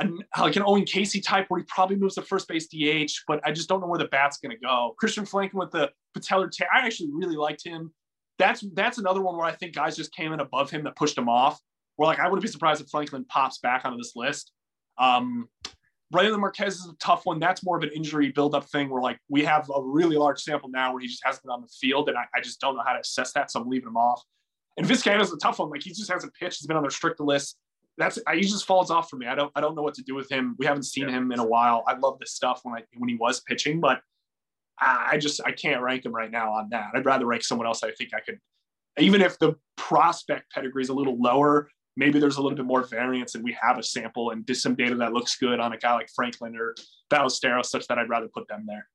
a 0.00 0.08
like 0.40 0.56
an 0.56 0.62
Owen 0.64 0.84
Caissie 0.84 1.22
type, 1.22 1.46
where 1.48 1.60
he 1.60 1.66
probably 1.68 1.96
moves 1.96 2.14
to 2.14 2.22
first 2.22 2.48
base 2.48 2.66
DH, 2.66 3.12
but 3.28 3.40
I 3.44 3.52
just 3.52 3.68
don't 3.68 3.80
know 3.80 3.86
where 3.86 3.98
the 3.98 4.06
bat's 4.06 4.38
going 4.38 4.52
to 4.52 4.60
go. 4.60 4.94
Christian 4.98 5.26
Franklin 5.26 5.60
with 5.60 5.70
the 5.70 5.90
patellar 6.16 6.50
tear, 6.50 6.68
I 6.72 6.86
actually 6.86 7.10
really 7.12 7.36
liked 7.36 7.64
him 7.64 7.92
that's 8.38 8.64
that's 8.74 8.98
another 8.98 9.22
one 9.22 9.36
where 9.36 9.46
I 9.46 9.52
think 9.52 9.74
guys 9.74 9.96
just 9.96 10.14
came 10.14 10.32
in 10.32 10.40
above 10.40 10.70
him 10.70 10.84
that 10.84 10.96
pushed 10.96 11.16
him 11.16 11.28
off. 11.28 11.60
Where 11.96 12.06
like 12.06 12.18
I 12.18 12.24
wouldn't 12.24 12.42
be 12.42 12.48
surprised 12.48 12.80
if 12.80 12.88
Franklin 12.88 13.24
pops 13.26 13.58
back 13.58 13.84
onto 13.84 13.96
this 13.96 14.12
list. 14.16 14.52
Um, 14.98 15.48
Brailyn 16.14 16.38
Marquez 16.38 16.76
is 16.76 16.88
a 16.88 16.94
tough 16.96 17.26
one. 17.26 17.40
That's 17.40 17.64
more 17.64 17.76
of 17.76 17.82
an 17.82 17.90
injury 17.94 18.30
buildup 18.30 18.70
thing 18.70 18.88
where 18.88 19.02
like 19.02 19.18
we 19.28 19.42
have 19.44 19.68
a 19.74 19.82
really 19.82 20.16
large 20.16 20.40
sample 20.40 20.68
now 20.68 20.92
where 20.92 21.00
he 21.00 21.08
just 21.08 21.24
hasn't 21.24 21.42
been 21.42 21.50
on 21.50 21.60
the 21.60 21.68
field, 21.68 22.08
and 22.08 22.16
I, 22.16 22.24
I 22.34 22.40
just 22.40 22.60
don't 22.60 22.76
know 22.76 22.82
how 22.86 22.92
to 22.92 23.00
assess 23.00 23.32
that, 23.32 23.50
so 23.50 23.60
I'm 23.60 23.68
leaving 23.68 23.88
him 23.88 23.96
off. 23.96 24.22
And 24.76 24.86
Vizcaino 24.86 25.20
is 25.20 25.32
a 25.32 25.36
tough 25.38 25.58
one. 25.58 25.70
Like 25.70 25.82
he 25.82 25.90
just 25.90 26.10
hasn't 26.10 26.32
pitched. 26.34 26.60
He's 26.60 26.66
been 26.68 26.76
on 26.76 26.82
the 26.82 26.88
restricted 26.88 27.26
list. 27.26 27.56
That's 27.98 28.18
he 28.32 28.42
just 28.42 28.64
falls 28.64 28.90
off 28.92 29.10
for 29.10 29.16
me. 29.16 29.26
I 29.26 29.34
don't 29.34 29.50
I 29.56 29.60
don't 29.60 29.74
know 29.74 29.82
what 29.82 29.94
to 29.94 30.02
do 30.02 30.14
with 30.14 30.30
him. 30.30 30.54
We 30.58 30.66
haven't 30.66 30.84
seen 30.84 31.08
yeah. 31.08 31.16
him 31.16 31.32
in 31.32 31.40
a 31.40 31.46
while. 31.46 31.82
I 31.88 31.96
love 31.96 32.18
this 32.20 32.32
stuff 32.32 32.60
when 32.62 32.76
I 32.76 32.84
when 32.96 33.08
he 33.08 33.16
was 33.16 33.40
pitching, 33.40 33.80
but 33.80 34.00
I 34.80 35.18
just 35.18 35.40
I 35.44 35.52
can't 35.52 35.82
rank 35.82 36.04
him 36.04 36.14
right 36.14 36.30
now 36.30 36.52
on 36.52 36.68
that. 36.70 36.90
I'd 36.94 37.06
rather 37.06 37.26
rank 37.26 37.42
someone 37.44 37.66
else. 37.66 37.82
I 37.82 37.92
think 37.92 38.10
I 38.14 38.20
could, 38.20 38.38
even 38.98 39.20
if 39.20 39.38
the 39.38 39.54
prospect 39.76 40.52
pedigree 40.52 40.82
is 40.82 40.88
a 40.88 40.94
little 40.94 41.20
lower. 41.20 41.68
Maybe 41.96 42.18
there's 42.18 42.36
a 42.36 42.42
little 42.42 42.56
bit 42.56 42.66
more 42.66 42.82
variance, 42.82 43.34
and 43.34 43.44
we 43.44 43.56
have 43.60 43.78
a 43.78 43.82
sample 43.82 44.30
and 44.30 44.44
some 44.56 44.74
data 44.74 44.94
that 44.96 45.12
looks 45.12 45.36
good 45.36 45.60
on 45.60 45.72
a 45.72 45.78
guy 45.78 45.94
like 45.94 46.08
Franklin 46.14 46.56
or 46.56 46.74
Ballesteros, 47.10 47.66
such 47.66 47.86
that 47.86 47.98
I'd 47.98 48.08
rather 48.08 48.28
put 48.28 48.48
them 48.48 48.64
there. 48.66 48.88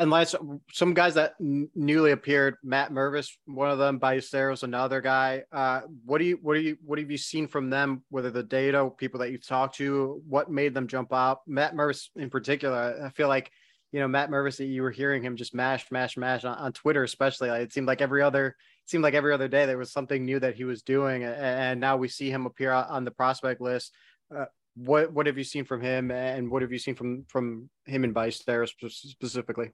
And 0.00 0.10
last, 0.10 0.36
some 0.72 0.94
guys 0.94 1.14
that 1.14 1.34
n- 1.40 1.68
newly 1.74 2.12
appeared, 2.12 2.54
Matt 2.62 2.92
Mervis, 2.92 3.30
one 3.46 3.70
of 3.70 3.78
them, 3.78 3.98
Ballesteros, 3.98 4.62
another 4.62 5.00
guy. 5.00 5.42
Uh, 5.50 5.80
what 6.04 6.18
do 6.18 6.24
you, 6.24 6.38
what 6.40 6.54
do 6.54 6.60
you, 6.60 6.76
what 6.84 7.00
have 7.00 7.10
you 7.10 7.18
seen 7.18 7.48
from 7.48 7.68
them? 7.68 8.04
Whether 8.08 8.30
the 8.30 8.44
data, 8.44 8.88
people 8.96 9.18
that 9.20 9.32
you've 9.32 9.46
talked 9.46 9.76
to, 9.78 10.22
what 10.28 10.50
made 10.50 10.72
them 10.72 10.86
jump 10.86 11.12
out? 11.12 11.40
Matt 11.48 11.74
Mervis 11.74 12.10
in 12.14 12.30
particular, 12.30 13.02
I 13.04 13.10
feel 13.10 13.26
like 13.26 13.50
you 13.92 14.00
know, 14.00 14.08
Matt 14.08 14.30
Mervis, 14.30 14.66
you 14.66 14.82
were 14.82 14.90
hearing 14.90 15.22
him 15.22 15.36
just 15.36 15.54
mash, 15.54 15.90
mash, 15.90 16.16
mash 16.16 16.44
on, 16.44 16.56
on 16.58 16.72
Twitter, 16.72 17.02
especially. 17.02 17.48
Like, 17.48 17.62
it 17.62 17.72
seemed 17.72 17.86
like 17.86 18.02
every 18.02 18.22
other, 18.22 18.56
seemed 18.88 19.04
like 19.04 19.14
every 19.14 19.32
other 19.32 19.48
day 19.48 19.66
there 19.66 19.78
was 19.78 19.92
something 19.92 20.24
new 20.24 20.40
that 20.40 20.54
he 20.54 20.64
was 20.64 20.82
doing, 20.82 21.24
and, 21.24 21.80
now 21.80 21.96
we 21.96 22.08
see 22.08 22.30
him 22.30 22.46
appear 22.46 22.72
on 22.72 23.04
the 23.04 23.10
prospect 23.10 23.60
list. 23.60 23.92
Uh, 24.34 24.46
what 24.74 25.12
what 25.12 25.26
have 25.26 25.36
you 25.36 25.44
seen 25.44 25.64
from 25.64 25.80
him, 25.80 26.10
and 26.10 26.50
what 26.50 26.62
have 26.62 26.72
you 26.72 26.78
seen 26.78 26.94
from 26.94 27.24
from 27.28 27.68
him 27.84 28.04
and 28.04 28.14
there 28.46 28.66
specifically? 28.66 29.70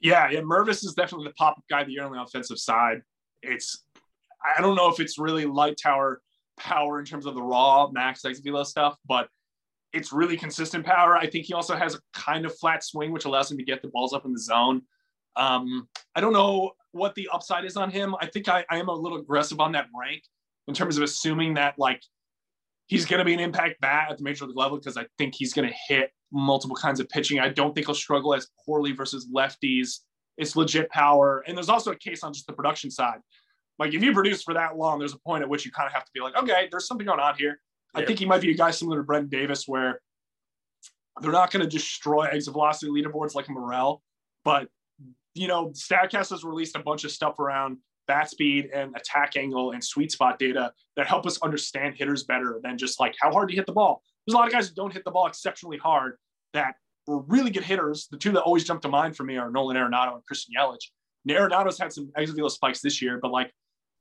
Yeah, 0.00 0.30
yeah, 0.30 0.40
Mervis 0.40 0.84
is 0.84 0.94
definitely 0.94 1.28
the 1.28 1.34
pop 1.34 1.58
up 1.58 1.64
guy 1.68 1.84
the 1.84 1.92
year 1.92 2.04
on 2.04 2.12
the 2.12 2.22
offensive 2.22 2.58
side. 2.58 3.02
It's 3.42 3.84
I 4.56 4.60
don't 4.60 4.76
know 4.76 4.88
if 4.88 5.00
it's 5.00 5.18
really 5.18 5.44
light 5.44 5.76
tower 5.82 6.22
power 6.56 6.98
in 6.98 7.04
terms 7.04 7.26
of 7.26 7.34
the 7.34 7.42
raw 7.42 7.88
max 7.90 8.24
X 8.24 8.40
velo 8.40 8.64
stuff, 8.64 8.96
but 9.06 9.28
it's 9.92 10.12
really 10.12 10.36
consistent 10.36 10.84
power. 10.84 11.16
I 11.16 11.26
think 11.26 11.46
he 11.46 11.54
also 11.54 11.74
has 11.74 11.94
a 11.94 12.00
kind 12.12 12.44
of 12.46 12.56
flat 12.58 12.84
swing, 12.84 13.10
which 13.10 13.24
allows 13.24 13.50
him 13.50 13.58
to 13.58 13.64
get 13.64 13.82
the 13.82 13.88
balls 13.88 14.12
up 14.12 14.24
in 14.24 14.32
the 14.32 14.40
zone. 14.40 14.82
Um, 15.36 15.88
I 16.14 16.20
don't 16.20 16.32
know 16.32 16.72
what 16.98 17.14
the 17.14 17.28
upside 17.32 17.64
is 17.64 17.76
on 17.76 17.90
him. 17.90 18.14
I 18.20 18.26
think 18.26 18.48
I, 18.48 18.64
I 18.70 18.78
am 18.78 18.88
a 18.88 18.94
little 18.94 19.18
aggressive 19.18 19.60
on 19.60 19.72
that 19.72 19.86
rank 19.98 20.22
in 20.66 20.74
terms 20.74 20.96
of 20.96 21.02
assuming 21.02 21.54
that 21.54 21.74
like 21.78 22.02
he's 22.86 23.04
going 23.04 23.18
to 23.18 23.24
be 23.24 23.34
an 23.34 23.40
impact 23.40 23.80
bat 23.80 24.08
at 24.10 24.18
the 24.18 24.24
major 24.24 24.46
league 24.46 24.56
level 24.56 24.78
because 24.78 24.96
I 24.96 25.06
think 25.16 25.34
he's 25.34 25.52
going 25.52 25.68
to 25.68 25.74
hit 25.88 26.10
multiple 26.32 26.76
kinds 26.76 27.00
of 27.00 27.08
pitching. 27.08 27.38
I 27.38 27.48
don't 27.48 27.74
think 27.74 27.86
he'll 27.86 27.94
struggle 27.94 28.34
as 28.34 28.48
poorly 28.64 28.92
versus 28.92 29.28
lefties. 29.34 30.00
It's 30.36 30.56
legit 30.56 30.90
power. 30.90 31.42
And 31.46 31.56
there's 31.56 31.68
also 31.68 31.92
a 31.92 31.96
case 31.96 32.22
on 32.22 32.32
just 32.32 32.46
the 32.46 32.52
production 32.52 32.90
side. 32.90 33.18
Like 33.78 33.94
if 33.94 34.02
you 34.02 34.12
produce 34.12 34.42
for 34.42 34.54
that 34.54 34.76
long, 34.76 34.98
there's 34.98 35.14
a 35.14 35.18
point 35.18 35.42
at 35.42 35.48
which 35.48 35.64
you 35.64 35.70
kind 35.70 35.86
of 35.86 35.92
have 35.92 36.04
to 36.04 36.10
be 36.12 36.20
like, 36.20 36.36
okay, 36.36 36.68
there's 36.70 36.86
something 36.86 37.06
going 37.06 37.20
on 37.20 37.36
here. 37.36 37.60
I 37.94 38.04
think 38.04 38.18
he 38.18 38.26
might 38.26 38.42
be 38.42 38.50
a 38.50 38.54
guy 38.54 38.70
similar 38.70 38.98
to 38.98 39.02
Brennen 39.02 39.30
Davis, 39.30 39.66
where 39.66 40.00
they're 41.20 41.32
not 41.32 41.50
going 41.50 41.64
to 41.64 41.68
destroy 41.68 42.24
exit 42.24 42.52
velocity 42.52 42.92
leaderboards 42.92 43.34
like 43.34 43.48
Morel, 43.48 44.02
but 44.44 44.68
you 45.38 45.48
know, 45.48 45.70
Statcast 45.70 46.30
has 46.30 46.44
released 46.44 46.76
a 46.76 46.80
bunch 46.80 47.04
of 47.04 47.10
stuff 47.10 47.38
around 47.38 47.78
bat 48.06 48.30
speed 48.30 48.70
and 48.74 48.96
attack 48.96 49.36
angle 49.36 49.72
and 49.72 49.84
sweet 49.84 50.10
spot 50.10 50.38
data 50.38 50.72
that 50.96 51.06
help 51.06 51.26
us 51.26 51.38
understand 51.42 51.94
hitters 51.94 52.24
better 52.24 52.58
than 52.62 52.78
just 52.78 52.98
like 52.98 53.14
how 53.20 53.30
hard 53.30 53.48
to 53.50 53.54
hit 53.54 53.66
the 53.66 53.72
ball. 53.72 54.02
there's 54.26 54.34
a 54.34 54.36
lot 54.36 54.46
of 54.46 54.52
guys 54.52 54.68
who 54.68 54.74
don't 54.74 54.92
hit 54.92 55.04
the 55.04 55.10
ball 55.10 55.26
exceptionally 55.26 55.76
hard 55.76 56.16
that 56.54 56.74
were 57.06 57.20
really 57.22 57.50
good 57.50 57.64
hitters. 57.64 58.08
The 58.10 58.16
two 58.16 58.32
that 58.32 58.42
always 58.42 58.64
jump 58.64 58.82
to 58.82 58.88
mind 58.88 59.16
for 59.16 59.24
me 59.24 59.36
are 59.36 59.50
Nolan 59.50 59.76
Arenado 59.76 60.14
and 60.14 60.24
Christian 60.26 60.54
Yelich. 60.58 60.90
Arenado's 61.28 61.78
had 61.78 61.92
some 61.92 62.10
exit 62.16 62.50
spikes 62.50 62.80
this 62.80 63.02
year, 63.02 63.18
but 63.20 63.30
like 63.30 63.52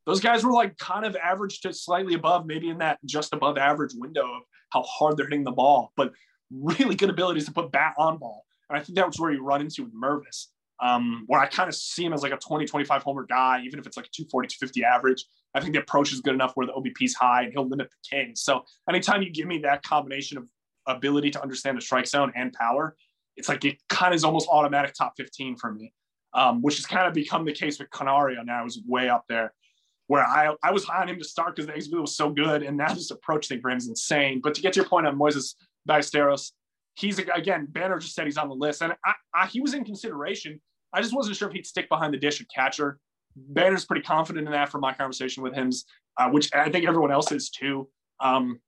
those 0.06 0.22
guys 0.22 0.46
were 0.46 0.54
like 0.54 0.78
kind 0.78 1.06
of 1.06 1.16
average 1.18 1.60
to 1.62 1.74
slightly 1.74 2.14
above, 2.14 2.46
maybe 2.46 2.70
in 2.70 2.78
that 2.78 3.00
just 3.06 3.34
above 3.34 3.58
average 3.58 3.92
window 3.96 4.24
of 4.24 4.44
how 4.70 4.82
hard 4.84 5.18
they're 5.18 5.26
hitting 5.26 5.44
the 5.44 5.52
ball, 5.52 5.92
but 5.98 6.14
really 6.50 6.96
good 6.96 7.10
abilities 7.10 7.46
to 7.46 7.52
put 7.52 7.72
bat 7.72 7.94
on 7.98 8.18
ball. 8.18 8.46
And 8.70 8.80
I 8.80 8.84
think 8.84 8.96
that 8.96 9.08
was 9.08 9.20
where 9.20 9.32
you 9.32 9.44
run 9.44 9.62
into 9.62 9.84
with 9.84 9.94
Mervis, 9.94 10.48
um, 10.80 11.24
where 11.28 11.40
I 11.40 11.48
kind 11.48 11.68
of 11.68 11.76
see 11.76 12.06
him 12.06 12.14
as 12.14 12.22
like 12.22 12.34
a 12.34 12.38
20, 12.38 12.66
25 12.66 13.04
homer 13.04 13.26
guy, 13.26 13.62
even 13.64 13.80
if 13.80 13.88
it's 13.88 13.98
like 13.98 14.06
a 14.06 14.10
240, 14.10 14.48
250 14.48 14.84
average. 14.84 15.26
I 15.54 15.60
think 15.60 15.74
the 15.74 15.80
approach 15.80 16.14
is 16.14 16.22
good 16.22 16.36
enough 16.36 16.52
where 16.56 16.68
the 16.68 16.74
OBP 16.74 17.02
is 17.02 17.16
high 17.16 17.44
and 17.44 17.52
he'll 17.52 17.68
limit 17.68 17.90
the 17.90 18.16
King. 18.16 18.36
So 18.36 18.64
anytime 18.88 19.24
you 19.24 19.32
give 19.32 19.48
me 19.48 19.60
that 19.60 19.84
combination 19.84 20.38
of 20.38 20.48
ability 20.86 21.32
to 21.32 21.42
understand 21.42 21.78
the 21.78 21.82
strike 21.82 22.08
zone 22.08 22.32
and 22.36 22.54
power, 22.54 22.96
it's 23.36 23.50
like 23.50 23.66
it 23.66 23.78
kind 23.90 24.14
of 24.14 24.16
is 24.16 24.24
almost 24.24 24.48
automatic 24.50 24.94
top 24.94 25.14
15 25.18 25.56
for 25.58 25.72
me, 25.72 25.94
um, 26.34 26.62
which 26.62 26.78
has 26.78 26.86
kind 26.86 27.08
of 27.08 27.14
become 27.14 27.46
the 27.46 27.54
case 27.54 27.80
with 27.80 27.90
Canario 27.90 28.44
now 28.44 28.66
is 28.66 28.82
way 28.86 29.10
up 29.10 29.26
there. 29.30 29.54
Where 30.08 30.24
I, 30.24 30.56
I 30.64 30.72
was 30.72 30.86
high 30.86 31.02
on 31.02 31.10
him 31.10 31.18
to 31.18 31.26
start 31.26 31.56
because 31.56 31.68
the 31.68 31.76
exit 31.76 32.00
was 32.00 32.16
so 32.16 32.30
good, 32.30 32.64
and 32.64 32.78
now 32.78 32.94
this 32.94 33.12
approach 33.12 33.50
thing 33.50 33.60
for 33.60 33.70
him 33.70 33.78
is 33.78 33.90
insane. 33.90 34.40
But 34.42 34.56
to 34.56 34.62
get 34.62 34.74
to 34.74 34.78
your 34.80 34.88
point 34.88 35.06
on 35.06 35.20
Moises 35.20 35.56
Ballesteros, 35.88 36.52
he's 36.98 37.20
again 37.20 37.68
Banner 37.70 38.00
just 38.00 38.16
said 38.16 38.26
he's 38.26 38.38
on 38.38 38.50
the 38.50 38.56
list, 38.56 38.82
and 38.82 38.94
I, 39.06 39.14
I, 39.34 39.48
he 39.48 39.62
was 39.62 39.74
in 39.74 39.86
consideration. 39.86 40.60
I 40.94 41.02
just 41.02 41.16
wasn't 41.16 41.38
sure 41.38 41.48
if 41.48 41.54
he'd 41.54 41.66
stick 41.66 41.90
behind 41.90 42.14
the 42.14 42.18
dish 42.18 42.42
at 42.42 42.48
catcher. 42.54 43.00
Banner's 43.36 43.86
pretty 43.86 44.02
confident 44.02 44.48
in 44.48 44.54
that 44.54 44.70
from 44.70 44.82
my 44.82 44.94
conversation 44.94 45.44
with 45.44 45.54
him, 45.54 45.70
uh, 46.18 46.30
which 46.30 46.54
I 46.54 46.70
think 46.70 46.88
everyone 46.88 47.12
else 47.12 47.32
is 47.32 47.50
too. 47.50 47.88
Um, 48.20 48.60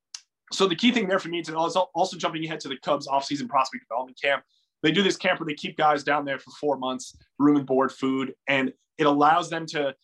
so 0.52 0.68
the 0.68 0.76
key 0.76 0.92
thing 0.92 1.08
there 1.08 1.20
for 1.20 1.30
me 1.30 1.42
to 1.44 1.58
also, 1.58 1.88
also 1.96 2.18
jumping 2.18 2.44
ahead 2.46 2.60
to 2.62 2.68
the 2.68 2.78
Cubs 2.78 3.08
offseason 3.08 3.48
prospect 3.48 3.84
development 3.88 4.20
camp. 4.22 4.44
They 4.84 4.92
do 4.92 5.02
this 5.02 5.18
camp 5.18 5.40
where 5.40 5.48
they 5.48 5.56
keep 5.56 5.78
guys 5.78 6.04
down 6.04 6.26
there 6.26 6.40
for 6.40 6.52
four 6.52 6.78
months, 6.78 7.16
room 7.38 7.58
and 7.58 7.66
board, 7.66 7.92
food, 7.92 8.34
and 8.48 8.72
it 8.98 9.06
allows 9.06 9.50
them 9.50 9.66
to 9.68 9.96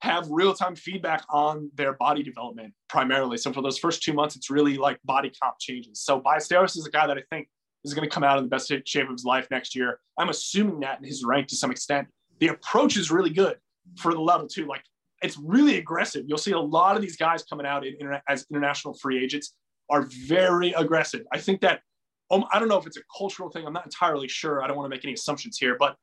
have 0.00 0.28
real-time 0.30 0.76
feedback 0.76 1.24
on 1.30 1.70
their 1.74 1.94
body 1.94 2.22
development 2.22 2.74
primarily. 2.88 3.38
So 3.38 3.52
for 3.52 3.62
those 3.62 3.78
first 3.78 4.02
two 4.02 4.12
months, 4.12 4.36
it's 4.36 4.50
really 4.50 4.76
like 4.76 4.98
body 5.04 5.32
comp 5.40 5.56
changes. 5.58 6.02
So 6.02 6.20
Ballesteros 6.20 6.76
is 6.76 6.86
a 6.86 6.90
guy 6.90 7.06
that 7.06 7.16
I 7.16 7.22
think 7.30 7.48
is 7.84 7.94
going 7.94 8.08
to 8.08 8.12
come 8.12 8.24
out 8.24 8.38
in 8.38 8.44
the 8.44 8.50
best 8.50 8.72
shape 8.86 9.04
of 9.04 9.12
his 9.12 9.24
life 9.24 9.46
next 9.50 9.74
year. 9.74 10.00
I'm 10.18 10.28
assuming 10.28 10.80
that 10.80 10.98
in 10.98 11.04
his 11.04 11.24
rank 11.24 11.48
to 11.48 11.56
some 11.56 11.70
extent. 11.70 12.08
The 12.40 12.48
approach 12.48 12.96
is 12.96 13.10
really 13.10 13.30
good 13.30 13.56
for 13.96 14.12
the 14.12 14.20
level 14.20 14.48
two. 14.48 14.66
Like 14.66 14.82
it's 15.22 15.38
really 15.38 15.78
aggressive. 15.78 16.24
You'll 16.26 16.38
see 16.38 16.52
a 16.52 16.58
lot 16.58 16.96
of 16.96 17.02
these 17.02 17.16
guys 17.16 17.42
coming 17.44 17.66
out 17.66 17.86
in, 17.86 17.94
as 18.28 18.46
international 18.50 18.94
free 18.94 19.22
agents 19.22 19.54
are 19.90 20.02
very 20.26 20.72
aggressive. 20.72 21.22
I 21.32 21.38
think 21.38 21.60
that 21.60 21.80
um, 22.30 22.44
I 22.52 22.58
don't 22.58 22.68
know 22.68 22.78
if 22.78 22.86
it's 22.86 22.96
a 22.96 23.02
cultural 23.16 23.50
thing. 23.50 23.66
I'm 23.66 23.72
not 23.72 23.84
entirely 23.84 24.28
sure. 24.28 24.62
I 24.62 24.66
don't 24.66 24.76
want 24.76 24.86
to 24.86 24.96
make 24.96 25.04
any 25.04 25.12
assumptions 25.12 25.58
here, 25.58 25.76
but 25.78 25.96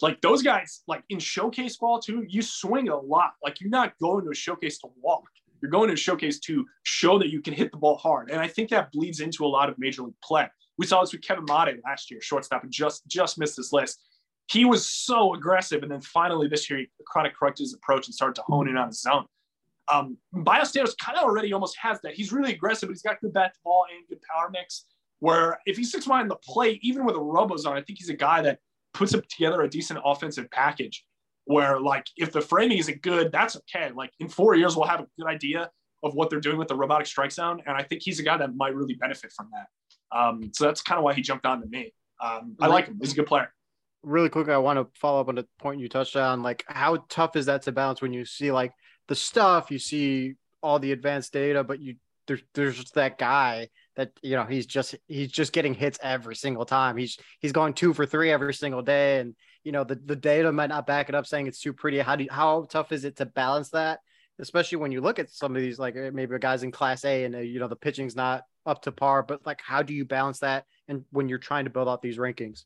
like 0.00 0.20
those 0.20 0.42
guys, 0.42 0.82
like 0.88 1.02
in 1.10 1.18
showcase 1.18 1.76
ball 1.76 2.00
too, 2.00 2.24
you 2.28 2.42
swing 2.42 2.88
a 2.88 2.96
lot. 2.96 3.32
Like 3.42 3.60
you're 3.60 3.70
not 3.70 3.94
going 4.00 4.24
to 4.24 4.30
a 4.30 4.34
showcase 4.34 4.78
to 4.78 4.88
walk. 5.00 5.24
You're 5.60 5.70
going 5.70 5.88
to 5.88 5.94
a 5.94 5.96
showcase 5.96 6.40
to 6.40 6.64
show 6.82 7.18
that 7.18 7.30
you 7.30 7.40
can 7.40 7.54
hit 7.54 7.70
the 7.70 7.78
ball 7.78 7.96
hard. 7.96 8.30
And 8.30 8.40
I 8.40 8.48
think 8.48 8.70
that 8.70 8.92
bleeds 8.92 9.20
into 9.20 9.44
a 9.44 9.48
lot 9.48 9.68
of 9.68 9.78
major 9.78 10.02
league 10.02 10.20
play. 10.22 10.48
We 10.78 10.86
saw 10.86 11.00
this 11.00 11.12
with 11.12 11.22
Kevin 11.22 11.44
Made 11.44 11.80
last 11.84 12.10
year, 12.10 12.20
shortstop, 12.20 12.62
and 12.62 12.72
just 12.72 13.06
just 13.06 13.38
missed 13.38 13.56
this 13.56 13.72
list. 13.72 14.02
He 14.50 14.64
was 14.64 14.86
so 14.86 15.34
aggressive, 15.34 15.82
and 15.82 15.90
then 15.90 16.00
finally 16.00 16.48
this 16.48 16.68
year, 16.68 16.80
he 16.80 16.88
chronic 17.06 17.34
corrected 17.36 17.64
his 17.64 17.74
approach 17.74 18.06
and 18.06 18.14
started 18.14 18.34
to 18.36 18.42
hone 18.42 18.68
in 18.68 18.76
on 18.76 18.88
his 18.88 19.00
zone. 19.00 19.24
Um, 19.88 20.18
Ballesteros 20.34 20.96
kind 20.98 21.18
of 21.18 21.24
already 21.24 21.52
almost 21.52 21.76
has 21.80 22.00
that. 22.02 22.14
He's 22.14 22.32
really 22.32 22.52
aggressive, 22.52 22.88
but 22.88 22.92
he's 22.92 23.02
got 23.02 23.20
good 23.20 23.32
bat 23.32 23.54
to 23.54 23.60
ball 23.64 23.84
and 23.94 24.06
good 24.08 24.20
power 24.22 24.50
mix. 24.50 24.86
Where 25.20 25.58
if 25.64 25.76
he 25.76 25.84
sits 25.84 26.06
behind 26.06 26.30
the 26.30 26.36
plate, 26.36 26.80
even 26.82 27.04
with 27.04 27.16
a 27.16 27.20
robo 27.20 27.54
on, 27.54 27.76
I 27.76 27.82
think 27.82 27.98
he's 27.98 28.10
a 28.10 28.14
guy 28.14 28.42
that 28.42 28.58
puts 28.92 29.14
up 29.14 29.26
together 29.28 29.62
a 29.62 29.68
decent 29.68 30.00
offensive 30.04 30.50
package. 30.50 31.04
Where 31.46 31.78
like 31.78 32.06
if 32.16 32.32
the 32.32 32.40
framing 32.40 32.78
isn't 32.78 33.02
good, 33.02 33.30
that's 33.30 33.56
okay. 33.56 33.90
Like 33.94 34.10
in 34.20 34.28
four 34.28 34.54
years, 34.54 34.76
we'll 34.76 34.86
have 34.86 35.00
a 35.00 35.06
good 35.18 35.28
idea 35.28 35.70
of 36.02 36.14
what 36.14 36.30
they're 36.30 36.40
doing 36.40 36.58
with 36.58 36.68
the 36.68 36.76
robotic 36.76 37.06
strike 37.06 37.32
zone, 37.32 37.62
and 37.66 37.76
I 37.76 37.82
think 37.82 38.02
he's 38.02 38.20
a 38.20 38.22
guy 38.22 38.36
that 38.36 38.54
might 38.54 38.74
really 38.74 38.94
benefit 38.94 39.32
from 39.32 39.48
that. 39.52 39.66
Um, 40.14 40.50
so 40.52 40.64
that's 40.64 40.82
kind 40.82 40.98
of 40.98 41.04
why 41.04 41.14
he 41.14 41.22
jumped 41.22 41.44
on 41.44 41.60
to 41.60 41.66
me. 41.66 41.92
Um, 42.20 42.56
I 42.60 42.68
like 42.68 42.86
him. 42.86 42.98
He's 43.00 43.12
a 43.12 43.16
good 43.16 43.26
player. 43.26 43.52
Really 44.02 44.28
quick, 44.28 44.48
I 44.48 44.58
want 44.58 44.78
to 44.78 44.86
follow 44.98 45.20
up 45.20 45.28
on 45.28 45.34
the 45.34 45.46
point 45.58 45.80
you 45.80 45.88
touched 45.88 46.16
on. 46.16 46.42
Like, 46.42 46.64
how 46.66 47.04
tough 47.08 47.36
is 47.36 47.46
that 47.46 47.62
to 47.62 47.72
balance 47.72 48.02
when 48.02 48.12
you 48.12 48.24
see 48.24 48.52
like 48.52 48.72
the 49.08 49.14
stuff, 49.14 49.70
you 49.70 49.78
see 49.78 50.34
all 50.62 50.78
the 50.78 50.92
advanced 50.92 51.32
data, 51.32 51.64
but 51.64 51.80
you 51.80 51.96
there's 52.26 52.42
there's 52.54 52.76
just 52.76 52.94
that 52.94 53.18
guy 53.18 53.68
that 53.96 54.12
you 54.22 54.36
know 54.36 54.44
he's 54.44 54.66
just 54.66 54.94
he's 55.08 55.30
just 55.30 55.52
getting 55.52 55.74
hits 55.74 55.98
every 56.02 56.36
single 56.36 56.64
time. 56.64 56.96
He's 56.96 57.18
he's 57.40 57.52
going 57.52 57.74
two 57.74 57.94
for 57.94 58.06
three 58.06 58.30
every 58.30 58.54
single 58.54 58.82
day, 58.82 59.20
and 59.20 59.34
you 59.62 59.72
know 59.72 59.84
the, 59.84 59.96
the 59.96 60.16
data 60.16 60.50
might 60.52 60.68
not 60.68 60.86
back 60.86 61.08
it 61.08 61.14
up, 61.14 61.26
saying 61.26 61.46
it's 61.46 61.60
too 61.60 61.72
pretty. 61.72 61.98
How 61.98 62.16
do 62.16 62.24
you, 62.24 62.30
how 62.30 62.66
tough 62.68 62.92
is 62.92 63.04
it 63.04 63.16
to 63.16 63.26
balance 63.26 63.70
that? 63.70 64.00
Especially 64.38 64.76
when 64.76 64.90
you 64.90 65.00
look 65.00 65.18
at 65.18 65.30
some 65.30 65.54
of 65.54 65.62
these 65.62 65.78
like 65.78 65.96
eh, 65.96 66.10
maybe 66.12 66.38
guys 66.38 66.62
in 66.62 66.72
Class 66.72 67.04
A, 67.04 67.24
and 67.24 67.34
uh, 67.34 67.38
you 67.38 67.58
know 67.60 67.68
the 67.68 67.76
pitching's 67.76 68.16
not 68.16 68.42
up 68.66 68.82
to 68.82 68.92
par. 68.92 69.22
But 69.22 69.44
like, 69.46 69.60
how 69.64 69.82
do 69.82 69.94
you 69.94 70.04
balance 70.04 70.40
that? 70.40 70.64
And 70.88 71.04
when 71.10 71.28
you're 71.28 71.38
trying 71.38 71.64
to 71.64 71.70
build 71.70 71.88
out 71.88 72.02
these 72.02 72.18
rankings, 72.18 72.64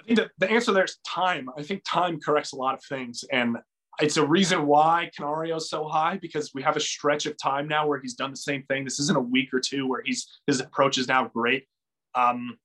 I 0.00 0.04
think 0.04 0.18
that 0.18 0.30
the 0.38 0.50
answer 0.50 0.72
there 0.72 0.84
is 0.84 0.98
time. 1.06 1.48
I 1.56 1.62
think 1.62 1.82
time 1.86 2.18
corrects 2.20 2.52
a 2.52 2.56
lot 2.56 2.74
of 2.74 2.82
things, 2.84 3.24
and 3.30 3.56
it's 4.00 4.16
a 4.16 4.26
reason 4.26 4.66
why 4.66 5.10
Canario 5.14 5.56
is 5.56 5.68
so 5.68 5.86
high 5.86 6.18
because 6.20 6.52
we 6.54 6.62
have 6.62 6.76
a 6.76 6.80
stretch 6.80 7.26
of 7.26 7.36
time 7.36 7.68
now 7.68 7.86
where 7.86 8.00
he's 8.00 8.14
done 8.14 8.30
the 8.30 8.36
same 8.36 8.62
thing. 8.64 8.84
This 8.84 8.98
isn't 8.98 9.16
a 9.16 9.20
week 9.20 9.52
or 9.52 9.60
two 9.60 9.86
where 9.86 10.02
he's 10.04 10.40
his 10.46 10.60
approach 10.60 10.98
is 10.98 11.08
now 11.08 11.28
great. 11.28 11.66
Um, 12.14 12.58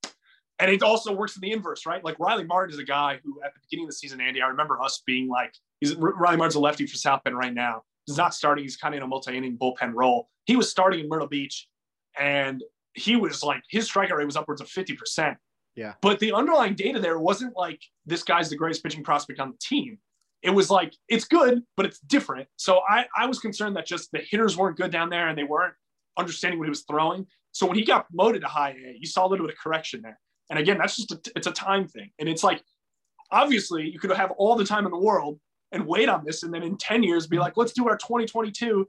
and 0.58 0.70
it 0.70 0.82
also 0.82 1.12
works 1.14 1.36
in 1.36 1.42
the 1.42 1.52
inverse, 1.52 1.86
right? 1.86 2.02
Like 2.02 2.18
Riley 2.18 2.44
Martin 2.44 2.74
is 2.74 2.80
a 2.80 2.84
guy 2.84 3.20
who, 3.22 3.40
at 3.44 3.54
the 3.54 3.60
beginning 3.60 3.84
of 3.84 3.90
the 3.90 3.96
season, 3.96 4.20
Andy, 4.20 4.42
I 4.42 4.48
remember 4.48 4.80
us 4.82 5.02
being 5.06 5.28
like, 5.28 5.54
he's 5.80 5.94
Riley 5.94 6.36
Martin's 6.36 6.56
a 6.56 6.60
lefty 6.60 6.86
for 6.86 6.96
South 6.96 7.22
Bend 7.24 7.36
right 7.36 7.54
now. 7.54 7.82
He's 8.06 8.16
not 8.16 8.34
starting. 8.34 8.64
He's 8.64 8.76
kind 8.76 8.94
of 8.94 8.96
in 8.96 9.02
a 9.04 9.06
multi-inning 9.06 9.58
bullpen 9.58 9.92
role. 9.94 10.28
He 10.46 10.56
was 10.56 10.70
starting 10.70 11.00
in 11.00 11.08
Myrtle 11.08 11.28
Beach, 11.28 11.68
and 12.18 12.62
he 12.94 13.16
was 13.16 13.42
like 13.42 13.62
his 13.70 13.90
strikeout 13.90 14.16
rate 14.16 14.26
was 14.26 14.36
upwards 14.36 14.60
of 14.60 14.68
fifty 14.68 14.94
percent. 14.94 15.36
Yeah. 15.76 15.94
But 16.02 16.18
the 16.18 16.32
underlying 16.32 16.74
data 16.74 16.98
there 16.98 17.18
wasn't 17.18 17.56
like 17.56 17.80
this 18.04 18.22
guy's 18.22 18.50
the 18.50 18.56
greatest 18.56 18.82
pitching 18.82 19.04
prospect 19.04 19.38
on 19.38 19.50
the 19.50 19.58
team 19.60 19.98
it 20.42 20.50
was 20.50 20.70
like 20.70 20.94
it's 21.08 21.24
good, 21.24 21.62
but 21.76 21.86
it's 21.86 21.98
different. 22.00 22.48
So 22.56 22.80
I, 22.88 23.06
I 23.16 23.26
was 23.26 23.38
concerned 23.38 23.76
that 23.76 23.86
just 23.86 24.12
the 24.12 24.18
hitters 24.18 24.56
weren't 24.56 24.76
good 24.76 24.90
down 24.90 25.10
there 25.10 25.28
and 25.28 25.36
they 25.36 25.44
weren't 25.44 25.74
understanding 26.16 26.58
what 26.58 26.66
he 26.66 26.70
was 26.70 26.84
throwing. 26.88 27.26
So 27.52 27.66
when 27.66 27.76
he 27.76 27.84
got 27.84 28.08
promoted 28.08 28.42
to 28.42 28.48
high 28.48 28.70
A, 28.70 28.96
you 28.98 29.06
saw 29.06 29.26
a 29.26 29.28
little 29.28 29.46
bit 29.46 29.54
of 29.54 29.60
correction 29.60 30.00
there. 30.02 30.18
And 30.50 30.58
again, 30.58 30.78
that's 30.78 30.96
just 30.96 31.12
a, 31.12 31.20
it's 31.34 31.46
a 31.46 31.52
time 31.52 31.88
thing. 31.88 32.10
And 32.18 32.28
it's 32.28 32.44
like 32.44 32.62
obviously 33.30 33.90
you 33.90 33.98
could 33.98 34.12
have 34.12 34.30
all 34.32 34.54
the 34.54 34.64
time 34.64 34.84
in 34.84 34.92
the 34.92 34.98
world 34.98 35.40
and 35.72 35.86
wait 35.86 36.08
on 36.08 36.24
this, 36.24 36.44
and 36.44 36.54
then 36.54 36.62
in 36.62 36.78
ten 36.78 37.02
years 37.02 37.26
be 37.26 37.36
mm-hmm. 37.36 37.42
like, 37.42 37.56
let's 37.56 37.72
do 37.72 37.86
our 37.88 37.96
2022 37.96 38.86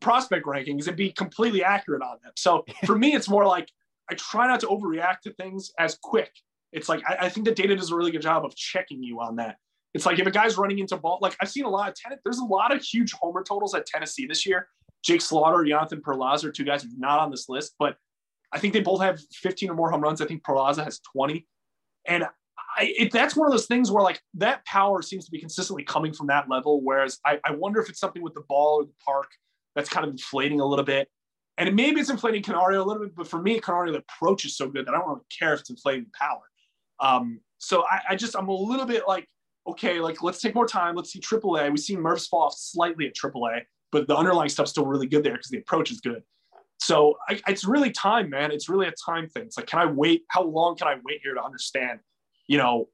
prospect 0.00 0.46
rankings 0.46 0.88
and 0.88 0.96
be 0.96 1.12
completely 1.12 1.62
accurate 1.62 2.02
on 2.02 2.18
them. 2.22 2.32
So 2.36 2.64
for 2.84 2.96
me, 2.96 3.14
it's 3.14 3.28
more 3.28 3.46
like 3.46 3.70
I 4.10 4.14
try 4.14 4.46
not 4.46 4.60
to 4.60 4.66
overreact 4.66 5.20
to 5.22 5.32
things 5.34 5.72
as 5.78 5.96
quick. 6.02 6.30
It's 6.72 6.88
like 6.88 7.02
I, 7.08 7.26
I 7.26 7.28
think 7.28 7.46
the 7.46 7.54
data 7.54 7.76
does 7.76 7.90
a 7.90 7.96
really 7.96 8.10
good 8.10 8.22
job 8.22 8.44
of 8.44 8.54
checking 8.56 9.02
you 9.02 9.20
on 9.20 9.36
that. 9.36 9.56
It's 9.94 10.04
like 10.04 10.18
if 10.18 10.26
a 10.26 10.30
guy's 10.30 10.58
running 10.58 10.78
into 10.78 10.96
ball, 10.96 11.18
like 11.22 11.36
I've 11.40 11.50
seen 11.50 11.64
a 11.64 11.70
lot 11.70 11.88
of 11.88 11.94
ten, 11.94 12.18
there's 12.24 12.38
a 12.38 12.44
lot 12.44 12.74
of 12.74 12.82
huge 12.82 13.12
homer 13.12 13.42
totals 13.42 13.74
at 13.74 13.86
Tennessee 13.86 14.26
this 14.26 14.44
year. 14.44 14.68
Jake 15.02 15.20
Slaughter, 15.20 15.64
Jonathan 15.64 16.00
Perlaza 16.00 16.44
are 16.44 16.52
two 16.52 16.64
guys 16.64 16.84
not 16.98 17.18
on 17.18 17.30
this 17.30 17.48
list, 17.48 17.74
but 17.78 17.96
I 18.52 18.58
think 18.58 18.72
they 18.72 18.80
both 18.80 19.00
have 19.00 19.20
15 19.32 19.70
or 19.70 19.74
more 19.74 19.90
home 19.90 20.00
runs. 20.00 20.20
I 20.20 20.26
think 20.26 20.42
Perlaza 20.42 20.84
has 20.84 21.00
20. 21.12 21.46
And 22.06 22.24
I, 22.76 22.94
it, 22.98 23.12
that's 23.12 23.36
one 23.36 23.46
of 23.46 23.52
those 23.52 23.66
things 23.66 23.90
where 23.90 24.02
like 24.02 24.20
that 24.34 24.64
power 24.64 25.02
seems 25.02 25.24
to 25.24 25.30
be 25.30 25.38
consistently 25.38 25.84
coming 25.84 26.12
from 26.12 26.26
that 26.28 26.48
level. 26.48 26.80
Whereas 26.82 27.18
I, 27.24 27.38
I 27.44 27.52
wonder 27.52 27.80
if 27.80 27.88
it's 27.88 28.00
something 28.00 28.22
with 28.22 28.34
the 28.34 28.44
ball 28.48 28.80
or 28.80 28.84
the 28.84 28.92
park 29.04 29.30
that's 29.76 29.88
kind 29.88 30.04
of 30.04 30.10
inflating 30.10 30.60
a 30.60 30.66
little 30.66 30.84
bit. 30.84 31.08
And 31.58 31.74
maybe 31.76 32.00
it's 32.00 32.10
inflating 32.10 32.42
Canario 32.42 32.82
a 32.82 32.84
little 32.84 33.04
bit, 33.04 33.14
but 33.14 33.28
for 33.28 33.40
me, 33.40 33.60
Canario, 33.60 33.92
the 33.92 33.98
approach 34.00 34.44
is 34.44 34.56
so 34.56 34.68
good 34.68 34.86
that 34.86 34.94
I 34.94 34.98
don't 34.98 35.08
really 35.08 35.20
care 35.38 35.54
if 35.54 35.60
it's 35.60 35.70
inflating 35.70 36.06
power. 36.18 36.42
Um, 36.98 37.40
so 37.58 37.84
I, 37.88 38.00
I 38.10 38.16
just, 38.16 38.36
I'm 38.36 38.48
a 38.48 38.54
little 38.54 38.84
bit 38.84 39.04
like, 39.06 39.28
okay, 39.66 40.00
like 40.00 40.22
let's 40.22 40.40
take 40.40 40.54
more 40.54 40.66
time. 40.66 40.94
Let's 40.96 41.12
see 41.12 41.20
AAA. 41.20 41.68
We've 41.70 41.78
seen 41.78 41.98
Mervis 41.98 42.28
fall 42.28 42.42
off 42.42 42.54
slightly 42.56 43.06
at 43.06 43.14
AAA, 43.14 43.62
but 43.92 44.06
the 44.06 44.16
underlying 44.16 44.48
stuff's 44.48 44.70
still 44.70 44.86
really 44.86 45.06
good 45.06 45.24
there 45.24 45.32
because 45.32 45.48
the 45.48 45.58
approach 45.58 45.90
is 45.90 46.00
good. 46.00 46.22
So 46.78 47.16
I, 47.28 47.40
it's 47.48 47.64
really 47.64 47.90
time, 47.90 48.28
man. 48.28 48.50
It's 48.50 48.68
really 48.68 48.86
a 48.86 48.92
time 49.04 49.28
thing. 49.28 49.44
It's 49.44 49.56
like, 49.56 49.66
can 49.66 49.78
I 49.78 49.86
wait? 49.86 50.24
How 50.28 50.42
long 50.42 50.76
can 50.76 50.88
I 50.88 50.96
wait 51.04 51.20
here 51.22 51.34
to 51.34 51.42
understand? 51.42 52.00
You 52.48 52.58
know, 52.58 52.88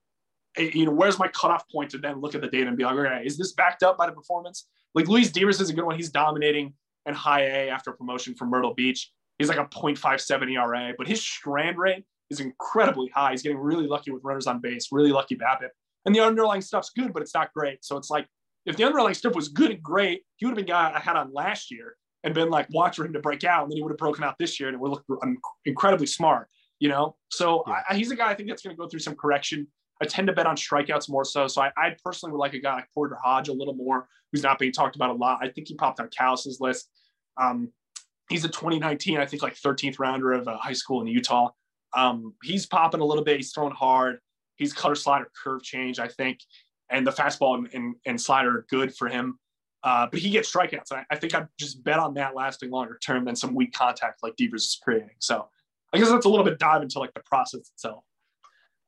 eh, 0.56 0.70
you 0.72 0.86
know, 0.86 0.92
where's 0.92 1.18
my 1.18 1.28
cutoff 1.28 1.68
point 1.68 1.90
to 1.90 1.98
then 1.98 2.20
look 2.20 2.34
at 2.34 2.40
the 2.40 2.46
data 2.46 2.68
and 2.68 2.76
be 2.76 2.84
like, 2.84 2.94
okay, 2.94 3.22
is 3.24 3.36
this 3.36 3.52
backed 3.52 3.82
up 3.82 3.98
by 3.98 4.06
the 4.06 4.12
performance? 4.12 4.68
Like 4.94 5.08
Luis 5.08 5.32
Devers 5.32 5.60
is 5.60 5.70
a 5.70 5.72
good 5.72 5.84
one. 5.84 5.96
He's 5.96 6.10
dominating 6.10 6.74
in 7.06 7.14
high 7.14 7.42
A 7.42 7.68
after 7.70 7.92
promotion 7.92 8.34
from 8.34 8.50
Myrtle 8.50 8.74
Beach. 8.74 9.10
He's 9.38 9.48
like 9.48 9.58
a 9.58 9.66
0.57 9.66 10.52
ERA, 10.52 10.94
but 10.96 11.08
his 11.08 11.20
strand 11.22 11.78
rate 11.78 12.04
is 12.30 12.40
incredibly 12.40 13.10
high. 13.14 13.32
He's 13.32 13.42
getting 13.42 13.58
really 13.58 13.86
lucky 13.86 14.10
with 14.10 14.22
runners 14.22 14.46
on 14.46 14.60
base, 14.60 14.88
really 14.92 15.10
lucky 15.10 15.36
BABIP 15.36 15.70
and 16.04 16.14
the 16.14 16.20
underlying 16.20 16.60
stuff's 16.60 16.90
good, 16.90 17.12
but 17.12 17.22
it's 17.22 17.34
not 17.34 17.52
great. 17.52 17.84
So 17.84 17.96
it's 17.96 18.10
like 18.10 18.26
if 18.66 18.76
the 18.76 18.84
underlying 18.84 19.14
stuff 19.14 19.34
was 19.34 19.48
good 19.48 19.70
and 19.70 19.82
great, 19.82 20.22
he 20.36 20.46
would 20.46 20.52
have 20.52 20.56
been 20.56 20.72
guy 20.72 20.92
I 20.94 21.00
had 21.00 21.16
on 21.16 21.32
last 21.32 21.70
year. 21.70 21.96
and 22.24 22.34
been 22.34 22.50
like, 22.50 22.68
watch 22.70 22.96
for 22.96 23.04
him 23.04 23.12
to 23.12 23.18
break 23.18 23.42
out. 23.42 23.64
And 23.64 23.72
then 23.72 23.76
he 23.76 23.82
would 23.82 23.90
have 23.90 23.98
broken 23.98 24.22
out 24.22 24.36
this 24.38 24.60
year 24.60 24.68
and 24.68 24.76
it 24.76 24.80
would 24.80 24.92
look 24.92 25.04
incredibly 25.64 26.06
smart, 26.06 26.46
you 26.78 26.88
know? 26.88 27.16
So 27.30 27.64
yeah. 27.66 27.80
I, 27.88 27.96
he's 27.96 28.12
a 28.12 28.16
guy 28.16 28.30
I 28.30 28.34
think 28.34 28.48
that's 28.48 28.62
going 28.62 28.76
to 28.76 28.80
go 28.80 28.88
through 28.88 29.00
some 29.00 29.16
correction. 29.16 29.66
I 30.02 30.06
tend 30.06 30.26
to 30.26 30.32
bet 30.32 30.46
on 30.46 30.56
strikeouts 30.56 31.08
more 31.08 31.24
so. 31.24 31.46
So 31.46 31.62
I, 31.62 31.70
I, 31.76 31.96
personally 32.04 32.32
would 32.32 32.38
like 32.38 32.54
a 32.54 32.58
guy 32.58 32.74
like 32.74 32.88
Porter 32.92 33.16
Hodge 33.22 33.48
a 33.48 33.52
little 33.52 33.74
more, 33.74 34.08
who's 34.32 34.42
not 34.42 34.58
being 34.58 34.72
talked 34.72 34.96
about 34.96 35.10
a 35.10 35.14
lot. 35.14 35.38
I 35.40 35.48
think 35.48 35.68
he 35.68 35.74
popped 35.74 36.00
on 36.00 36.08
Callis's 36.08 36.58
list. 36.60 36.90
Um, 37.40 37.70
he's 38.28 38.44
a 38.44 38.48
2019, 38.48 39.18
I 39.18 39.26
think 39.26 39.42
like 39.42 39.54
13th 39.54 39.98
rounder 39.98 40.32
of 40.32 40.48
a 40.48 40.56
high 40.56 40.72
school 40.72 41.00
in 41.00 41.06
Utah. 41.06 41.50
Um, 41.94 42.34
he's 42.42 42.66
popping 42.66 43.00
a 43.00 43.04
little 43.04 43.24
bit. 43.24 43.36
He's 43.36 43.52
throwing 43.52 43.74
hard. 43.74 44.18
He's 44.56 44.72
cutter 44.72 44.94
slider 44.94 45.30
curve 45.42 45.62
change, 45.62 45.98
I 45.98 46.08
think. 46.08 46.40
And 46.90 47.06
the 47.06 47.12
fastball 47.12 47.56
and, 47.58 47.68
and, 47.72 47.94
and 48.04 48.20
slider 48.20 48.58
are 48.58 48.66
good 48.68 48.94
for 48.94 49.08
him. 49.08 49.38
Uh, 49.84 50.06
but 50.10 50.20
he 50.20 50.30
gets 50.30 50.52
strikeouts. 50.52 50.92
I, 50.92 51.04
I, 51.10 51.16
think 51.16 51.34
I'd 51.34 51.48
just 51.58 51.82
bet 51.82 51.98
on 51.98 52.14
that 52.14 52.36
lasting 52.36 52.70
longer 52.70 52.98
term 53.04 53.24
than 53.24 53.34
some 53.34 53.54
weak 53.54 53.72
contact 53.72 54.22
like 54.22 54.36
Devers 54.36 54.64
is 54.64 54.78
creating. 54.82 55.10
So 55.18 55.48
I 55.92 55.98
guess 55.98 56.08
that's 56.08 56.24
a 56.24 56.28
little 56.28 56.44
bit 56.44 56.58
dive 56.58 56.82
into 56.82 57.00
like 57.00 57.14
the 57.14 57.22
process 57.24 57.70
itself. 57.74 58.04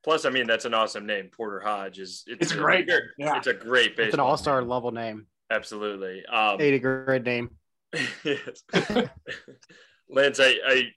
Plus, 0.04 0.26
I 0.26 0.30
mean, 0.30 0.46
that's 0.46 0.66
an 0.66 0.74
awesome 0.74 1.06
name. 1.06 1.30
Porter 1.32 1.60
Hodge 1.60 1.98
is 1.98 2.24
it's, 2.26 2.42
it's 2.42 2.52
a 2.52 2.56
great, 2.56 2.86
yeah. 3.16 3.38
it's 3.38 3.46
a 3.46 3.54
great 3.54 3.98
It's 3.98 4.12
an 4.12 4.20
all-star 4.20 4.62
level 4.62 4.92
name. 4.92 5.26
Absolutely. 5.50 6.24
Um, 6.26 6.60
a 6.60 6.78
great 6.78 7.24
name. 7.24 7.50
Lance, 10.10 10.40
I, 10.40 10.56
I, 10.66 10.88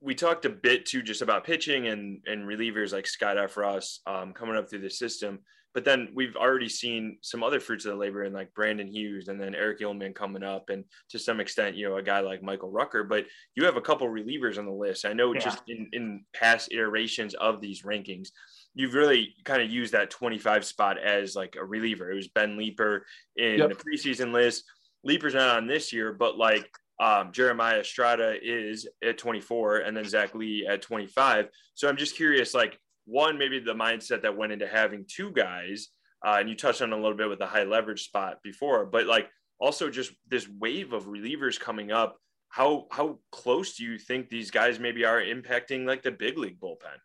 we 0.00 0.16
talked 0.16 0.46
a 0.46 0.50
bit 0.50 0.86
too 0.86 1.02
just 1.02 1.22
about 1.22 1.44
pitching 1.44 1.86
and 1.86 2.22
and 2.26 2.44
relievers 2.44 2.92
like 2.92 3.06
Scott 3.06 3.36
Effross 3.36 3.98
um, 4.06 4.32
coming 4.32 4.56
up 4.56 4.68
through 4.68 4.80
the 4.80 4.90
system. 4.90 5.40
But 5.72 5.84
then 5.84 6.08
we've 6.14 6.36
already 6.36 6.68
seen 6.68 7.18
some 7.22 7.42
other 7.42 7.60
fruits 7.60 7.84
of 7.84 7.92
the 7.92 7.98
labor 7.98 8.24
in 8.24 8.32
like 8.32 8.52
Brandon 8.54 8.88
Hughes 8.88 9.28
and 9.28 9.40
then 9.40 9.54
Erich 9.54 9.80
Uelmen 9.80 10.14
coming 10.14 10.42
up, 10.42 10.68
and 10.68 10.84
to 11.10 11.18
some 11.18 11.40
extent, 11.40 11.76
you 11.76 11.88
know, 11.88 11.96
a 11.96 12.02
guy 12.02 12.20
like 12.20 12.42
Michael 12.42 12.70
Rucker. 12.70 13.04
But 13.04 13.26
you 13.54 13.64
have 13.64 13.76
a 13.76 13.80
couple 13.80 14.08
relievers 14.08 14.58
on 14.58 14.66
the 14.66 14.72
list. 14.72 15.04
I 15.04 15.12
know 15.12 15.32
yeah. 15.32 15.40
just 15.40 15.62
in, 15.68 15.88
in 15.92 16.24
past 16.34 16.72
iterations 16.72 17.34
of 17.34 17.60
these 17.60 17.82
rankings, 17.82 18.28
you've 18.74 18.94
really 18.94 19.34
kind 19.44 19.62
of 19.62 19.70
used 19.70 19.92
that 19.92 20.10
25 20.10 20.64
spot 20.64 20.98
as 20.98 21.34
like 21.34 21.56
a 21.56 21.64
reliever. 21.64 22.10
It 22.10 22.16
was 22.16 22.28
Ben 22.28 22.56
Leeper 22.56 23.06
in 23.36 23.58
yep. 23.58 23.68
the 23.68 23.74
preseason 23.76 24.32
list. 24.32 24.64
Leeper's 25.04 25.34
not 25.34 25.56
on 25.56 25.66
this 25.66 25.92
year, 25.92 26.12
but 26.12 26.36
like 26.36 26.68
um, 27.00 27.32
Jeremiah 27.32 27.80
Estrada 27.80 28.34
is 28.42 28.86
at 29.02 29.16
24 29.16 29.78
and 29.78 29.96
then 29.96 30.04
Zac 30.04 30.34
Leigh 30.34 30.66
at 30.68 30.82
25. 30.82 31.48
So 31.74 31.88
I'm 31.88 31.96
just 31.96 32.14
curious, 32.14 32.52
like, 32.52 32.78
one, 33.04 33.38
maybe 33.38 33.58
the 33.58 33.74
mindset 33.74 34.22
that 34.22 34.36
went 34.36 34.52
into 34.52 34.66
having 34.66 35.04
two 35.08 35.32
guys, 35.32 35.88
uh, 36.24 36.36
and 36.38 36.48
you 36.48 36.56
touched 36.56 36.82
on 36.82 36.92
a 36.92 36.96
little 36.96 37.16
bit 37.16 37.28
with 37.28 37.38
the 37.38 37.46
high 37.46 37.64
leverage 37.64 38.04
spot 38.04 38.38
before, 38.42 38.86
but 38.86 39.06
like 39.06 39.28
also 39.58 39.90
just 39.90 40.12
this 40.28 40.48
wave 40.48 40.92
of 40.92 41.06
relievers 41.06 41.58
coming 41.58 41.90
up. 41.90 42.16
How 42.48 42.86
how 42.90 43.18
close 43.30 43.76
do 43.76 43.84
you 43.84 43.98
think 43.98 44.28
these 44.28 44.50
guys 44.50 44.80
maybe 44.80 45.04
are 45.04 45.22
impacting 45.22 45.86
like 45.86 46.02
the 46.02 46.10
big 46.10 46.36
league 46.36 46.58
bullpen? 46.60 46.98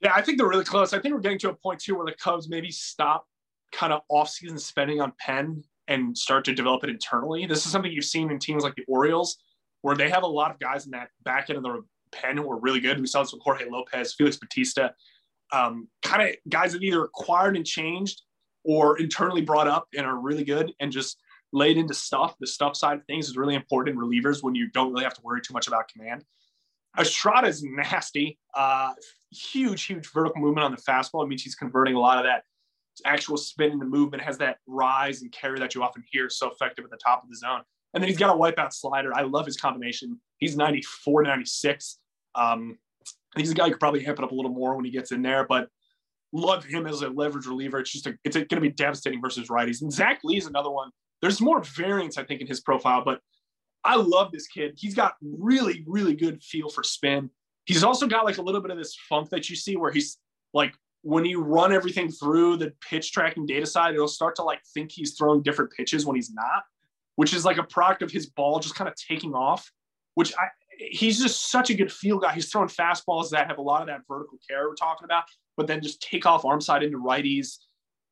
Yeah, 0.00 0.12
I 0.14 0.22
think 0.22 0.38
they're 0.38 0.48
really 0.48 0.64
close. 0.64 0.92
I 0.92 1.00
think 1.00 1.14
we're 1.14 1.20
getting 1.20 1.38
to 1.40 1.50
a 1.50 1.54
point 1.54 1.80
too 1.80 1.96
where 1.96 2.06
the 2.06 2.12
Cubs 2.12 2.48
maybe 2.48 2.70
stop 2.70 3.26
kind 3.72 3.92
of 3.92 4.02
off-season 4.08 4.58
spending 4.58 5.00
on 5.00 5.12
pen 5.18 5.62
and 5.88 6.16
start 6.16 6.44
to 6.44 6.54
develop 6.54 6.84
it 6.84 6.90
internally. 6.90 7.46
This 7.46 7.64
is 7.64 7.72
something 7.72 7.90
you've 7.90 8.04
seen 8.04 8.30
in 8.30 8.38
teams 8.38 8.62
like 8.62 8.74
the 8.74 8.84
Orioles, 8.86 9.38
where 9.82 9.96
they 9.96 10.08
have 10.08 10.22
a 10.22 10.26
lot 10.26 10.50
of 10.50 10.58
guys 10.60 10.84
in 10.84 10.92
that 10.92 11.08
back 11.24 11.50
end 11.50 11.56
of 11.58 11.64
the 11.64 11.82
pen 12.12 12.36
who 12.36 12.50
are 12.50 12.60
really 12.60 12.80
good. 12.80 13.00
We 13.00 13.06
saw 13.06 13.22
this 13.22 13.32
with 13.32 13.42
Jorge 13.42 13.68
Lopez, 13.68 14.14
Felix 14.14 14.36
Bautista 14.36 14.94
um, 15.52 15.88
kind 16.02 16.28
of 16.28 16.34
guys 16.48 16.72
that 16.72 16.82
either 16.82 17.04
acquired 17.04 17.56
and 17.56 17.66
changed 17.66 18.22
or 18.64 18.98
internally 18.98 19.42
brought 19.42 19.68
up 19.68 19.86
and 19.96 20.06
are 20.06 20.16
really 20.16 20.44
good 20.44 20.72
and 20.80 20.90
just 20.90 21.18
laid 21.52 21.76
into 21.76 21.94
stuff. 21.94 22.34
The 22.40 22.46
stuff 22.46 22.76
side 22.76 22.98
of 22.98 23.04
things 23.06 23.28
is 23.28 23.36
really 23.36 23.54
important 23.54 23.96
in 23.96 24.02
relievers 24.02 24.42
when 24.42 24.54
you 24.54 24.68
don't 24.70 24.92
really 24.92 25.04
have 25.04 25.14
to 25.14 25.22
worry 25.22 25.40
too 25.40 25.54
much 25.54 25.68
about 25.68 25.88
command. 25.88 26.24
Estrada 26.98 27.46
is 27.46 27.62
nasty. 27.62 28.38
Uh, 28.54 28.92
huge, 29.30 29.84
huge 29.84 30.10
vertical 30.12 30.40
movement 30.40 30.64
on 30.64 30.70
the 30.72 30.78
fastball. 30.78 31.24
It 31.24 31.28
means 31.28 31.42
he's 31.42 31.54
converting 31.54 31.94
a 31.94 32.00
lot 32.00 32.18
of 32.18 32.24
that 32.24 32.42
actual 33.04 33.36
spin 33.36 33.72
in 33.72 33.78
the 33.78 33.84
movement, 33.84 34.22
has 34.22 34.38
that 34.38 34.58
rise 34.66 35.22
and 35.22 35.30
carry 35.30 35.58
that 35.58 35.74
you 35.74 35.82
often 35.82 36.02
hear 36.10 36.30
so 36.30 36.50
effective 36.50 36.84
at 36.84 36.90
the 36.90 36.96
top 36.96 37.22
of 37.22 37.28
the 37.28 37.36
zone. 37.36 37.60
And 37.92 38.02
then 38.02 38.08
he's 38.08 38.18
got 38.18 38.34
a 38.34 38.38
wipeout 38.38 38.72
slider. 38.72 39.14
I 39.14 39.22
love 39.22 39.46
his 39.46 39.56
combination. 39.56 40.20
He's 40.38 40.56
94, 40.56 41.22
96. 41.22 41.98
Um, 42.34 42.78
he's 43.36 43.50
a 43.50 43.54
guy 43.54 43.64
who 43.64 43.72
could 43.72 43.80
probably 43.80 44.06
amp 44.06 44.18
it 44.18 44.24
up 44.24 44.32
a 44.32 44.34
little 44.34 44.50
more 44.50 44.74
when 44.74 44.84
he 44.84 44.90
gets 44.90 45.12
in 45.12 45.22
there, 45.22 45.46
but 45.46 45.68
love 46.32 46.64
him 46.64 46.86
as 46.86 47.02
a 47.02 47.08
leverage 47.08 47.46
reliever. 47.46 47.78
It's 47.80 47.92
just 47.92 48.06
a, 48.06 48.16
it's 48.24 48.36
going 48.36 48.48
to 48.48 48.60
be 48.60 48.70
devastating 48.70 49.20
versus 49.20 49.48
righties. 49.48 49.82
And 49.82 49.92
Zac 49.92 50.20
Leigh 50.24 50.38
is 50.38 50.46
another 50.46 50.70
one. 50.70 50.90
There's 51.22 51.40
more 51.40 51.62
variance, 51.62 52.18
I 52.18 52.24
think, 52.24 52.40
in 52.40 52.46
his 52.46 52.60
profile, 52.60 53.02
but 53.04 53.20
I 53.84 53.96
love 53.96 54.32
this 54.32 54.46
kid. 54.46 54.74
He's 54.76 54.94
got 54.94 55.14
really, 55.22 55.84
really 55.86 56.14
good 56.14 56.42
feel 56.42 56.68
for 56.68 56.82
spin. 56.82 57.30
He's 57.64 57.84
also 57.84 58.06
got 58.06 58.24
like 58.24 58.38
a 58.38 58.42
little 58.42 58.60
bit 58.60 58.70
of 58.70 58.78
this 58.78 58.96
funk 59.08 59.30
that 59.30 59.48
you 59.48 59.56
see 59.56 59.76
where 59.76 59.90
he's 59.90 60.18
like 60.52 60.74
when 61.02 61.24
you 61.24 61.40
run 61.40 61.72
everything 61.72 62.10
through 62.10 62.56
the 62.56 62.72
pitch 62.88 63.12
tracking 63.12 63.46
data 63.46 63.64
side, 63.64 63.94
it'll 63.94 64.08
start 64.08 64.34
to 64.34 64.42
like 64.42 64.60
think 64.74 64.90
he's 64.90 65.14
throwing 65.14 65.40
different 65.40 65.70
pitches 65.70 66.04
when 66.04 66.16
he's 66.16 66.32
not, 66.32 66.64
which 67.14 67.32
is 67.32 67.44
like 67.44 67.58
a 67.58 67.62
product 67.62 68.02
of 68.02 68.10
his 68.10 68.26
ball 68.26 68.58
just 68.58 68.74
kind 68.74 68.88
of 68.88 68.94
taking 68.96 69.32
off, 69.32 69.70
which 70.14 70.34
I 70.34 70.48
he's 70.78 71.20
just 71.20 71.50
such 71.50 71.70
a 71.70 71.74
good 71.74 71.92
field 71.92 72.22
guy. 72.22 72.32
He's 72.34 72.50
throwing 72.50 72.68
fastballs 72.68 73.30
that 73.30 73.48
have 73.48 73.58
a 73.58 73.62
lot 73.62 73.82
of 73.82 73.88
that 73.88 74.02
vertical 74.08 74.38
carry 74.48 74.66
we're 74.66 74.74
talking 74.74 75.04
about, 75.04 75.24
but 75.56 75.66
then 75.66 75.82
just 75.82 76.02
take 76.02 76.26
off 76.26 76.44
arm 76.44 76.60
side 76.60 76.82
into 76.82 76.98
righties. 76.98 77.58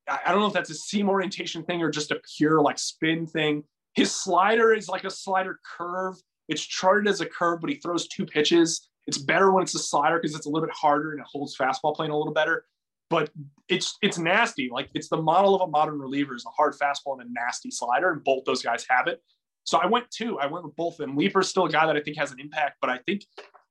I 0.08 0.30
don't 0.30 0.40
know 0.40 0.46
if 0.46 0.52
that's 0.52 0.70
a 0.70 0.74
seam 0.74 1.08
orientation 1.08 1.64
thing 1.64 1.82
or 1.82 1.90
just 1.90 2.10
a 2.10 2.20
pure 2.36 2.60
like 2.60 2.78
spin 2.78 3.26
thing. 3.26 3.64
His 3.94 4.14
slider 4.14 4.72
is 4.72 4.88
like 4.88 5.04
a 5.04 5.10
slider 5.10 5.58
curve. 5.76 6.16
It's 6.48 6.62
charted 6.62 7.08
as 7.08 7.20
a 7.20 7.26
curve, 7.26 7.60
but 7.60 7.70
he 7.70 7.76
throws 7.76 8.06
two 8.08 8.26
pitches. 8.26 8.88
It's 9.06 9.18
better 9.18 9.50
when 9.50 9.62
it's 9.62 9.74
a 9.74 9.78
slider 9.78 10.18
because 10.18 10.36
it's 10.36 10.46
a 10.46 10.50
little 10.50 10.66
bit 10.66 10.74
harder 10.74 11.12
and 11.12 11.20
it 11.20 11.26
holds 11.30 11.56
fastball 11.56 11.94
plane 11.94 12.10
a 12.10 12.16
little 12.16 12.32
better. 12.32 12.66
But 13.08 13.30
it's 13.68 13.96
it's 14.02 14.18
nasty. 14.18 14.68
Like 14.70 14.88
it's 14.94 15.08
the 15.08 15.20
model 15.20 15.54
of 15.54 15.62
a 15.62 15.70
modern 15.70 15.98
reliever 15.98 16.34
is 16.34 16.44
a 16.46 16.50
hard 16.50 16.74
fastball 16.74 17.20
and 17.20 17.30
a 17.30 17.32
nasty 17.32 17.70
slider, 17.70 18.10
and 18.10 18.24
both 18.24 18.44
those 18.44 18.62
guys 18.62 18.84
have 18.88 19.06
it. 19.06 19.22
So 19.64 19.78
I 19.78 19.86
went 19.86 20.10
two. 20.10 20.38
I 20.38 20.46
went 20.46 20.64
with 20.64 20.76
both 20.76 20.94
of 20.94 20.98
them. 20.98 21.16
Leeper's 21.16 21.48
still 21.48 21.64
a 21.64 21.70
guy 21.70 21.86
that 21.86 21.96
I 21.96 22.00
think 22.00 22.18
has 22.18 22.32
an 22.32 22.40
impact, 22.40 22.76
but 22.80 22.90
I 22.90 22.98
think 22.98 23.22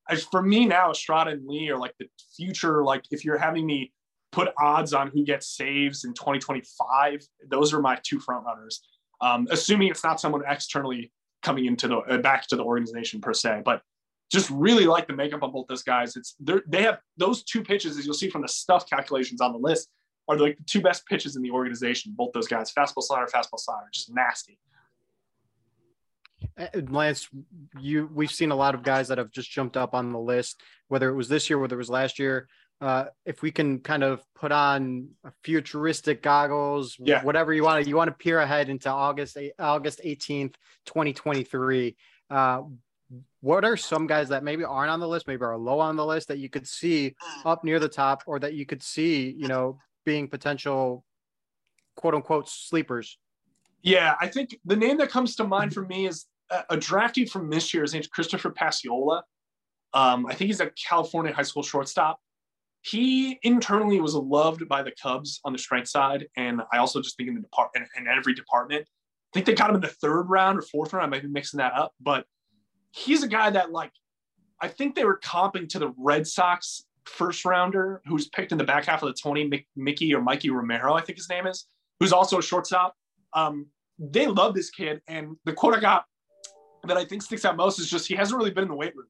as 0.09 0.23
for 0.25 0.41
me 0.41 0.65
now, 0.65 0.91
Estrada 0.91 1.31
and 1.31 1.47
Leigh 1.47 1.69
are 1.69 1.77
like 1.77 1.93
the 1.99 2.07
future. 2.35 2.83
Like 2.83 3.03
if 3.11 3.23
you're 3.23 3.37
having 3.37 3.65
me 3.65 3.93
put 4.31 4.49
odds 4.59 4.93
on 4.93 5.09
who 5.09 5.23
gets 5.23 5.47
saves 5.47 6.03
in 6.03 6.13
2025, 6.13 7.25
those 7.47 7.73
are 7.73 7.81
my 7.81 7.97
two 8.03 8.19
front 8.19 8.45
runners. 8.45 8.81
Um, 9.21 9.47
assuming 9.51 9.89
it's 9.89 10.03
not 10.03 10.19
someone 10.19 10.41
externally 10.45 11.11
coming 11.43 11.65
into 11.65 11.87
the 11.87 11.97
uh, 11.97 12.17
back 12.17 12.47
to 12.47 12.55
the 12.55 12.63
organization 12.63 13.21
per 13.21 13.33
se, 13.33 13.61
but 13.63 13.81
just 14.31 14.49
really 14.49 14.85
like 14.85 15.07
the 15.07 15.13
makeup 15.13 15.43
of 15.43 15.53
both 15.53 15.67
those 15.67 15.83
guys. 15.83 16.15
It's 16.15 16.35
they 16.67 16.81
have 16.81 16.99
those 17.17 17.43
two 17.43 17.63
pitches, 17.63 17.97
as 17.97 18.05
you'll 18.05 18.15
see 18.15 18.29
from 18.29 18.41
the 18.41 18.47
stuff 18.47 18.89
calculations 18.89 19.39
on 19.39 19.53
the 19.53 19.59
list, 19.59 19.89
are 20.27 20.37
like 20.37 20.57
the 20.57 20.63
two 20.63 20.81
best 20.81 21.05
pitches 21.05 21.35
in 21.35 21.43
the 21.43 21.51
organization. 21.51 22.13
Both 22.17 22.33
those 22.33 22.47
guys, 22.47 22.73
fastball 22.73 23.03
slider, 23.03 23.27
fastball 23.27 23.59
slider, 23.59 23.85
just 23.93 24.13
nasty. 24.13 24.57
Uh, 26.57 26.67
Lance, 26.89 27.29
you 27.79 28.09
we've 28.13 28.31
seen 28.31 28.51
a 28.51 28.55
lot 28.55 28.75
of 28.75 28.83
guys 28.83 29.07
that 29.07 29.17
have 29.17 29.31
just 29.31 29.49
jumped 29.51 29.77
up 29.77 29.93
on 29.93 30.11
the 30.11 30.19
list, 30.19 30.61
whether 30.87 31.09
it 31.09 31.15
was 31.15 31.27
this 31.27 31.49
year, 31.49 31.59
whether 31.59 31.75
it 31.75 31.77
was 31.77 31.89
last 31.89 32.19
year. 32.19 32.47
Uh, 32.81 33.05
if 33.25 33.41
we 33.41 33.49
can 33.49 33.79
kind 33.79 34.03
of 34.03 34.21
put 34.35 34.51
on 34.51 35.07
futuristic 35.43 36.21
goggles, 36.21 36.97
yeah. 36.99 37.23
whatever 37.23 37.53
you 37.53 37.63
want 37.63 37.81
to, 37.81 37.89
you 37.89 37.95
want 37.95 38.09
to 38.09 38.23
peer 38.23 38.39
ahead 38.39 38.67
into 38.67 38.89
August 38.89 39.37
August 39.57 40.01
eighteenth, 40.03 40.55
twenty 40.85 41.13
twenty 41.13 41.43
three. 41.43 41.95
Uh, 42.29 42.63
what 43.41 43.63
are 43.63 43.77
some 43.77 44.07
guys 44.07 44.29
that 44.29 44.43
maybe 44.43 44.63
aren't 44.63 44.89
on 44.89 44.99
the 44.99 45.07
list, 45.07 45.27
maybe 45.27 45.43
are 45.43 45.57
low 45.57 45.79
on 45.79 45.95
the 45.95 46.05
list 46.05 46.27
that 46.27 46.39
you 46.39 46.49
could 46.49 46.67
see 46.67 47.15
up 47.45 47.63
near 47.63 47.79
the 47.79 47.87
top, 47.87 48.23
or 48.25 48.39
that 48.39 48.53
you 48.53 48.65
could 48.65 48.81
see, 48.81 49.29
you 49.37 49.47
know, 49.47 49.79
being 50.03 50.27
potential 50.27 51.05
quote 51.95 52.15
unquote 52.15 52.49
sleepers? 52.49 53.17
Yeah, 53.81 54.15
I 54.19 54.27
think 54.27 54.57
the 54.65 54.75
name 54.75 54.97
that 54.97 55.09
comes 55.09 55.35
to 55.35 55.43
mind 55.43 55.73
for 55.73 55.85
me 55.85 56.07
is 56.07 56.25
a 56.49 56.77
draftee 56.77 57.29
from 57.29 57.49
this 57.49 57.73
year. 57.73 57.83
His 57.83 57.93
name's 57.93 58.07
Christopher 58.07 58.51
Paciolla. 58.51 59.23
Um, 59.93 60.25
I 60.25 60.33
think 60.33 60.47
he's 60.47 60.59
a 60.59 60.71
California 60.71 61.33
high 61.33 61.43
school 61.43 61.63
shortstop. 61.63 62.19
He 62.81 63.39
internally 63.43 64.01
was 64.01 64.13
loved 64.15 64.67
by 64.67 64.83
the 64.83 64.91
Cubs 65.01 65.39
on 65.45 65.53
the 65.53 65.59
strength 65.59 65.87
side, 65.87 66.27
and 66.35 66.61
I 66.73 66.79
also 66.79 67.01
just 67.01 67.15
think 67.15 67.29
in 67.29 67.35
the 67.35 67.41
department 67.41 67.87
in 67.97 68.07
every 68.07 68.33
department. 68.33 68.83
I 68.83 69.31
think 69.33 69.45
they 69.45 69.53
got 69.53 69.69
him 69.69 69.75
in 69.75 69.81
the 69.81 69.87
third 69.87 70.23
round 70.23 70.59
or 70.59 70.61
fourth 70.61 70.93
round. 70.93 71.05
I 71.05 71.09
might 71.09 71.23
be 71.23 71.29
mixing 71.29 71.59
that 71.59 71.73
up, 71.73 71.93
but 72.01 72.25
he's 72.91 73.23
a 73.23 73.27
guy 73.27 73.49
that 73.49 73.71
like 73.71 73.91
I 74.61 74.67
think 74.67 74.95
they 74.95 75.05
were 75.05 75.19
comping 75.19 75.67
to 75.69 75.79
the 75.79 75.93
Red 75.97 76.27
Sox 76.27 76.85
first 77.05 77.45
rounder 77.45 78.01
who's 78.05 78.29
picked 78.29 78.51
in 78.51 78.57
the 78.57 78.63
back 78.63 78.85
half 78.85 79.03
of 79.03 79.07
the 79.07 79.13
20, 79.13 79.65
Mickey 79.75 80.13
or 80.13 80.21
Mikey 80.21 80.49
Romero, 80.49 80.93
I 80.93 81.01
think 81.01 81.17
his 81.17 81.29
name 81.29 81.47
is, 81.47 81.67
who's 81.99 82.13
also 82.13 82.39
a 82.39 82.43
shortstop. 82.43 82.95
Um, 83.33 83.67
they 83.99 84.27
love 84.27 84.55
this 84.55 84.69
kid, 84.69 85.01
and 85.07 85.35
the 85.45 85.53
quote 85.53 85.75
I 85.75 85.79
got 85.79 86.05
that 86.87 86.97
I 86.97 87.05
think 87.05 87.21
sticks 87.21 87.45
out 87.45 87.55
most 87.55 87.79
is 87.79 87.89
just 87.89 88.07
he 88.07 88.15
hasn't 88.15 88.37
really 88.37 88.51
been 88.51 88.63
in 88.63 88.69
the 88.69 88.75
weight 88.75 88.95
room. 88.95 89.07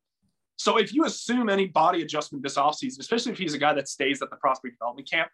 So 0.57 0.77
if 0.77 0.93
you 0.93 1.05
assume 1.05 1.49
any 1.49 1.67
body 1.67 2.01
adjustment 2.01 2.43
this 2.43 2.57
offseason, 2.57 2.99
especially 2.99 3.31
if 3.31 3.37
he's 3.37 3.53
a 3.53 3.57
guy 3.57 3.73
that 3.73 3.87
stays 3.87 4.21
at 4.21 4.29
the 4.29 4.35
prospect 4.35 4.75
development 4.75 5.09
camp, 5.09 5.29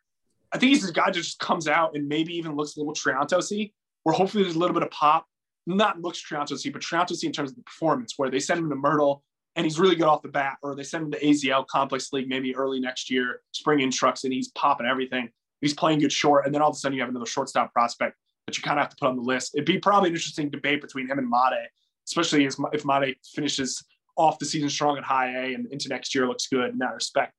I 0.51 0.57
think 0.57 0.69
he's 0.71 0.87
a 0.87 0.93
guy 0.93 1.05
that 1.07 1.13
just 1.13 1.39
comes 1.39 1.67
out 1.67 1.95
and 1.95 2.07
maybe 2.07 2.33
even 2.35 2.55
looks 2.55 2.75
a 2.77 2.79
little 2.79 2.93
Triantosy, 2.93 3.73
where 4.03 4.15
hopefully 4.15 4.43
there's 4.43 4.55
a 4.55 4.59
little 4.59 4.73
bit 4.73 4.83
of 4.83 4.91
pop, 4.91 5.27
not 5.67 6.01
looks 6.01 6.23
Triantos 6.23 6.71
but 6.71 6.81
Triantos 6.81 7.23
in 7.23 7.31
terms 7.31 7.51
of 7.51 7.57
the 7.57 7.63
performance, 7.63 8.13
where 8.17 8.31
they 8.31 8.39
send 8.39 8.59
him 8.59 8.69
to 8.69 8.75
Myrtle 8.75 9.23
and 9.55 9.65
he's 9.65 9.79
really 9.79 9.95
good 9.95 10.05
off 10.05 10.21
the 10.21 10.29
bat, 10.29 10.57
or 10.63 10.73
they 10.75 10.83
send 10.83 11.05
him 11.05 11.11
to 11.11 11.19
AZL 11.19 11.67
Complex 11.67 12.13
League 12.13 12.29
maybe 12.29 12.55
early 12.55 12.79
next 12.79 13.09
year, 13.09 13.41
spring 13.51 13.81
in 13.81 13.91
trucks, 13.91 14.23
and 14.23 14.31
he's 14.31 14.49
popping 14.49 14.87
everything. 14.87 15.29
He's 15.59 15.73
playing 15.73 15.99
good 15.99 16.13
short, 16.13 16.45
and 16.45 16.55
then 16.55 16.61
all 16.61 16.69
of 16.69 16.75
a 16.75 16.79
sudden 16.79 16.95
you 16.95 17.01
have 17.01 17.09
another 17.09 17.25
shortstop 17.25 17.73
prospect 17.73 18.15
that 18.45 18.57
you 18.57 18.63
kind 18.63 18.79
of 18.79 18.83
have 18.83 18.91
to 18.91 18.95
put 18.97 19.09
on 19.09 19.17
the 19.17 19.21
list. 19.21 19.55
It'd 19.55 19.65
be 19.65 19.77
probably 19.77 20.09
an 20.09 20.15
interesting 20.15 20.49
debate 20.49 20.81
between 20.81 21.07
him 21.07 21.19
and 21.19 21.29
Made, 21.29 21.67
especially 22.10 22.45
as, 22.45 22.57
if 22.74 22.86
Made 22.86 23.16
finishes 23.24 23.84
off 24.18 24.39
the 24.39 24.45
season 24.45 24.70
strong 24.70 24.97
at 24.97 25.03
high 25.03 25.32
A 25.32 25.53
and 25.53 25.72
into 25.72 25.88
next 25.88 26.14
year 26.14 26.28
looks 26.28 26.47
good 26.47 26.72
in 26.72 26.78
that 26.80 26.93
respect. 26.93 27.34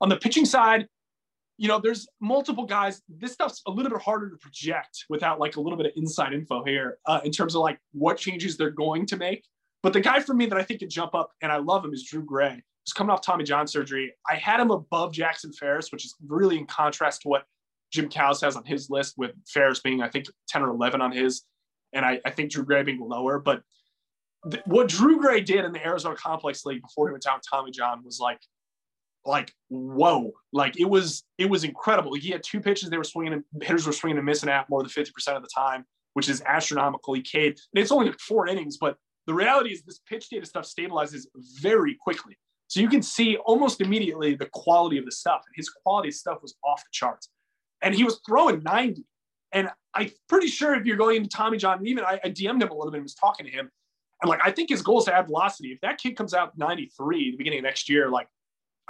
On 0.00 0.08
the 0.08 0.16
pitching 0.16 0.44
side, 0.44 0.86
you 1.58 1.68
know, 1.68 1.78
there's 1.78 2.08
multiple 2.20 2.64
guys. 2.64 3.02
This 3.08 3.32
stuff's 3.32 3.60
a 3.66 3.70
little 3.70 3.90
bit 3.90 4.00
harder 4.00 4.30
to 4.30 4.36
project 4.36 5.04
without 5.10 5.38
like 5.38 5.56
a 5.56 5.60
little 5.60 5.76
bit 5.76 5.86
of 5.86 5.92
inside 5.96 6.32
info 6.32 6.64
here 6.64 6.98
uh, 7.06 7.20
in 7.24 7.32
terms 7.32 7.54
of 7.54 7.60
like 7.60 7.78
what 7.92 8.16
changes 8.16 8.56
they're 8.56 8.70
going 8.70 9.04
to 9.06 9.16
make. 9.16 9.44
But 9.82 9.92
the 9.92 10.00
guy 10.00 10.20
for 10.20 10.34
me 10.34 10.46
that 10.46 10.58
I 10.58 10.62
think 10.62 10.80
could 10.80 10.90
jump 10.90 11.14
up 11.14 11.32
and 11.42 11.50
I 11.50 11.56
love 11.56 11.84
him 11.84 11.92
is 11.92 12.04
Drew 12.04 12.24
Gray. 12.24 12.62
He's 12.84 12.92
coming 12.92 13.10
off 13.10 13.20
Tommy 13.20 13.44
John 13.44 13.66
surgery. 13.66 14.12
I 14.28 14.36
had 14.36 14.60
him 14.60 14.70
above 14.70 15.12
Jackson 15.12 15.52
Ferris, 15.52 15.92
which 15.92 16.04
is 16.04 16.14
really 16.26 16.58
in 16.58 16.66
contrast 16.66 17.22
to 17.22 17.28
what 17.28 17.44
Jim 17.90 18.08
Callis 18.08 18.40
has 18.40 18.56
on 18.56 18.64
his 18.64 18.88
list, 18.88 19.14
with 19.18 19.32
Ferris 19.46 19.80
being, 19.80 20.00
I 20.00 20.08
think, 20.08 20.26
10 20.48 20.62
or 20.62 20.70
11 20.70 21.00
on 21.00 21.12
his. 21.12 21.42
And 21.92 22.06
I, 22.06 22.20
I 22.24 22.30
think 22.30 22.52
Drew 22.52 22.64
Gray 22.64 22.82
being 22.84 23.00
lower. 23.00 23.38
But 23.38 23.62
th- 24.48 24.62
what 24.66 24.88
Drew 24.88 25.20
Gray 25.20 25.40
did 25.40 25.64
in 25.64 25.72
the 25.72 25.84
Arizona 25.84 26.16
Complex 26.16 26.64
League 26.64 26.82
before 26.82 27.08
he 27.08 27.12
went 27.12 27.24
down 27.24 27.40
Tommy 27.48 27.70
John 27.70 28.04
was 28.04 28.20
like 28.20 28.40
like 29.24 29.52
whoa. 29.68 30.32
Like 30.52 30.78
it 30.78 30.86
was 30.88 31.24
it 31.38 31.48
was 31.48 31.64
incredible. 31.64 32.14
He 32.14 32.30
had 32.30 32.42
two 32.42 32.60
pitches 32.60 32.90
they 32.90 32.98
were 32.98 33.04
swinging 33.04 33.34
and 33.34 33.44
hitters 33.62 33.86
were 33.86 33.92
swinging 33.92 34.18
and 34.18 34.26
missing 34.26 34.48
at 34.48 34.68
more 34.70 34.82
than 34.82 34.90
50% 34.90 35.36
of 35.36 35.42
the 35.42 35.48
time 35.54 35.84
which 36.14 36.28
is 36.28 36.42
astronomical. 36.44 37.14
He 37.14 37.22
caved 37.22 37.60
and 37.74 37.82
it's 37.82 37.92
only 37.92 38.06
like 38.06 38.20
four 38.20 38.46
innings 38.46 38.78
but 38.78 38.96
the 39.26 39.34
reality 39.34 39.70
is 39.70 39.82
this 39.82 40.00
pitch 40.08 40.28
data 40.30 40.46
stuff 40.46 40.64
stabilizes 40.64 41.26
very 41.60 41.94
quickly. 41.94 42.36
So 42.68 42.80
you 42.80 42.88
can 42.88 43.02
see 43.02 43.36
almost 43.36 43.80
immediately 43.80 44.34
the 44.34 44.48
quality 44.52 44.96
of 44.96 45.04
the 45.04 45.12
stuff 45.12 45.42
and 45.46 45.54
his 45.56 45.68
quality 45.68 46.08
of 46.08 46.14
stuff 46.14 46.38
was 46.40 46.54
off 46.64 46.80
the 46.80 46.90
charts. 46.92 47.28
And 47.82 47.94
he 47.94 48.04
was 48.04 48.20
throwing 48.26 48.62
90 48.62 49.04
and 49.52 49.68
i'm 49.94 50.10
pretty 50.28 50.46
sure 50.46 50.74
if 50.74 50.86
you're 50.86 50.96
going 50.96 51.16
into 51.16 51.28
tommy 51.28 51.58
john 51.58 51.78
and 51.78 51.88
even 51.88 52.04
I, 52.04 52.20
I 52.22 52.28
dm'd 52.28 52.62
him 52.62 52.68
a 52.68 52.74
little 52.74 52.90
bit 52.90 52.98
and 52.98 53.04
was 53.04 53.14
talking 53.14 53.46
to 53.46 53.52
him 53.52 53.70
and 54.22 54.28
like 54.28 54.40
i 54.44 54.50
think 54.50 54.68
his 54.68 54.82
goal 54.82 54.98
is 54.98 55.04
to 55.04 55.14
add 55.14 55.26
velocity 55.26 55.68
if 55.68 55.80
that 55.80 55.98
kid 55.98 56.16
comes 56.16 56.34
out 56.34 56.56
93 56.56 57.28
at 57.28 57.32
the 57.32 57.36
beginning 57.36 57.60
of 57.60 57.64
next 57.64 57.88
year 57.88 58.10
like 58.10 58.28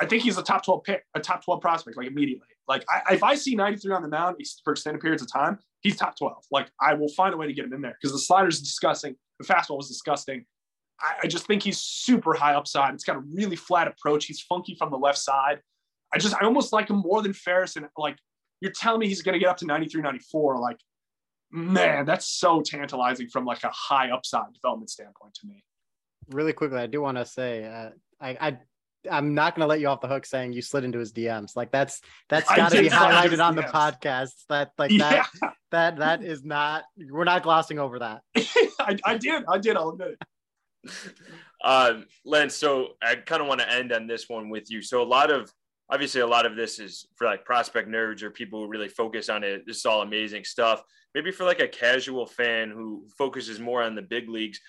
I 0.00 0.06
think 0.06 0.22
he's 0.22 0.38
a 0.38 0.42
top 0.42 0.64
12 0.64 0.82
pick, 0.82 1.04
a 1.14 1.20
top 1.20 1.44
12 1.44 1.60
prospect, 1.60 1.96
like 1.96 2.06
immediately. 2.06 2.46
Like 2.66 2.84
I, 2.88 3.14
if 3.14 3.22
I 3.22 3.34
see 3.34 3.54
93 3.54 3.92
on 3.92 4.02
the 4.02 4.08
mound 4.08 4.36
for 4.64 4.72
extended 4.72 5.00
periods 5.02 5.22
of 5.22 5.30
time, 5.30 5.58
he's 5.80 5.96
top 5.96 6.16
12. 6.16 6.44
Like 6.50 6.70
I 6.80 6.94
will 6.94 7.10
find 7.10 7.34
a 7.34 7.36
way 7.36 7.46
to 7.46 7.52
get 7.52 7.66
him 7.66 7.74
in 7.74 7.82
there 7.82 7.96
because 8.00 8.12
the 8.12 8.18
slider 8.18 8.48
is 8.48 8.60
disgusting. 8.60 9.14
The 9.38 9.46
fastball 9.46 9.76
was 9.76 9.88
disgusting. 9.88 10.46
I, 11.00 11.14
I, 11.24 11.26
just 11.26 11.46
think 11.46 11.62
he's 11.62 11.78
super 11.78 12.34
high 12.34 12.54
upside. 12.54 12.94
It's 12.94 13.04
got 13.04 13.16
a 13.16 13.22
really 13.34 13.56
flat 13.56 13.88
approach. 13.88 14.24
He's 14.24 14.40
funky 14.40 14.74
from 14.74 14.90
the 14.90 14.98
left 14.98 15.18
side. 15.18 15.60
I 16.14 16.18
just, 16.18 16.34
I 16.34 16.44
almost 16.44 16.72
like 16.72 16.88
him 16.88 16.98
more 16.98 17.22
than 17.22 17.32
Ferris. 17.32 17.76
And 17.76 17.86
like, 17.96 18.16
you're 18.60 18.72
telling 18.72 19.00
me 19.00 19.08
he's 19.08 19.22
going 19.22 19.34
to 19.34 19.38
get 19.38 19.48
up 19.48 19.56
to 19.58 19.66
93, 19.66 20.02
94. 20.02 20.58
Like, 20.58 20.78
man, 21.50 22.06
that's 22.06 22.26
so 22.26 22.62
tantalizing 22.62 23.28
from 23.28 23.44
like 23.44 23.64
a 23.64 23.70
high 23.70 24.10
upside 24.10 24.52
development 24.52 24.90
standpoint 24.90 25.34
to 25.34 25.46
me. 25.46 25.64
Really 26.28 26.52
quickly, 26.52 26.78
I 26.78 26.86
do 26.86 27.00
want 27.00 27.18
to 27.18 27.24
say, 27.24 27.64
uh, 27.64 27.90
I, 28.20 28.36
I 28.40 28.58
I'm 29.10 29.34
not 29.34 29.54
going 29.54 29.62
to 29.62 29.66
let 29.66 29.80
you 29.80 29.88
off 29.88 30.00
the 30.00 30.08
hook 30.08 30.26
saying 30.26 30.52
you 30.52 30.62
slid 30.62 30.84
into 30.84 30.98
his 30.98 31.12
DMs. 31.12 31.56
Like 31.56 31.70
that's 31.72 32.00
that's 32.28 32.48
got 32.54 32.72
to 32.72 32.82
be 32.82 32.88
highlighted 32.88 33.42
on 33.44 33.56
the 33.56 33.62
podcast. 33.62 34.32
That 34.48 34.72
like 34.78 34.90
that 34.98 35.28
yeah. 35.42 35.50
that 35.70 35.96
that 35.98 36.22
is 36.22 36.44
not. 36.44 36.84
We're 36.98 37.24
not 37.24 37.42
glossing 37.42 37.78
over 37.78 38.00
that. 38.00 38.22
I, 38.78 38.98
I, 39.04 39.16
did. 39.16 39.44
I 39.48 39.58
did. 39.58 39.76
I'll 39.76 39.90
admit 39.90 40.18
it. 40.20 40.92
Um, 41.62 42.06
Len, 42.24 42.48
so 42.48 42.92
I 43.02 43.16
kind 43.16 43.42
of 43.42 43.46
want 43.46 43.60
to 43.60 43.70
end 43.70 43.92
on 43.92 44.06
this 44.06 44.30
one 44.30 44.48
with 44.48 44.70
you. 44.70 44.80
So 44.80 45.02
a 45.02 45.04
lot 45.04 45.30
of 45.30 45.52
obviously 45.90 46.20
a 46.20 46.26
lot 46.26 46.46
of 46.46 46.56
this 46.56 46.78
is 46.78 47.06
for 47.16 47.26
like 47.26 47.44
prospect 47.44 47.88
nerds 47.88 48.22
or 48.22 48.30
people 48.30 48.60
who 48.60 48.70
really 48.70 48.88
focus 48.88 49.28
on 49.28 49.44
it. 49.44 49.62
This 49.66 49.78
is 49.78 49.86
all 49.86 50.02
amazing 50.02 50.44
stuff. 50.44 50.82
Maybe 51.14 51.32
for 51.32 51.44
like 51.44 51.60
a 51.60 51.68
casual 51.68 52.26
fan 52.26 52.70
who 52.70 53.06
focuses 53.18 53.58
more 53.58 53.82
on 53.82 53.94
the 53.94 54.02
big 54.02 54.28
leagues 54.28 54.60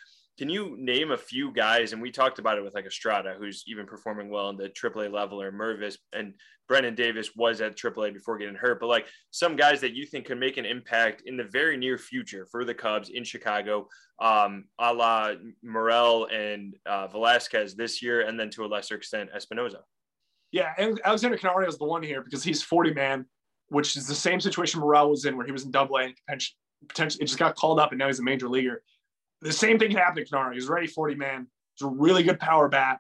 can 0.42 0.50
you 0.50 0.76
name 0.80 1.12
a 1.12 1.18
few 1.18 1.52
guys? 1.54 1.94
And 1.94 2.02
we 2.02 2.10
talked 2.10 2.40
about 2.40 2.58
it 2.58 2.64
with 2.64 2.74
like 2.74 2.88
Estrada, 2.88 3.36
who's 3.38 3.64
even 3.68 3.86
performing 3.86 4.30
well 4.30 4.50
in 4.50 4.58
the 4.58 4.70
AAA 4.70 5.12
level, 5.12 5.40
or 5.40 5.52
Mervis 5.52 5.98
and 6.14 6.34
Brennen 6.68 6.96
Davis 6.96 7.36
was 7.36 7.62
at 7.62 7.78
AAA 7.78 8.14
before 8.14 8.40
getting 8.40 8.56
hurt. 8.56 8.80
But 8.80 8.88
like 8.88 9.08
some 9.32 9.56
guys 9.56 9.82
that 9.82 9.94
you 9.94 10.06
think 10.06 10.26
could 10.26 10.40
make 10.40 10.58
an 10.58 10.66
impact 10.66 11.24
in 11.26 11.38
the 11.38 11.44
very 11.44 11.78
near 11.78 11.98
future 11.98 12.48
for 12.50 12.66
the 12.66 12.74
Cubs 12.74 13.10
in 13.10 13.24
Chicago, 13.24 13.88
um, 14.20 14.66
a 14.80 14.92
la 14.92 15.34
Morel 15.64 16.26
and 16.34 16.76
uh, 16.88 17.08
Velazquez 17.08 17.76
this 17.76 18.02
year, 18.02 18.22
and 18.22 18.40
then 18.40 18.50
to 18.50 18.66
a 18.66 18.68
lesser 18.68 18.96
extent 18.96 19.30
Espinoza. 19.36 19.82
Yeah, 20.52 20.74
and 20.78 21.00
Alexander 21.06 21.38
Canario 21.38 21.68
is 21.68 21.78
the 21.78 21.86
one 21.86 22.04
here 22.04 22.22
because 22.22 22.44
he's 22.44 22.62
40 22.62 22.94
man, 22.94 23.26
which 23.70 23.96
is 23.96 24.06
the 24.06 24.16
same 24.16 24.40
situation 24.40 24.82
Morel 24.82 25.10
was 25.10 25.26
in 25.26 25.38
where 25.38 25.46
he 25.46 25.52
was 25.52 25.64
in 25.64 25.72
Double 25.72 25.98
A 25.98 26.14
and 26.28 26.44
potentially 26.88 27.24
it 27.24 27.28
just 27.28 27.40
got 27.40 27.56
called 27.56 27.80
up 27.80 27.92
and 27.92 28.00
now 28.00 28.08
he's 28.08 28.20
a 28.20 28.24
major 28.24 28.50
leaguer. 28.50 28.84
The 29.42 29.52
same 29.52 29.80
thing 29.80 29.90
can 29.90 29.98
happen 29.98 30.24
to 30.24 30.30
Canario. 30.30 30.54
He's 30.54 30.68
ready 30.68 30.88
40 30.88 31.16
man. 31.16 31.48
He's 31.76 31.88
a 31.88 31.90
really 31.90 32.24
good 32.24 32.40
power 32.40 32.68
bat. 32.68 33.00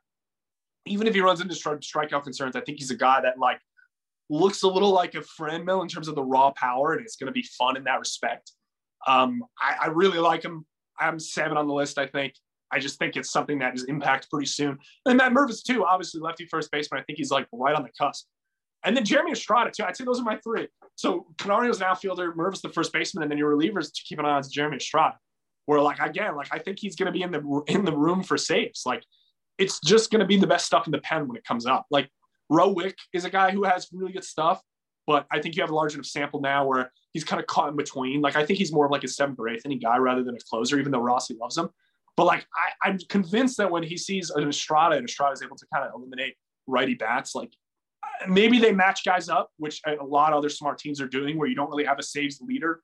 Even 0.85 1.07
if 1.07 1.13
he 1.13 1.21
runs 1.21 1.41
into 1.41 1.53
strikeout 1.53 2.23
concerns, 2.23 2.55
I 2.55 2.61
think 2.61 2.79
he's 2.79 2.89
a 2.89 2.95
guy 2.95 3.21
that 3.21 3.37
like 3.37 3.59
looks 4.31 4.63
a 4.63 4.67
little 4.67 4.91
like 4.91 5.13
a 5.13 5.19
Franmil 5.19 5.83
in 5.83 5.87
terms 5.87 6.07
of 6.07 6.15
the 6.15 6.23
raw 6.23 6.51
power, 6.51 6.93
and 6.93 7.01
it's 7.01 7.17
going 7.17 7.27
to 7.27 7.33
be 7.33 7.43
fun 7.43 7.77
in 7.77 7.83
that 7.83 7.99
respect. 7.99 8.51
Um, 9.05 9.43
I, 9.59 9.75
I, 9.83 9.87
really 9.87 10.19
like 10.19 10.43
him. 10.43 10.65
I'm 10.99 11.19
seven 11.19 11.57
on 11.57 11.67
the 11.67 11.73
list. 11.73 11.97
I 11.97 12.07
think. 12.07 12.33
I 12.71 12.79
just 12.79 12.99
think 12.99 13.15
it's 13.15 13.31
something 13.31 13.59
that 13.59 13.75
is 13.75 13.83
impact 13.85 14.29
pretty 14.29 14.47
soon. 14.47 14.77
And 15.05 15.17
Matt 15.17 15.33
Mervis 15.33 15.63
too, 15.63 15.85
obviously 15.85 16.21
lefty 16.21 16.45
first 16.45 16.71
baseman. 16.71 17.01
I 17.01 17.03
think 17.03 17.17
he's 17.17 17.31
like 17.31 17.47
right 17.51 17.75
on 17.75 17.83
the 17.83 17.89
cusp. 17.99 18.27
And 18.83 18.97
then 18.97 19.05
Jeremy 19.05 19.31
Estrada 19.31 19.71
too. 19.71 19.83
I'd 19.83 19.95
say 19.95 20.05
those 20.05 20.19
are 20.19 20.23
my 20.23 20.37
three. 20.37 20.67
So 20.95 21.27
Canario's 21.37 21.77
an 21.77 21.83
outfielder, 21.83 22.33
Mervis 22.33 22.61
the 22.61 22.69
first 22.69 22.91
baseman, 22.91 23.23
and 23.23 23.31
then 23.31 23.37
your 23.37 23.55
relievers 23.55 23.93
to 23.93 24.01
keep 24.03 24.19
an 24.19 24.25
eye 24.25 24.31
on 24.31 24.41
is 24.41 24.47
Jeremy 24.47 24.77
Estrada 24.77 25.17
where 25.65 25.79
like 25.79 25.99
again, 25.99 26.35
like 26.35 26.49
I 26.51 26.59
think 26.59 26.79
he's 26.79 26.95
going 26.95 27.05
to 27.05 27.11
be 27.11 27.21
in 27.21 27.31
the 27.31 27.63
in 27.67 27.85
the 27.85 27.95
room 27.95 28.23
for 28.23 28.37
saves. 28.37 28.83
Like 28.85 29.03
it's 29.57 29.79
just 29.79 30.11
going 30.11 30.19
to 30.19 30.25
be 30.25 30.37
the 30.37 30.47
best 30.47 30.65
stuff 30.65 30.85
in 30.85 30.91
the 30.91 30.99
pen 30.99 31.27
when 31.27 31.37
it 31.37 31.45
comes 31.45 31.65
up. 31.65 31.85
Like 31.89 32.09
Rowan 32.49 32.75
Wick 32.75 32.97
is 33.13 33.25
a 33.25 33.29
guy 33.29 33.51
who 33.51 33.63
has 33.63 33.87
really 33.93 34.11
good 34.11 34.23
stuff, 34.23 34.61
but 35.07 35.25
I 35.31 35.39
think 35.39 35.55
you 35.55 35.63
have 35.63 35.69
a 35.69 35.75
large 35.75 35.93
enough 35.93 36.05
sample 36.05 36.41
now 36.41 36.65
where 36.65 36.91
he's 37.13 37.23
kind 37.23 37.39
of 37.39 37.47
caught 37.47 37.69
in 37.69 37.75
between. 37.75 38.21
Like 38.21 38.35
I 38.35 38.45
think 38.45 38.59
he's 38.59 38.73
more 38.73 38.85
of 38.85 38.91
like 38.91 39.03
a 39.03 39.07
seventh 39.07 39.39
or 39.39 39.49
eighth 39.49 39.65
inning 39.65 39.79
guy 39.79 39.97
rather 39.97 40.23
than 40.23 40.35
a 40.35 40.39
closer, 40.39 40.79
even 40.79 40.91
though 40.91 40.99
Rossi 40.99 41.35
loves 41.39 41.57
him. 41.57 41.69
But 42.17 42.25
like 42.25 42.45
I, 42.55 42.89
I'm 42.89 42.97
convinced 43.09 43.57
that 43.57 43.71
when 43.71 43.83
he 43.83 43.97
sees 43.97 44.29
an 44.29 44.47
Estrada 44.47 44.95
and 44.95 45.07
Estrada 45.07 45.33
is 45.33 45.41
able 45.41 45.55
to 45.55 45.65
kind 45.73 45.85
of 45.87 45.93
eliminate 45.95 46.35
righty 46.67 46.93
bats, 46.93 47.35
like 47.35 47.51
uh, 48.03 48.27
maybe 48.27 48.59
they 48.59 48.71
match 48.71 49.03
guys 49.05 49.29
up, 49.29 49.49
which 49.57 49.81
a 49.87 50.03
lot 50.03 50.33
of 50.33 50.37
other 50.37 50.49
smart 50.49 50.77
teams 50.77 50.99
are 51.01 51.07
doing, 51.07 51.37
where 51.37 51.47
you 51.47 51.55
don't 51.55 51.69
really 51.69 51.85
have 51.85 51.99
a 51.99 52.03
saves 52.03 52.41
leader 52.41 52.81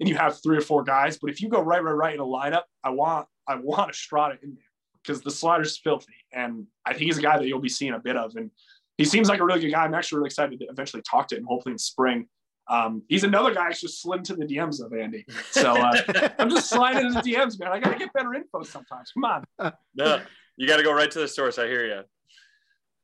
and 0.00 0.08
you 0.08 0.14
have 0.14 0.40
three 0.42 0.56
or 0.56 0.60
four 0.60 0.82
guys. 0.84 1.18
But 1.18 1.30
if 1.30 1.40
you 1.40 1.48
go 1.48 1.60
right, 1.60 1.82
right, 1.82 1.92
right 1.92 2.14
in 2.14 2.20
a 2.20 2.24
lineup, 2.24 2.64
I 2.84 2.90
want 2.90 3.26
I 3.48 3.56
want 3.56 3.90
Estrada 3.90 4.36
in 4.42 4.50
there 4.54 4.64
because 5.02 5.22
the 5.22 5.30
slider's 5.30 5.78
filthy, 5.78 6.12
and 6.32 6.66
I 6.84 6.92
think 6.92 7.04
he's 7.04 7.18
a 7.18 7.22
guy 7.22 7.38
that 7.38 7.46
you'll 7.46 7.60
be 7.60 7.68
seeing 7.68 7.94
a 7.94 7.98
bit 7.98 8.16
of. 8.16 8.36
And 8.36 8.50
he 8.98 9.04
seems 9.04 9.28
like 9.28 9.40
a 9.40 9.44
really 9.44 9.60
good 9.60 9.70
guy. 9.70 9.84
I'm 9.84 9.94
actually 9.94 10.18
really 10.18 10.28
excited 10.28 10.58
to 10.58 10.66
eventually 10.66 11.02
talk 11.08 11.28
to 11.28 11.36
him, 11.36 11.46
hopefully 11.48 11.72
in 11.72 11.78
spring. 11.78 12.28
Um, 12.68 13.02
he's 13.08 13.24
another 13.24 13.54
guy 13.54 13.68
who's 13.68 13.80
just 13.80 14.02
slid 14.02 14.18
into 14.18 14.36
the 14.36 14.44
DMs 14.44 14.84
of 14.84 14.92
Andy. 14.92 15.24
So 15.50 15.72
uh, 15.72 16.30
I'm 16.38 16.50
just 16.50 16.68
sliding 16.68 17.06
into 17.06 17.22
the 17.22 17.32
DMs, 17.32 17.58
man. 17.58 17.72
I 17.72 17.80
got 17.80 17.92
to 17.92 17.98
get 17.98 18.12
better 18.12 18.34
info 18.34 18.62
sometimes. 18.62 19.12
Come 19.12 19.24
on. 19.24 19.72
No, 19.94 20.20
you 20.56 20.68
got 20.68 20.76
to 20.76 20.82
go 20.82 20.92
right 20.92 21.10
to 21.10 21.18
the 21.18 21.28
source. 21.28 21.58
I 21.58 21.66
hear 21.66 21.86
you. 21.86 22.02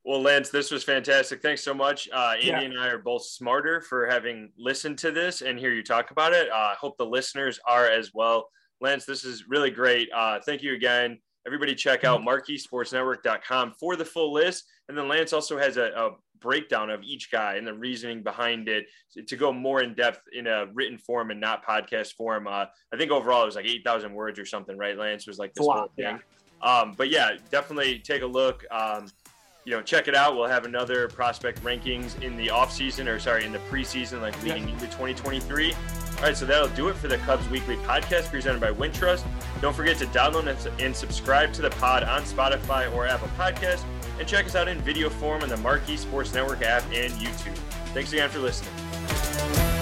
Well, 0.05 0.21
Lance, 0.21 0.51
this 0.51 0.71
was 0.71 0.85
fantastic. 0.85 1.41
Thanks 1.41 1.65
so 1.65 1.73
much. 1.73 2.11
Uh, 2.12 2.35
Andy 2.35 2.49
yeah. 2.49 2.61
and 2.61 2.79
I 2.79 2.89
are 2.89 2.99
both 2.99 3.25
smarter 3.25 3.81
for 3.81 4.07
having 4.07 4.53
listened 4.59 4.99
to 4.99 5.11
this 5.11 5.41
and 5.41 5.59
hear 5.59 5.73
you 5.73 5.83
talk 5.83 6.11
about 6.11 6.35
it. 6.35 6.51
I 6.51 6.73
uh, 6.73 6.75
hope 6.75 6.99
the 6.99 7.07
listeners 7.07 7.59
are 7.67 7.89
as 7.89 8.11
well. 8.12 8.49
Lance, 8.83 9.07
this 9.07 9.25
is 9.25 9.49
really 9.49 9.71
great. 9.71 10.11
Uh, 10.15 10.41
thank 10.45 10.62
you 10.62 10.75
again. 10.75 11.19
Everybody 11.47 11.75
check 11.75 12.05
out 12.05 12.21
marqueesportsnetwork.com 12.21 13.75
for 13.81 13.97
the 13.97 14.05
full 14.05 14.33
list. 14.33 14.65
And 14.89 14.99
then 14.99 15.09
Lance 15.09 15.33
also 15.33 15.57
has 15.57 15.79
a, 15.79 15.85
a 15.85 16.11
breakdown 16.45 16.90
of 16.90 17.03
each 17.03 17.32
guy 17.32 17.55
and 17.55 17.66
the 17.66 17.72
reasoning 17.72 18.22
behind 18.22 18.68
it 18.68 18.84
to 19.26 19.36
go 19.36 19.53
more 19.53 19.82
in 19.82 19.95
depth 19.95 20.20
in 20.32 20.47
a 20.47 20.66
written 20.74 20.99
form 20.99 21.30
and 21.30 21.40
not 21.40 21.66
podcast 21.66 22.12
form. 22.12 22.47
Uh, 22.47 22.66
I 22.92 22.97
think 22.97 23.11
overall 23.11 23.42
it 23.42 23.47
was 23.47 23.57
like 23.57 23.66
8,000 23.66 24.12
words 24.12 24.38
or 24.38 24.45
something, 24.45 24.76
right? 24.76 24.97
Lance 24.97 25.26
was 25.26 25.38
like 25.38 25.55
this 25.55 25.66
whole 25.66 25.88
thing. 25.97 26.05
Yeah. 26.05 26.18
Um, 26.62 26.92
but 26.97 27.09
yeah, 27.09 27.32
definitely 27.51 27.99
take 27.99 28.22
a 28.22 28.26
look. 28.26 28.62
Um, 28.70 29.09
you 29.64 29.72
know, 29.72 29.80
check 29.80 30.09
it 30.09 30.14
out. 30.14 30.36
We'll 30.36 30.47
have 30.47 30.66
another 30.66 31.09
prospect 31.09 31.62
rankings 31.64 32.20
in 32.22 32.36
the 32.36 32.51
off 32.51 32.70
season, 32.70 33.09
or 33.09 33.18
sorry, 33.18 33.47
in 33.47 33.53
the 33.53 33.59
preseason, 33.70 34.20
like 34.20 34.40
leading 34.42 34.68
into 34.68 34.84
2023. 34.86 35.72
All 35.72 36.22
right, 36.22 36.36
so 36.36 36.45
that'll 36.45 36.68
do 36.68 36.88
it 36.88 36.97
for 36.97 37.09
the 37.09 37.16
Cubs 37.18 37.49
Weekly 37.49 37.76
podcast 37.76 38.30
presented 38.30 38.61
by 38.61 38.70
Wintrust. 38.70 39.24
Don't 39.62 39.74
forget 39.74 39.97
to 39.99 40.07
download 40.07 40.47
and 40.78 40.95
subscribe 40.95 41.53
to 41.55 41.62
the 41.62 41.70
pod 41.70 42.03
on 42.05 42.22
Spotify 42.22 42.95
or 42.95 43.07
Apple 43.07 43.28
Podcasts, 43.38 43.84
and 44.19 44.29
check 44.29 44.47
us 44.47 44.55
out 44.55 44.69
in 44.69 44.81
video 44.81 45.11
form 45.11 45.43
on 45.43 45.49
the 45.49 45.57
Marquee 45.59 45.97
Sports 45.97 46.35
Network 46.35 46.62
app 46.62 46.85
and 46.93 47.12
YouTube. 47.15 47.57
Thanks 47.93 48.12
again 48.12 48.31
for 48.31 48.39
listening. 48.39 49.74